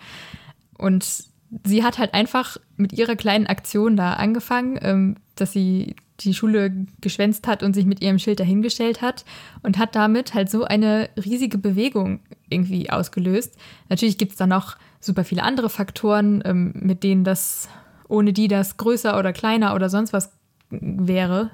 Und 0.81 1.25
sie 1.63 1.83
hat 1.83 1.97
halt 1.97 2.13
einfach 2.13 2.57
mit 2.75 2.93
ihrer 2.93 3.15
kleinen 3.15 3.47
Aktion 3.47 3.95
da 3.95 4.13
angefangen, 4.13 4.79
ähm, 4.81 5.15
dass 5.35 5.53
sie 5.53 5.95
die 6.19 6.33
Schule 6.33 6.85
geschwänzt 7.01 7.47
hat 7.47 7.63
und 7.63 7.73
sich 7.73 7.85
mit 7.85 8.01
ihrem 8.01 8.19
Schild 8.19 8.39
dahingestellt 8.39 9.01
hat 9.01 9.25
und 9.63 9.77
hat 9.77 9.95
damit 9.95 10.33
halt 10.33 10.49
so 10.49 10.63
eine 10.63 11.09
riesige 11.17 11.57
Bewegung 11.57 12.19
irgendwie 12.49 12.89
ausgelöst. 12.89 13.57
Natürlich 13.89 14.17
gibt 14.17 14.33
es 14.33 14.37
da 14.37 14.45
noch 14.47 14.75
super 14.99 15.23
viele 15.23 15.43
andere 15.43 15.69
Faktoren, 15.69 16.41
ähm, 16.45 16.73
mit 16.75 17.03
denen 17.03 17.23
das, 17.23 17.69
ohne 18.07 18.33
die 18.33 18.47
das 18.47 18.77
größer 18.77 19.17
oder 19.17 19.33
kleiner 19.33 19.73
oder 19.73 19.89
sonst 19.89 20.13
was 20.13 20.31
wäre. 20.69 21.51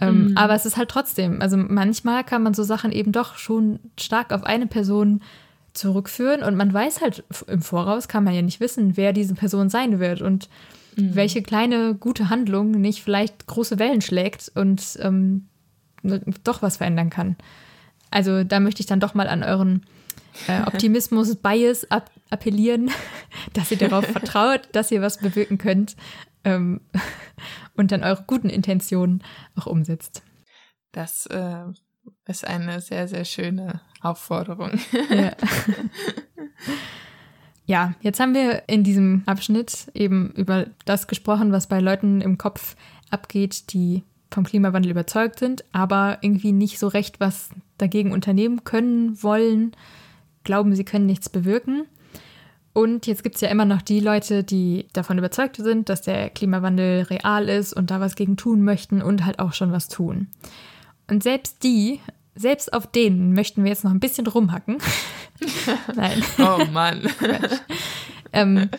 Ähm, 0.00 0.28
mhm. 0.28 0.36
Aber 0.36 0.54
es 0.54 0.66
ist 0.66 0.76
halt 0.76 0.88
trotzdem, 0.88 1.40
also 1.42 1.56
manchmal 1.56 2.24
kann 2.24 2.42
man 2.42 2.54
so 2.54 2.62
Sachen 2.62 2.92
eben 2.92 3.12
doch 3.12 3.36
schon 3.36 3.78
stark 3.98 4.32
auf 4.32 4.44
eine 4.44 4.66
Person 4.66 5.20
zurückführen 5.74 6.42
und 6.42 6.56
man 6.56 6.72
weiß 6.72 7.00
halt 7.00 7.24
im 7.46 7.62
Voraus, 7.62 8.08
kann 8.08 8.24
man 8.24 8.34
ja 8.34 8.42
nicht 8.42 8.60
wissen, 8.60 8.96
wer 8.96 9.12
diese 9.12 9.34
Person 9.34 9.70
sein 9.70 10.00
wird 10.00 10.20
und 10.20 10.48
mhm. 10.96 11.14
welche 11.14 11.42
kleine 11.42 11.94
gute 11.94 12.28
Handlung 12.28 12.72
nicht 12.72 13.02
vielleicht 13.02 13.46
große 13.46 13.78
Wellen 13.78 14.02
schlägt 14.02 14.52
und 14.54 14.98
ähm, 15.00 15.48
doch 16.44 16.62
was 16.62 16.78
verändern 16.78 17.10
kann. 17.10 17.36
Also 18.10 18.44
da 18.44 18.60
möchte 18.60 18.80
ich 18.80 18.86
dann 18.86 19.00
doch 19.00 19.14
mal 19.14 19.28
an 19.28 19.42
euren 19.42 19.86
äh, 20.46 20.62
Optimismus-Bias 20.66 21.86
appellieren, 22.30 22.90
dass 23.52 23.70
ihr 23.70 23.78
darauf 23.78 24.04
vertraut, 24.12 24.68
dass 24.72 24.90
ihr 24.90 25.00
was 25.00 25.18
bewirken 25.18 25.58
könnt 25.58 25.96
ähm, 26.44 26.80
und 27.74 27.92
dann 27.92 28.04
eure 28.04 28.24
guten 28.26 28.50
Intentionen 28.50 29.22
auch 29.56 29.66
umsetzt. 29.66 30.22
Das 30.92 31.26
äh, 31.26 31.64
ist 32.26 32.46
eine 32.46 32.80
sehr, 32.80 33.08
sehr 33.08 33.24
schöne 33.24 33.80
Aufforderung. 34.02 34.72
Ja. 35.10 35.32
Ja, 37.64 37.94
jetzt 38.00 38.18
haben 38.18 38.34
wir 38.34 38.64
in 38.66 38.82
diesem 38.82 39.22
Abschnitt 39.26 39.90
eben 39.94 40.32
über 40.32 40.66
das 40.84 41.06
gesprochen, 41.06 41.52
was 41.52 41.68
bei 41.68 41.80
Leuten 41.80 42.20
im 42.20 42.36
Kopf 42.36 42.76
abgeht, 43.10 43.72
die 43.72 44.02
vom 44.30 44.44
Klimawandel 44.44 44.90
überzeugt 44.90 45.38
sind, 45.38 45.64
aber 45.72 46.18
irgendwie 46.22 46.52
nicht 46.52 46.78
so 46.78 46.88
recht 46.88 47.20
was 47.20 47.50
dagegen 47.78 48.12
unternehmen 48.12 48.64
können, 48.64 49.22
wollen, 49.22 49.72
glauben, 50.44 50.74
sie 50.74 50.84
können 50.84 51.06
nichts 51.06 51.28
bewirken. 51.28 51.84
Und 52.72 53.06
jetzt 53.06 53.22
gibt 53.22 53.34
es 53.36 53.42
ja 53.42 53.48
immer 53.48 53.66
noch 53.66 53.82
die 53.82 54.00
Leute, 54.00 54.44
die 54.44 54.86
davon 54.94 55.18
überzeugt 55.18 55.56
sind, 55.56 55.90
dass 55.90 56.00
der 56.00 56.30
Klimawandel 56.30 57.02
real 57.02 57.48
ist 57.48 57.74
und 57.74 57.90
da 57.90 58.00
was 58.00 58.16
gegen 58.16 58.38
tun 58.38 58.62
möchten 58.62 59.02
und 59.02 59.26
halt 59.26 59.38
auch 59.38 59.52
schon 59.52 59.72
was 59.72 59.88
tun. 59.88 60.28
Und 61.08 61.22
selbst 61.22 61.62
die, 61.62 62.00
selbst 62.34 62.72
auf 62.72 62.86
denen 62.86 63.34
möchten 63.34 63.62
wir 63.62 63.70
jetzt 63.70 63.84
noch 63.84 63.90
ein 63.90 64.00
bisschen 64.00 64.26
rumhacken. 64.26 64.78
Nein. 65.94 66.22
Oh 66.38 66.64
Mann. 66.72 67.02
ähm, 68.32 68.70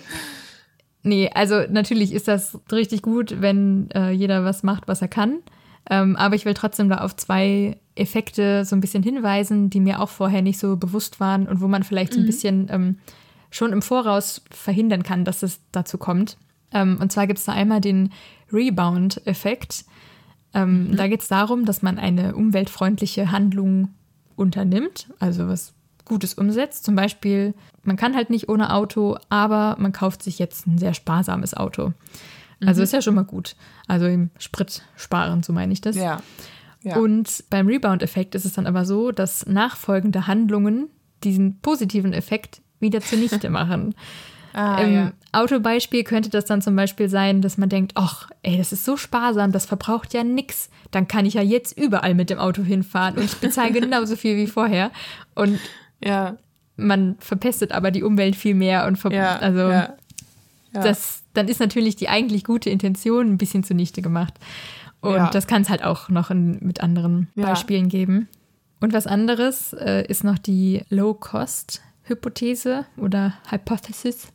nee, 1.04 1.30
also 1.34 1.62
natürlich 1.70 2.14
ist 2.14 2.28
das 2.28 2.60
richtig 2.72 3.02
gut, 3.02 3.42
wenn 3.42 3.90
äh, 3.92 4.12
jeder 4.12 4.44
was 4.44 4.64
macht, 4.64 4.88
was 4.88 5.02
er 5.02 5.08
kann. 5.08 5.40
Ähm, 5.90 6.16
aber 6.16 6.36
ich 6.36 6.46
will 6.46 6.54
trotzdem 6.54 6.90
da 6.90 7.00
auf 7.00 7.16
zwei 7.16 7.78
Effekte 7.96 8.66
so 8.66 8.76
ein 8.76 8.82
bisschen 8.82 9.04
hinweisen, 9.04 9.70
die 9.70 9.80
mir 9.80 10.02
auch 10.02 10.10
vorher 10.10 10.42
nicht 10.42 10.58
so 10.58 10.78
bewusst 10.78 11.20
waren 11.20 11.48
und 11.48 11.62
wo 11.62 11.68
man 11.68 11.84
vielleicht 11.84 12.14
so 12.14 12.20
ein 12.20 12.24
mhm. 12.24 12.28
bisschen 12.28 12.68
ähm, 12.70 12.98
schon 13.52 13.72
im 13.72 13.82
Voraus 13.82 14.42
verhindern 14.50 15.04
kann, 15.04 15.26
dass 15.26 15.44
es 15.44 15.60
dazu 15.72 15.98
kommt. 15.98 16.38
Ähm, 16.72 16.98
und 17.00 17.12
zwar 17.12 17.28
gibt 17.28 17.40
es 17.40 17.46
da 17.46 17.54
einmal 17.54 17.82
den 17.82 18.12
Rebound-Effekt. 18.52 19.86
Ähm, 20.54 20.90
mhm. 20.90 20.96
Da 20.96 21.08
geht 21.08 21.22
es 21.22 21.28
darum, 21.28 21.66
dass 21.66 21.82
man 21.82 21.98
eine 21.98 22.36
umweltfreundliche 22.36 23.32
Handlung 23.32 23.90
unternimmt, 24.36 25.08
also 25.20 25.48
was 25.48 25.74
Gutes 26.06 26.34
umsetzt. 26.34 26.84
Zum 26.84 26.96
Beispiel, 26.96 27.54
man 27.84 27.96
kann 27.96 28.16
halt 28.16 28.30
nicht 28.30 28.50
ohne 28.50 28.74
Auto, 28.74 29.18
aber 29.30 29.78
man 29.80 29.94
kauft 29.94 30.22
sich 30.22 30.38
jetzt 30.38 30.68
ein 30.68 30.78
sehr 30.78 30.94
sparsames 30.94 31.54
Auto. 31.54 31.94
Also 32.66 32.82
mhm. 32.82 32.84
ist 32.84 32.94
ja 32.94 33.02
schon 33.02 33.16
mal 33.16 33.24
gut. 33.24 33.56
Also 33.88 34.06
im 34.06 34.30
Sprit 34.38 34.84
sparen, 34.96 35.44
so 35.44 35.54
meine 35.54 35.74
ich 35.74 35.82
das. 35.82 35.96
Ja. 35.96 36.22
ja. 36.82 36.98
Und 36.98 37.46
beim 37.50 37.68
Rebound-Effekt 37.68 38.36
ist 38.36 38.46
es 38.46 38.54
dann 38.54 38.68
aber 38.68 38.86
so, 38.86 39.12
dass 39.12 39.46
nachfolgende 39.46 40.28
Handlungen 40.28 40.90
diesen 41.24 41.60
positiven 41.60 42.14
Effekt 42.14 42.62
wieder 42.80 43.02
zunichte 43.02 43.50
machen. 43.50 43.96
Ah, 44.54 44.82
Im 44.82 44.94
ja. 44.94 45.12
Autobeispiel 45.34 46.04
könnte 46.04 46.30
das 46.30 46.46
dann 46.46 46.62
zum 46.62 46.76
Beispiel 46.76 47.10
sein, 47.10 47.42
dass 47.42 47.58
man 47.58 47.70
denkt, 47.70 47.94
ach, 47.96 48.30
ey, 48.44 48.58
das 48.58 48.72
ist 48.72 48.86
so 48.86 48.98
sparsam, 48.98 49.52
das 49.52 49.66
verbraucht 49.66 50.14
ja 50.14 50.24
nichts. 50.24 50.70
Dann 50.92 51.08
kann 51.08 51.26
ich 51.26 51.34
ja 51.34 51.42
jetzt 51.42 51.78
überall 51.78 52.14
mit 52.14 52.30
dem 52.30 52.40
Auto 52.40 52.64
hinfahren 52.64 53.18
und 53.18 53.26
ich 53.26 53.36
bezahle 53.38 53.72
genauso 53.80 54.16
viel 54.16 54.38
wie 54.38 54.48
vorher. 54.48 54.92
Und 55.36 55.60
ja. 56.04 56.38
man 56.78 57.16
verpestet 57.20 57.72
aber 57.72 57.92
die 57.92 58.04
Umwelt 58.04 58.36
viel 58.36 58.56
mehr 58.56 58.86
und 58.86 59.02
ja, 59.12 59.38
also 59.38 59.70
ja. 59.70 59.96
das, 60.72 61.24
dann 61.34 61.48
ist 61.48 61.60
natürlich 61.60 61.96
die 61.96 62.10
eigentlich 62.10 62.44
gute 62.44 62.70
Intention 62.70 63.28
ein 63.28 63.38
bisschen 63.38 63.64
zunichte 63.64 64.02
gemacht. 64.02 64.34
Und 65.02 65.36
das 65.36 65.48
kann 65.48 65.64
es 65.64 65.70
halt 65.70 65.84
auch 65.84 66.08
noch 66.08 66.32
in, 66.32 66.60
mit 66.62 66.80
anderen 66.80 67.28
Beispielen 67.36 67.90
geben. 67.90 68.30
Und 68.80 68.94
was 68.94 69.06
anderes 69.06 69.74
äh, 69.74 70.06
ist 70.08 70.24
noch 70.24 70.38
die 70.38 70.82
Low-Cost 70.90 71.82
Hypothese 72.04 72.86
oder 72.98 73.34
Hypothesis. 73.50 74.28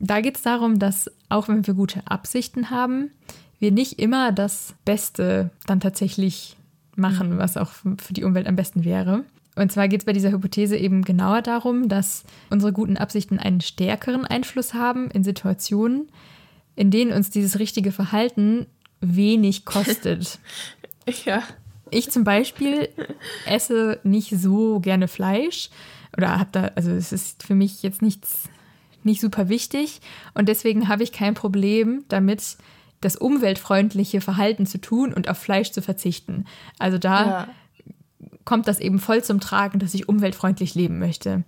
Da 0.00 0.20
geht 0.20 0.36
es 0.36 0.42
darum, 0.42 0.78
dass 0.78 1.10
auch 1.28 1.48
wenn 1.48 1.66
wir 1.66 1.74
gute 1.74 2.02
Absichten 2.06 2.70
haben, 2.70 3.10
wir 3.58 3.70
nicht 3.70 3.98
immer 3.98 4.32
das 4.32 4.74
Beste 4.84 5.50
dann 5.66 5.80
tatsächlich 5.80 6.56
machen, 6.96 7.34
mhm. 7.34 7.38
was 7.38 7.56
auch 7.56 7.70
für 7.70 8.12
die 8.12 8.24
Umwelt 8.24 8.46
am 8.46 8.56
besten 8.56 8.84
wäre. 8.84 9.24
Und 9.56 9.70
zwar 9.70 9.88
geht 9.88 10.00
es 10.00 10.06
bei 10.06 10.12
dieser 10.12 10.30
Hypothese 10.30 10.76
eben 10.76 11.02
genauer 11.02 11.42
darum, 11.42 11.88
dass 11.88 12.24
unsere 12.48 12.72
guten 12.72 12.96
Absichten 12.96 13.38
einen 13.38 13.60
stärkeren 13.60 14.24
Einfluss 14.24 14.74
haben 14.74 15.10
in 15.10 15.22
Situationen, 15.22 16.08
in 16.76 16.90
denen 16.90 17.12
uns 17.12 17.30
dieses 17.30 17.58
richtige 17.58 17.92
Verhalten 17.92 18.66
wenig 19.00 19.64
kostet. 19.66 20.38
ja. 21.24 21.42
Ich 21.92 22.10
zum 22.10 22.22
Beispiel 22.22 22.88
esse 23.46 23.98
nicht 24.04 24.30
so 24.38 24.78
gerne 24.78 25.08
Fleisch 25.08 25.70
oder 26.16 26.38
habe 26.38 26.50
da, 26.52 26.70
also 26.76 26.92
es 26.92 27.12
ist 27.12 27.42
für 27.42 27.56
mich 27.56 27.82
jetzt 27.82 28.00
nichts, 28.00 28.48
nicht 29.04 29.20
super 29.20 29.48
wichtig 29.48 30.00
und 30.34 30.48
deswegen 30.48 30.88
habe 30.88 31.02
ich 31.02 31.12
kein 31.12 31.34
Problem 31.34 32.04
damit, 32.08 32.56
das 33.00 33.16
umweltfreundliche 33.16 34.20
Verhalten 34.20 34.66
zu 34.66 34.78
tun 34.78 35.12
und 35.14 35.28
auf 35.28 35.38
Fleisch 35.38 35.70
zu 35.70 35.80
verzichten. 35.80 36.44
Also 36.78 36.98
da 36.98 37.26
ja. 37.26 37.48
kommt 38.44 38.68
das 38.68 38.78
eben 38.78 38.98
voll 38.98 39.24
zum 39.24 39.40
Tragen, 39.40 39.78
dass 39.78 39.94
ich 39.94 40.08
umweltfreundlich 40.08 40.74
leben 40.74 40.98
möchte. 40.98 41.44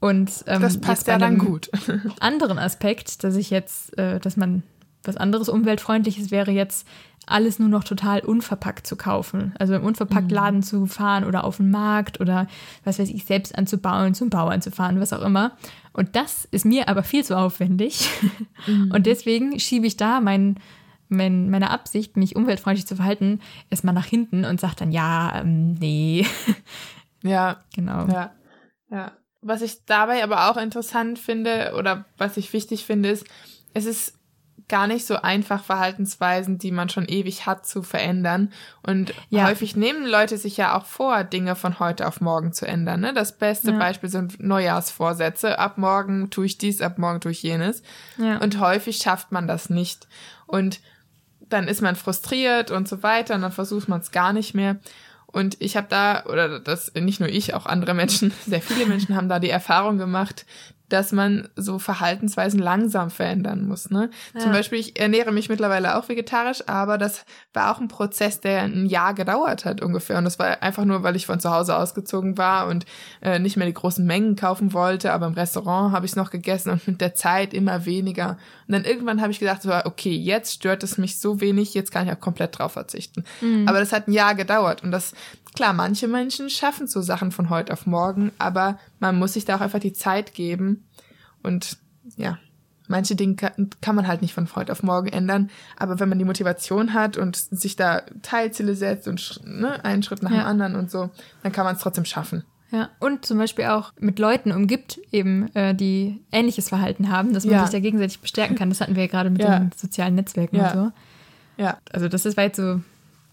Und 0.00 0.44
ähm, 0.46 0.62
das 0.62 0.80
passt 0.80 1.06
ja 1.06 1.18
dann 1.18 1.38
gut. 1.38 1.70
anderen 2.20 2.58
Aspekt, 2.58 3.24
dass 3.24 3.36
ich 3.36 3.50
jetzt, 3.50 3.96
äh, 3.98 4.18
dass 4.18 4.36
man 4.36 4.62
was 5.02 5.16
anderes 5.16 5.48
umweltfreundliches 5.48 6.30
wäre 6.30 6.50
jetzt 6.50 6.86
alles 7.26 7.58
nur 7.58 7.68
noch 7.68 7.84
total 7.84 8.20
unverpackt 8.20 8.86
zu 8.86 8.96
kaufen. 8.96 9.54
Also 9.58 9.74
im 9.74 9.84
Unverpacktladen 9.84 10.60
mhm. 10.60 10.64
zu 10.64 10.86
fahren 10.86 11.24
oder 11.24 11.44
auf 11.44 11.58
den 11.58 11.70
Markt 11.70 12.20
oder 12.20 12.46
was 12.84 12.98
weiß 12.98 13.08
ich, 13.08 13.24
selbst 13.24 13.56
anzubauen, 13.56 14.14
zum 14.14 14.30
Bauern 14.30 14.62
zu 14.62 14.70
fahren, 14.70 15.00
was 15.00 15.12
auch 15.12 15.22
immer. 15.22 15.52
Und 15.92 16.16
das 16.16 16.46
ist 16.50 16.64
mir 16.64 16.88
aber 16.88 17.02
viel 17.02 17.24
zu 17.24 17.36
aufwendig. 17.36 18.08
Mhm. 18.66 18.92
Und 18.94 19.06
deswegen 19.06 19.58
schiebe 19.58 19.86
ich 19.86 19.96
da 19.96 20.20
mein, 20.20 20.60
mein, 21.08 21.48
meine 21.48 21.70
Absicht, 21.70 22.18
mich 22.18 22.36
umweltfreundlich 22.36 22.86
zu 22.86 22.94
verhalten, 22.94 23.40
erstmal 23.70 23.94
nach 23.94 24.04
hinten 24.04 24.44
und 24.44 24.60
sage 24.60 24.74
dann, 24.76 24.92
ja, 24.92 25.40
ähm, 25.40 25.72
nee. 25.80 26.26
Ja. 27.22 27.64
Genau. 27.74 28.06
Ja. 28.06 28.34
Ja. 28.90 29.12
Was 29.40 29.62
ich 29.62 29.86
dabei 29.86 30.22
aber 30.22 30.50
auch 30.50 30.58
interessant 30.58 31.18
finde 31.18 31.72
oder 31.78 32.04
was 32.18 32.36
ich 32.36 32.52
wichtig 32.52 32.84
finde, 32.84 33.08
ist, 33.08 33.26
es 33.72 33.86
ist 33.86 34.19
gar 34.70 34.86
nicht 34.86 35.04
so 35.04 35.16
einfach, 35.16 35.62
Verhaltensweisen, 35.62 36.56
die 36.56 36.70
man 36.70 36.88
schon 36.88 37.06
ewig 37.06 37.44
hat, 37.44 37.66
zu 37.66 37.82
verändern. 37.82 38.52
Und 38.82 39.12
ja. 39.28 39.44
häufig 39.44 39.76
nehmen 39.76 40.06
Leute 40.06 40.38
sich 40.38 40.56
ja 40.56 40.78
auch 40.78 40.86
vor, 40.86 41.24
Dinge 41.24 41.56
von 41.56 41.78
heute 41.78 42.06
auf 42.06 42.22
morgen 42.22 42.54
zu 42.54 42.66
ändern. 42.66 43.00
Ne? 43.00 43.12
Das 43.12 43.36
beste 43.36 43.72
ja. 43.72 43.78
Beispiel 43.78 44.08
sind 44.08 44.40
Neujahrsvorsätze. 44.42 45.58
Ab 45.58 45.76
morgen 45.76 46.30
tue 46.30 46.46
ich 46.46 46.56
dies, 46.56 46.80
ab 46.80 46.96
morgen 46.96 47.20
tue 47.20 47.32
ich 47.32 47.42
jenes. 47.42 47.82
Ja. 48.16 48.38
Und 48.38 48.58
häufig 48.60 48.96
schafft 48.96 49.32
man 49.32 49.46
das 49.46 49.68
nicht. 49.68 50.08
Und 50.46 50.80
dann 51.40 51.68
ist 51.68 51.82
man 51.82 51.96
frustriert 51.96 52.70
und 52.70 52.88
so 52.88 53.02
weiter 53.02 53.34
und 53.34 53.42
dann 53.42 53.52
versucht 53.52 53.88
man 53.88 54.00
es 54.00 54.12
gar 54.12 54.32
nicht 54.32 54.54
mehr. 54.54 54.76
Und 55.26 55.56
ich 55.60 55.76
habe 55.76 55.86
da, 55.88 56.24
oder 56.24 56.58
das 56.60 56.92
nicht 56.94 57.20
nur 57.20 57.28
ich, 57.28 57.54
auch 57.54 57.66
andere 57.66 57.94
Menschen, 57.94 58.32
sehr 58.46 58.62
viele 58.62 58.86
Menschen 58.86 59.14
haben 59.14 59.28
da 59.28 59.38
die 59.38 59.50
Erfahrung 59.50 59.98
gemacht, 59.98 60.46
dass 60.92 61.12
man 61.12 61.48
so 61.56 61.78
Verhaltensweisen 61.78 62.60
langsam 62.60 63.10
verändern 63.10 63.66
muss. 63.66 63.90
Ne? 63.90 64.10
Ja. 64.34 64.40
Zum 64.40 64.52
Beispiel, 64.52 64.78
ich 64.78 65.00
ernähre 65.00 65.32
mich 65.32 65.48
mittlerweile 65.48 65.96
auch 65.96 66.08
vegetarisch, 66.08 66.62
aber 66.66 66.98
das 66.98 67.24
war 67.54 67.74
auch 67.74 67.80
ein 67.80 67.88
Prozess, 67.88 68.40
der 68.40 68.62
ein 68.62 68.86
Jahr 68.86 69.14
gedauert 69.14 69.64
hat 69.64 69.80
ungefähr. 69.80 70.18
Und 70.18 70.24
das 70.24 70.38
war 70.38 70.62
einfach 70.62 70.84
nur, 70.84 71.02
weil 71.02 71.16
ich 71.16 71.26
von 71.26 71.40
zu 71.40 71.50
Hause 71.50 71.76
ausgezogen 71.76 72.36
war 72.36 72.66
und 72.66 72.84
äh, 73.22 73.38
nicht 73.38 73.56
mehr 73.56 73.66
die 73.66 73.74
großen 73.74 74.04
Mengen 74.04 74.36
kaufen 74.36 74.72
wollte, 74.72 75.12
aber 75.12 75.26
im 75.26 75.34
Restaurant 75.34 75.92
habe 75.92 76.06
ich 76.06 76.12
es 76.12 76.16
noch 76.16 76.30
gegessen 76.30 76.70
und 76.70 76.86
mit 76.86 77.00
der 77.00 77.14
Zeit 77.14 77.54
immer 77.54 77.86
weniger. 77.86 78.38
Und 78.66 78.74
dann 78.74 78.84
irgendwann 78.84 79.20
habe 79.20 79.32
ich 79.32 79.38
gedacht, 79.38 79.62
so, 79.62 79.72
okay, 79.72 80.14
jetzt 80.14 80.52
stört 80.52 80.82
es 80.82 80.98
mich 80.98 81.20
so 81.20 81.40
wenig, 81.40 81.74
jetzt 81.74 81.92
kann 81.92 82.06
ich 82.06 82.12
auch 82.12 82.20
komplett 82.20 82.58
drauf 82.58 82.72
verzichten. 82.72 83.24
Mhm. 83.40 83.66
Aber 83.68 83.80
das 83.80 83.92
hat 83.92 84.08
ein 84.08 84.12
Jahr 84.12 84.34
gedauert 84.34 84.82
und 84.82 84.90
das 84.90 85.14
Klar, 85.54 85.72
manche 85.72 86.06
Menschen 86.06 86.48
schaffen 86.48 86.86
so 86.86 87.00
Sachen 87.02 87.32
von 87.32 87.50
heute 87.50 87.72
auf 87.72 87.86
morgen, 87.86 88.30
aber 88.38 88.78
man 89.00 89.18
muss 89.18 89.32
sich 89.32 89.44
da 89.44 89.56
auch 89.56 89.60
einfach 89.60 89.80
die 89.80 89.92
Zeit 89.92 90.34
geben. 90.34 90.84
Und 91.42 91.78
ja, 92.16 92.38
manche 92.86 93.16
Dinge 93.16 93.36
kann, 93.36 93.94
man 93.94 94.06
halt 94.06 94.22
nicht 94.22 94.34
von 94.34 94.48
heute 94.54 94.72
auf 94.72 94.82
morgen 94.82 95.08
ändern. 95.08 95.50
Aber 95.76 95.98
wenn 95.98 96.08
man 96.08 96.18
die 96.18 96.24
Motivation 96.24 96.94
hat 96.94 97.16
und 97.16 97.36
sich 97.36 97.76
da 97.76 98.02
Teilziele 98.22 98.74
setzt 98.74 99.08
und 99.08 99.40
ne, 99.44 99.84
einen 99.84 100.02
Schritt 100.02 100.22
nach 100.22 100.30
ja. 100.30 100.38
dem 100.38 100.46
anderen 100.46 100.76
und 100.76 100.90
so, 100.90 101.10
dann 101.42 101.52
kann 101.52 101.64
man 101.64 101.76
es 101.76 101.82
trotzdem 101.82 102.04
schaffen. 102.04 102.44
Ja, 102.72 102.88
und 103.00 103.26
zum 103.26 103.38
Beispiel 103.38 103.64
auch 103.64 103.92
mit 103.98 104.20
Leuten 104.20 104.52
umgibt, 104.52 105.00
eben, 105.10 105.52
äh, 105.56 105.74
die 105.74 106.20
ähnliches 106.30 106.68
Verhalten 106.68 107.10
haben, 107.10 107.32
dass 107.32 107.44
man 107.44 107.54
ja. 107.54 107.62
sich 107.62 107.72
da 107.72 107.80
gegenseitig 107.80 108.20
bestärken 108.20 108.56
kann. 108.56 108.68
Das 108.68 108.80
hatten 108.80 108.94
wir 108.94 109.02
ja 109.02 109.08
gerade 109.08 109.30
mit 109.30 109.42
ja. 109.42 109.58
den 109.58 109.72
sozialen 109.76 110.14
Netzwerken 110.14 110.56
ja. 110.56 110.70
und 110.70 110.78
so. 110.78 110.92
Ja. 111.56 111.78
Also 111.92 112.06
das 112.06 112.26
ist 112.26 112.36
weit 112.36 112.54
so 112.54 112.80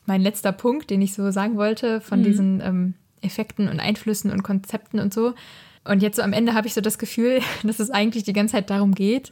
mein 0.07 0.21
letzter 0.21 0.53
Punkt, 0.53 0.89
den 0.89 1.01
ich 1.01 1.13
so 1.13 1.29
sagen 1.29 1.55
wollte, 1.55 2.01
von 2.01 2.19
mhm. 2.19 2.23
diesen 2.23 2.61
ähm, 2.61 2.93
Effekten 3.27 3.69
und 3.69 3.79
Einflüssen 3.79 4.31
und 4.31 4.43
Konzepten 4.43 4.99
und 4.99 5.13
so. 5.13 5.35
Und 5.83 6.01
jetzt 6.01 6.17
so 6.17 6.21
am 6.21 6.33
Ende 6.33 6.53
habe 6.53 6.67
ich 6.67 6.73
so 6.73 6.81
das 6.81 6.97
Gefühl, 6.97 7.41
dass 7.63 7.79
es 7.79 7.91
eigentlich 7.91 8.23
die 8.23 8.33
ganze 8.33 8.53
Zeit 8.53 8.69
darum 8.69 8.95
geht, 8.95 9.31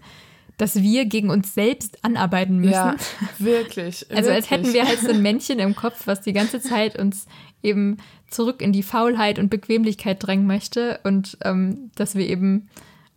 dass 0.57 0.81
wir 0.81 1.05
gegen 1.05 1.29
uns 1.29 1.53
selbst 1.53 2.03
anarbeiten 2.03 2.57
müssen. 2.57 2.71
Ja, 2.71 2.95
wirklich. 3.39 4.05
also 4.09 4.29
wirklich. 4.29 4.29
als 4.31 4.51
hätten 4.51 4.73
wir 4.73 4.87
halt 4.87 4.99
so 4.99 5.09
ein 5.09 5.21
Männchen 5.23 5.59
im 5.59 5.75
Kopf, 5.75 6.07
was 6.07 6.21
die 6.21 6.33
ganze 6.33 6.61
Zeit 6.61 6.97
uns 6.97 7.25
eben 7.61 7.97
zurück 8.29 8.61
in 8.61 8.71
die 8.71 8.83
Faulheit 8.83 9.39
und 9.39 9.49
Bequemlichkeit 9.49 10.25
drängen 10.25 10.47
möchte 10.47 10.99
und 11.03 11.37
ähm, 11.43 11.91
dass 11.95 12.15
wir 12.15 12.27
eben 12.27 12.69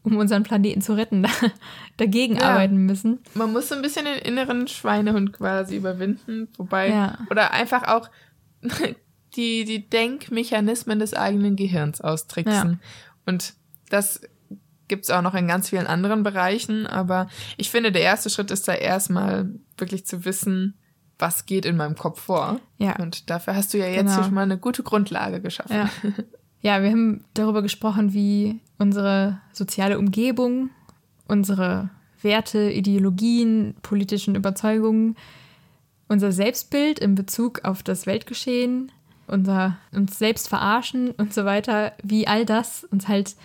um 0.03 0.16
unseren 0.16 0.43
Planeten 0.43 0.81
zu 0.81 0.95
retten, 0.95 1.26
dagegen 1.97 2.37
ja. 2.37 2.51
arbeiten 2.51 2.87
müssen. 2.87 3.20
Man 3.35 3.53
muss 3.53 3.68
so 3.68 3.74
ein 3.74 3.83
bisschen 3.83 4.07
den 4.07 4.18
inneren 4.18 4.66
Schweinehund 4.68 5.33
quasi 5.33 5.76
überwinden, 5.76 6.49
wobei, 6.57 6.91
ja. 6.91 7.18
oder 7.31 7.53
einfach 7.53 7.89
auch 7.89 8.09
die, 9.39 9.64
die 9.64 9.89
Denkmechanismen 9.89 10.99
des 10.99 11.14
eigenen 11.14 11.57
Gehirns 11.57 12.03
austricksen. 12.03 12.72
Ja. 12.72 12.78
Und 13.24 13.55
das 13.89 14.20
gibt 14.89 15.05
es 15.05 15.11
auch 15.11 15.22
noch 15.22 15.34
in 15.34 15.47
ganz 15.47 15.68
vielen 15.68 15.86
anderen 15.86 16.22
Bereichen. 16.22 16.86
Aber 16.86 17.28
ich 17.57 17.70
finde, 17.70 17.93
der 17.93 18.03
erste 18.03 18.28
Schritt 18.28 18.51
ist 18.51 18.66
da 18.68 18.74
erstmal 18.74 19.49
wirklich 19.78 20.05
zu 20.05 20.24
wissen, 20.24 20.74
was 21.18 21.47
geht 21.47 21.64
in 21.64 21.76
meinem 21.76 21.95
Kopf 21.95 22.20
vor. 22.20 22.61
Ja. 22.78 22.97
Und 22.97 23.30
dafür 23.30 23.55
hast 23.55 23.72
du 23.72 23.78
ja 23.78 23.86
jetzt 23.86 24.12
genau. 24.12 24.24
schon 24.24 24.34
mal 24.34 24.43
eine 24.43 24.59
gute 24.59 24.82
Grundlage 24.82 25.41
geschaffen. 25.41 25.76
Ja. 25.76 25.91
ja, 26.61 26.82
wir 26.82 26.91
haben 26.91 27.24
darüber 27.34 27.62
gesprochen, 27.62 28.12
wie 28.12 28.61
unsere 28.78 29.41
soziale 29.53 29.99
Umgebung, 29.99 30.70
unsere 31.26 31.91
Werte, 32.22 32.70
Ideologien, 32.70 33.76
politischen 33.82 34.34
Überzeugungen, 34.34 35.16
unser 36.09 36.32
Selbstbild 36.32 36.99
in 36.99 37.14
Bezug 37.14 37.64
auf 37.64 37.82
das 37.82 38.07
Weltgeschehen, 38.07 38.91
unser 39.29 39.76
uns 39.93 40.18
selbst 40.18 40.49
verarschen 40.49 41.11
und 41.12 41.33
so 41.33 41.45
weiter, 41.45 41.93
wie 42.03 42.26
all 42.26 42.45
das 42.45 42.85
uns 42.85 43.09
halt 43.09 43.37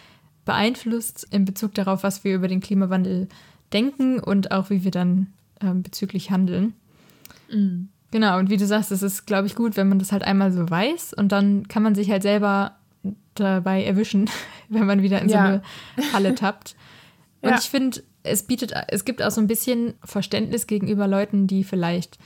beeinflusst 0.45 1.27
in 1.31 1.45
Bezug 1.45 1.73
darauf, 1.73 2.03
was 2.03 2.23
wir 2.23 2.35
über 2.35 2.47
den 2.47 2.59
Klimawandel 2.59 3.27
denken 3.71 4.19
und 4.19 4.51
auch 4.51 4.69
wie 4.69 4.83
wir 4.83 4.91
dann 4.91 5.27
ähm, 5.61 5.83
bezüglich 5.83 6.31
handeln. 6.31 6.73
Mhm. 7.51 7.89
Genau, 8.11 8.37
und 8.37 8.49
wie 8.49 8.57
du 8.57 8.67
sagst, 8.67 8.91
es 8.91 9.01
ist, 9.01 9.25
glaube 9.25 9.47
ich, 9.47 9.55
gut, 9.55 9.75
wenn 9.75 9.89
man 9.89 9.97
das 9.97 10.11
halt 10.11 10.23
einmal 10.23 10.51
so 10.51 10.69
weiß 10.69 11.13
und 11.13 11.31
dann 11.31 11.67
kann 11.67 11.81
man 11.81 11.95
sich 11.95 12.11
halt 12.11 12.21
selber 12.21 12.75
dabei 13.33 13.83
erwischen, 13.83 14.29
wenn 14.69 14.85
man 14.85 15.01
wieder 15.01 15.21
in 15.21 15.29
ja. 15.29 15.33
so 15.33 15.39
eine 15.39 15.61
Falle 16.11 16.35
tappt. 16.35 16.75
Und 17.41 17.49
ja. 17.49 17.57
ich 17.57 17.69
finde, 17.69 18.03
es 18.21 18.43
bietet, 18.43 18.73
es 18.89 19.05
gibt 19.05 19.21
auch 19.21 19.31
so 19.31 19.41
ein 19.41 19.47
bisschen 19.47 19.95
Verständnis 20.03 20.67
gegenüber 20.67 21.07
Leuten, 21.07 21.47
die 21.47 21.63
vielleicht 21.63 22.17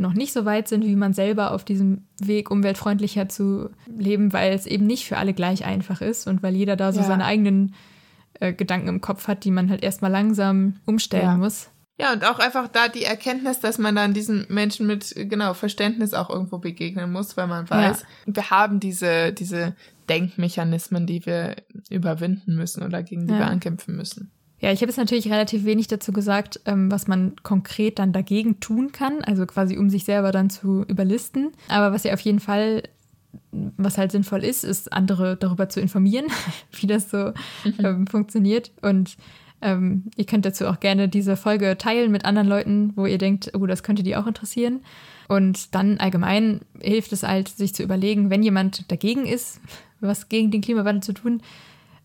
noch 0.00 0.14
nicht 0.14 0.32
so 0.32 0.44
weit 0.44 0.66
sind 0.66 0.84
wie 0.84 0.96
man 0.96 1.12
selber 1.12 1.52
auf 1.52 1.64
diesem 1.64 2.06
Weg, 2.20 2.50
umweltfreundlicher 2.50 3.28
zu 3.28 3.70
leben, 3.86 4.32
weil 4.32 4.52
es 4.52 4.66
eben 4.66 4.86
nicht 4.86 5.06
für 5.06 5.18
alle 5.18 5.34
gleich 5.34 5.64
einfach 5.64 6.00
ist 6.00 6.26
und 6.26 6.42
weil 6.42 6.56
jeder 6.56 6.76
da 6.76 6.92
so 6.92 7.00
ja. 7.00 7.06
seine 7.06 7.24
eigenen 7.24 7.74
äh, 8.40 8.52
Gedanken 8.52 8.88
im 8.88 9.00
Kopf 9.00 9.28
hat, 9.28 9.44
die 9.44 9.50
man 9.50 9.68
halt 9.68 9.82
erstmal 9.82 10.10
langsam 10.10 10.76
umstellen 10.86 11.24
ja. 11.24 11.36
muss. 11.36 11.68
Ja, 11.98 12.14
und 12.14 12.24
auch 12.24 12.38
einfach 12.38 12.66
da 12.68 12.88
die 12.88 13.04
Erkenntnis, 13.04 13.60
dass 13.60 13.76
man 13.76 13.94
dann 13.94 14.14
diesen 14.14 14.46
Menschen 14.48 14.86
mit, 14.86 15.12
genau, 15.14 15.52
Verständnis 15.52 16.14
auch 16.14 16.30
irgendwo 16.30 16.56
begegnen 16.56 17.12
muss, 17.12 17.36
weil 17.36 17.46
man 17.46 17.68
weiß, 17.68 18.00
ja. 18.00 18.34
wir 18.34 18.50
haben 18.50 18.80
diese, 18.80 19.34
diese 19.34 19.76
Denkmechanismen, 20.08 21.06
die 21.06 21.26
wir 21.26 21.56
überwinden 21.90 22.56
müssen 22.56 22.82
oder 22.82 23.02
gegen 23.02 23.26
die 23.26 23.34
wir 23.34 23.46
ankämpfen 23.46 23.96
müssen. 23.96 24.32
Ja, 24.60 24.70
ich 24.72 24.82
habe 24.82 24.90
jetzt 24.90 24.98
natürlich 24.98 25.30
relativ 25.30 25.64
wenig 25.64 25.88
dazu 25.88 26.12
gesagt, 26.12 26.60
ähm, 26.66 26.90
was 26.90 27.06
man 27.06 27.34
konkret 27.42 27.98
dann 27.98 28.12
dagegen 28.12 28.60
tun 28.60 28.92
kann, 28.92 29.24
also 29.24 29.46
quasi 29.46 29.78
um 29.78 29.88
sich 29.88 30.04
selber 30.04 30.32
dann 30.32 30.50
zu 30.50 30.84
überlisten. 30.86 31.52
Aber 31.68 31.94
was 31.94 32.04
ja 32.04 32.12
auf 32.12 32.20
jeden 32.20 32.40
Fall, 32.40 32.82
was 33.52 33.96
halt 33.96 34.12
sinnvoll 34.12 34.44
ist, 34.44 34.64
ist 34.64 34.92
andere 34.92 35.36
darüber 35.36 35.70
zu 35.70 35.80
informieren, 35.80 36.26
wie 36.72 36.86
das 36.86 37.10
so 37.10 37.32
mhm. 37.64 37.84
ähm, 37.84 38.06
funktioniert. 38.06 38.70
Und 38.82 39.16
ähm, 39.62 40.04
ihr 40.16 40.26
könnt 40.26 40.44
dazu 40.44 40.66
auch 40.66 40.78
gerne 40.78 41.08
diese 41.08 41.36
Folge 41.36 41.78
teilen 41.78 42.10
mit 42.10 42.26
anderen 42.26 42.48
Leuten, 42.48 42.92
wo 42.96 43.06
ihr 43.06 43.18
denkt, 43.18 43.52
oh, 43.54 43.66
das 43.66 43.82
könnte 43.82 44.02
die 44.02 44.16
auch 44.16 44.26
interessieren. 44.26 44.80
Und 45.28 45.74
dann 45.74 45.98
allgemein 45.98 46.60
hilft 46.80 47.12
es 47.12 47.22
halt, 47.22 47.48
sich 47.48 47.74
zu 47.74 47.82
überlegen, 47.82 48.28
wenn 48.30 48.42
jemand 48.42 48.90
dagegen 48.90 49.26
ist, 49.26 49.60
was 50.00 50.28
gegen 50.28 50.50
den 50.50 50.60
Klimawandel 50.60 51.02
zu 51.02 51.12
tun, 51.12 51.42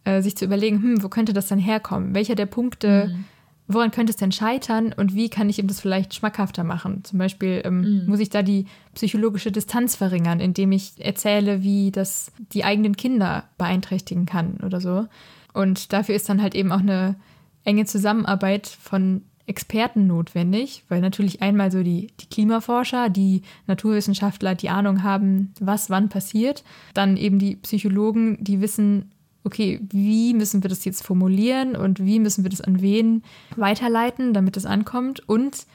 äh, 0.06 0.22
sich 0.22 0.38
zu 0.38 0.46
überlegen, 0.46 0.82
hm, 0.82 1.04
wo 1.04 1.10
könnte 1.10 1.34
das 1.34 1.48
dann 1.48 1.60
herkommen? 1.60 2.16
Welcher 2.16 2.36
der 2.36 2.46
Punkte, 2.46 3.10
mhm. 3.10 3.26
woran 3.68 3.92
könnte 3.92 4.12
es 4.12 4.18
denn 4.18 4.32
scheitern 4.32 4.94
und 4.94 5.16
wie 5.16 5.30
kann 5.30 5.50
ich 5.50 5.60
ihm 5.60 5.68
das 5.68 5.82
vielleicht 5.82 6.14
schmackhafter 6.14 6.64
machen? 6.64 7.04
Zum 7.04 7.20
Beispiel 7.20 7.62
ähm, 7.66 7.82
mhm. 7.82 8.06
muss 8.08 8.20
ich 8.20 8.30
da 8.30 8.42
die 8.42 8.66
psychologische 8.94 9.52
Distanz 9.52 9.96
verringern, 9.96 10.40
indem 10.40 10.72
ich 10.72 10.94
erzähle, 11.00 11.64
wie 11.64 11.92
das 11.92 12.32
die 12.38 12.64
eigenen 12.64 12.96
Kinder 12.96 13.44
beeinträchtigen 13.58 14.26
kann 14.26 14.58
oder 14.64 14.80
so. 14.80 15.08
Und 15.54 15.92
dafür 15.92 16.16
ist 16.16 16.30
dann 16.30 16.42
halt 16.42 16.56
eben 16.56 16.72
auch 16.72 16.80
eine 16.80 17.16
enge 17.64 17.86
Zusammenarbeit 17.86 18.68
von 18.68 19.24
Experten 19.48 20.08
notwendig, 20.08 20.84
weil 20.90 21.02
natürlich 21.02 21.42
einmal 21.42 21.72
so 21.72 21.84
die, 21.84 22.08
die 22.20 22.26
Klimaforscher, 22.28 23.10
die 23.10 23.44
Naturwissenschaftler, 23.68 24.56
die 24.56 24.70
Ahnung 24.70 25.04
haben, 25.04 25.54
was 25.60 25.90
wann 25.90 26.10
passiert, 26.10 26.64
dann 26.94 27.16
eben 27.16 27.38
die 27.38 27.56
Psychologen, 27.58 28.38
die 28.44 28.60
wissen, 28.60 29.12
okay, 29.46 29.80
wie 29.90 30.34
müssen 30.34 30.64
wir 30.64 30.70
das 30.70 30.84
jetzt 30.86 31.04
formulieren 31.04 31.76
und 31.76 32.04
wie 32.04 32.20
müssen 32.20 32.44
wir 32.44 32.50
das 32.50 32.62
an 32.62 32.82
wen 32.82 33.24
weiterleiten, 33.56 34.34
damit 34.34 34.58
es 34.58 34.66
ankommt 34.66 35.28
und 35.28 35.66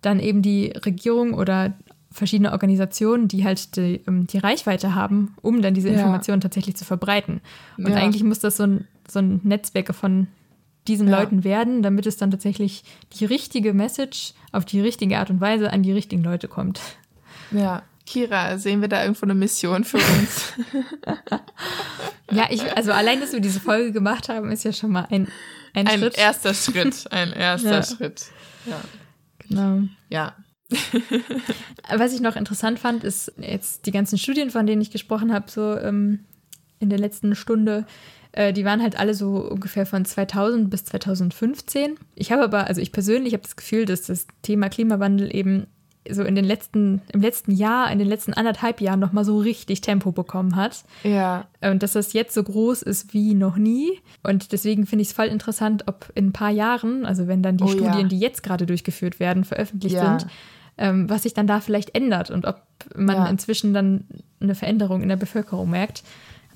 dann 0.00 0.18
eben 0.18 0.42
die 0.42 0.72
Regierung 0.84 1.34
oder 1.34 1.74
verschiedene 2.10 2.52
Organisationen, 2.52 3.28
die 3.28 3.44
halt 3.44 3.76
die, 3.76 4.02
ähm, 4.06 4.26
die 4.26 4.38
Reichweite 4.38 4.94
haben, 4.94 5.34
um 5.40 5.62
dann 5.62 5.74
diese 5.74 5.88
Informationen 5.88 6.40
ja. 6.40 6.42
tatsächlich 6.42 6.76
zu 6.76 6.84
verbreiten. 6.84 7.40
Und 7.78 7.88
ja. 7.88 7.96
eigentlich 7.96 8.24
muss 8.24 8.40
das 8.40 8.56
so 8.56 8.64
ein, 8.64 8.86
so 9.08 9.20
ein 9.20 9.40
Netzwerk 9.44 9.94
von 9.94 10.26
diesen 10.88 11.08
ja. 11.08 11.18
Leuten 11.18 11.44
werden, 11.44 11.82
damit 11.82 12.06
es 12.06 12.16
dann 12.16 12.30
tatsächlich 12.30 12.84
die 13.18 13.24
richtige 13.24 13.72
Message 13.72 14.34
auf 14.50 14.64
die 14.64 14.80
richtige 14.80 15.18
Art 15.18 15.30
und 15.30 15.40
Weise 15.40 15.72
an 15.72 15.82
die 15.82 15.92
richtigen 15.92 16.22
Leute 16.22 16.48
kommt. 16.48 16.80
Ja, 17.50 17.82
Kira, 18.12 18.58
sehen 18.58 18.82
wir 18.82 18.88
da 18.88 19.00
irgendwo 19.02 19.24
eine 19.24 19.34
Mission 19.34 19.84
für 19.84 19.96
uns? 19.96 20.52
ja, 22.30 22.46
ich, 22.50 22.76
also 22.76 22.92
allein, 22.92 23.20
dass 23.20 23.32
wir 23.32 23.40
diese 23.40 23.58
Folge 23.58 23.90
gemacht 23.90 24.28
haben, 24.28 24.50
ist 24.50 24.64
ja 24.64 24.72
schon 24.74 24.92
mal 24.92 25.06
ein, 25.10 25.28
ein, 25.72 25.86
ein 25.86 25.98
Schritt. 25.98 26.18
erster 26.18 26.52
Schritt. 26.52 27.10
Ein 27.10 27.32
erster 27.32 27.70
ja. 27.70 27.82
Schritt. 27.82 28.26
Ja. 28.66 28.80
Genau. 29.48 29.88
Ja. 30.10 30.36
Was 31.96 32.12
ich 32.12 32.20
noch 32.20 32.36
interessant 32.36 32.78
fand, 32.78 33.02
ist 33.02 33.32
jetzt 33.38 33.86
die 33.86 33.92
ganzen 33.92 34.18
Studien, 34.18 34.50
von 34.50 34.66
denen 34.66 34.82
ich 34.82 34.90
gesprochen 34.90 35.32
habe, 35.32 35.50
so 35.50 35.78
ähm, 35.78 36.26
in 36.80 36.90
der 36.90 36.98
letzten 36.98 37.34
Stunde, 37.34 37.86
äh, 38.32 38.52
die 38.52 38.66
waren 38.66 38.82
halt 38.82 38.98
alle 38.98 39.14
so 39.14 39.36
ungefähr 39.36 39.86
von 39.86 40.04
2000 40.04 40.68
bis 40.68 40.84
2015. 40.84 41.96
Ich 42.14 42.30
habe 42.30 42.42
aber, 42.42 42.66
also 42.66 42.82
ich 42.82 42.92
persönlich 42.92 43.32
habe 43.32 43.42
das 43.42 43.56
Gefühl, 43.56 43.86
dass 43.86 44.02
das 44.02 44.26
Thema 44.42 44.68
Klimawandel 44.68 45.34
eben 45.34 45.66
so 46.10 46.22
in 46.22 46.34
den 46.34 46.44
letzten, 46.44 47.02
im 47.12 47.20
letzten 47.20 47.52
Jahr, 47.52 47.90
in 47.90 47.98
den 47.98 48.08
letzten 48.08 48.34
anderthalb 48.34 48.80
Jahren 48.80 48.98
nochmal 48.98 49.24
so 49.24 49.38
richtig 49.38 49.80
Tempo 49.80 50.10
bekommen 50.10 50.56
hat. 50.56 50.84
Ja. 51.04 51.46
Und 51.60 51.82
dass 51.82 51.92
das 51.92 52.12
jetzt 52.12 52.34
so 52.34 52.42
groß 52.42 52.82
ist 52.82 53.14
wie 53.14 53.34
noch 53.34 53.56
nie. 53.56 54.00
Und 54.22 54.52
deswegen 54.52 54.86
finde 54.86 55.02
ich 55.02 55.08
es 55.08 55.14
voll 55.14 55.26
interessant, 55.26 55.84
ob 55.86 56.10
in 56.14 56.28
ein 56.28 56.32
paar 56.32 56.50
Jahren, 56.50 57.06
also 57.06 57.28
wenn 57.28 57.42
dann 57.42 57.56
die 57.56 57.64
oh, 57.64 57.68
Studien, 57.68 58.00
ja. 58.00 58.08
die 58.08 58.18
jetzt 58.18 58.42
gerade 58.42 58.66
durchgeführt 58.66 59.20
werden, 59.20 59.44
veröffentlicht 59.44 59.94
ja. 59.94 60.18
sind, 60.18 60.30
ähm, 60.78 61.08
was 61.08 61.22
sich 61.22 61.34
dann 61.34 61.46
da 61.46 61.60
vielleicht 61.60 61.94
ändert 61.94 62.30
und 62.30 62.46
ob 62.46 62.62
man 62.96 63.16
ja. 63.16 63.26
inzwischen 63.26 63.72
dann 63.72 64.04
eine 64.40 64.54
Veränderung 64.54 65.02
in 65.02 65.08
der 65.08 65.16
Bevölkerung 65.16 65.70
merkt. 65.70 66.02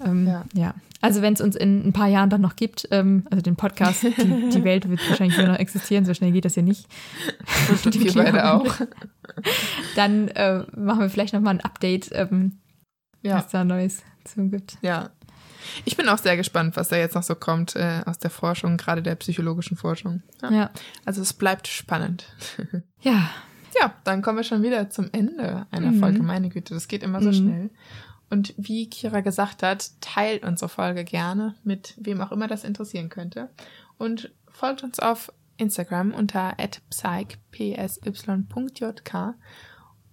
Ähm, 0.05 0.27
ja. 0.27 0.45
ja. 0.55 0.75
Also 1.01 1.23
wenn 1.23 1.35
es 1.35 1.41
uns 1.41 1.57
in 1.57 1.87
ein 1.87 1.93
paar 1.93 2.09
Jahren 2.09 2.31
dann 2.31 2.41
noch 2.41 2.57
gibt, 2.57 2.89
ähm, 2.91 3.27
also 3.31 3.43
den 3.43 3.57
Podcast, 3.57 4.03
die, 4.03 4.49
die, 4.51 4.65
Welt 4.65 4.89
wird 4.89 5.09
wahrscheinlich 5.09 5.37
nur 5.39 5.49
noch 5.49 5.59
existieren, 5.59 6.05
so 6.05 6.15
schnell 6.15 6.33
geht 6.33 6.45
das 6.45 6.57
ja 6.57 6.63
nicht. 6.63 6.87
Und 7.69 7.95
wir 8.05 8.15
beide 8.15 8.53
auch. 8.53 8.81
Dann 9.95 10.29
äh, 10.29 10.65
machen 10.75 11.01
wir 11.01 11.11
vielleicht 11.11 11.35
nochmal 11.35 11.55
ein 11.55 11.61
Update, 11.61 12.11
ähm, 12.13 12.59
ja. 13.23 13.37
was 13.37 13.49
da 13.49 13.65
Neues 13.65 14.03
zu 14.25 14.49
gibt. 14.49 14.79
Ja. 14.83 15.11
Ich 15.85 15.97
bin 15.97 16.09
auch 16.09 16.19
sehr 16.19 16.37
gespannt, 16.37 16.77
was 16.77 16.89
da 16.89 16.97
jetzt 16.97 17.15
noch 17.15 17.23
so 17.23 17.35
kommt 17.35 17.77
äh, 17.77 18.03
aus 18.07 18.19
der 18.19 18.31
Forschung, 18.31 18.77
gerade 18.77 19.03
der 19.03 19.17
psychologischen 19.17 19.77
Forschung. 19.77 20.23
Ja. 20.43 20.51
ja. 20.51 20.71
Also 21.05 21.23
es 21.23 21.33
bleibt 21.33 21.69
spannend. 21.69 22.27
ja. 23.01 23.31
Ja, 23.79 23.93
dann 24.05 24.23
kommen 24.23 24.39
wir 24.39 24.45
schon 24.45 24.63
wieder 24.63 24.89
zum 24.89 25.11
Ende 25.13 25.67
einer 25.71 25.93
mhm. 25.93 26.01
Folge. 26.01 26.23
Meine 26.23 26.49
Güte, 26.49 26.73
das 26.73 26.89
geht 26.89 27.03
immer 27.03 27.21
so 27.21 27.29
mhm. 27.29 27.35
schnell. 27.35 27.71
Und 28.29 28.55
wie 28.57 28.91
Kira 28.91 29.21
gesagt 29.21 29.63
hat, 29.63 29.91
teilt 30.01 30.43
unsere 30.45 30.69
Folge 30.69 31.05
gerne 31.05 31.55
mit 31.63 31.95
wem 31.97 32.21
auch 32.21 32.33
immer 32.33 32.49
das 32.49 32.65
interessieren 32.65 33.09
könnte. 33.09 33.51
Und 33.99 34.33
folgt 34.49 34.83
uns 34.83 34.99
auf 34.99 35.33
Instagram 35.59 36.13
unter 36.13 36.55
psych.psy.jk 36.91 37.45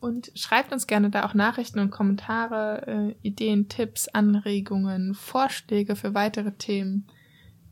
und 0.03 0.31
schreibt 0.35 0.73
uns 0.73 0.85
gerne 0.85 1.09
da 1.09 1.25
auch 1.25 1.33
Nachrichten 1.33 1.79
und 1.79 1.89
Kommentare, 1.89 2.87
äh, 2.87 3.15
Ideen, 3.25 3.69
Tipps, 3.69 4.09
Anregungen, 4.09 5.13
Vorschläge 5.13 5.95
für 5.95 6.13
weitere 6.13 6.51
Themen. 6.51 7.07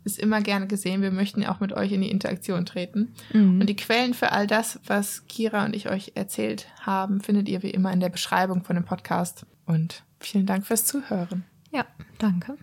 Ist 0.05 0.17
immer 0.17 0.39
gerne 0.39 0.65
gesehen. 0.65 1.01
Wir 1.01 1.11
möchten 1.11 1.41
ja 1.41 1.53
auch 1.53 1.59
mit 1.59 1.73
euch 1.73 1.91
in 1.91 1.99
die 1.99 2.09
Interaktion 2.09 2.65
treten. 2.65 3.13
Mhm. 3.33 3.59
Und 3.59 3.67
die 3.67 3.75
Quellen 3.75 4.13
für 4.13 4.31
all 4.31 4.47
das, 4.47 4.79
was 4.87 5.27
Kira 5.27 5.65
und 5.65 5.75
ich 5.75 5.89
euch 5.89 6.13
erzählt 6.15 6.67
haben, 6.79 7.19
findet 7.19 7.49
ihr 7.49 7.63
wie 7.63 7.69
immer 7.69 7.91
in 7.91 7.99
der 7.99 8.07
Beschreibung 8.07 8.63
von 8.63 8.77
dem 8.77 8.85
Podcast. 8.85 9.45
Und 9.65 10.03
Vielen 10.21 10.45
Dank 10.45 10.65
fürs 10.65 10.85
Zuhören. 10.85 11.43
Ja, 11.71 11.85
danke. 12.19 12.57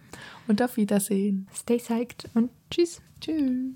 Und 0.46 0.62
auf 0.62 0.76
Wiedersehen. 0.76 1.48
Stay 1.54 1.78
psyched 1.78 2.30
und 2.34 2.50
tschüss. 2.70 3.02
Tschüss. 3.20 3.74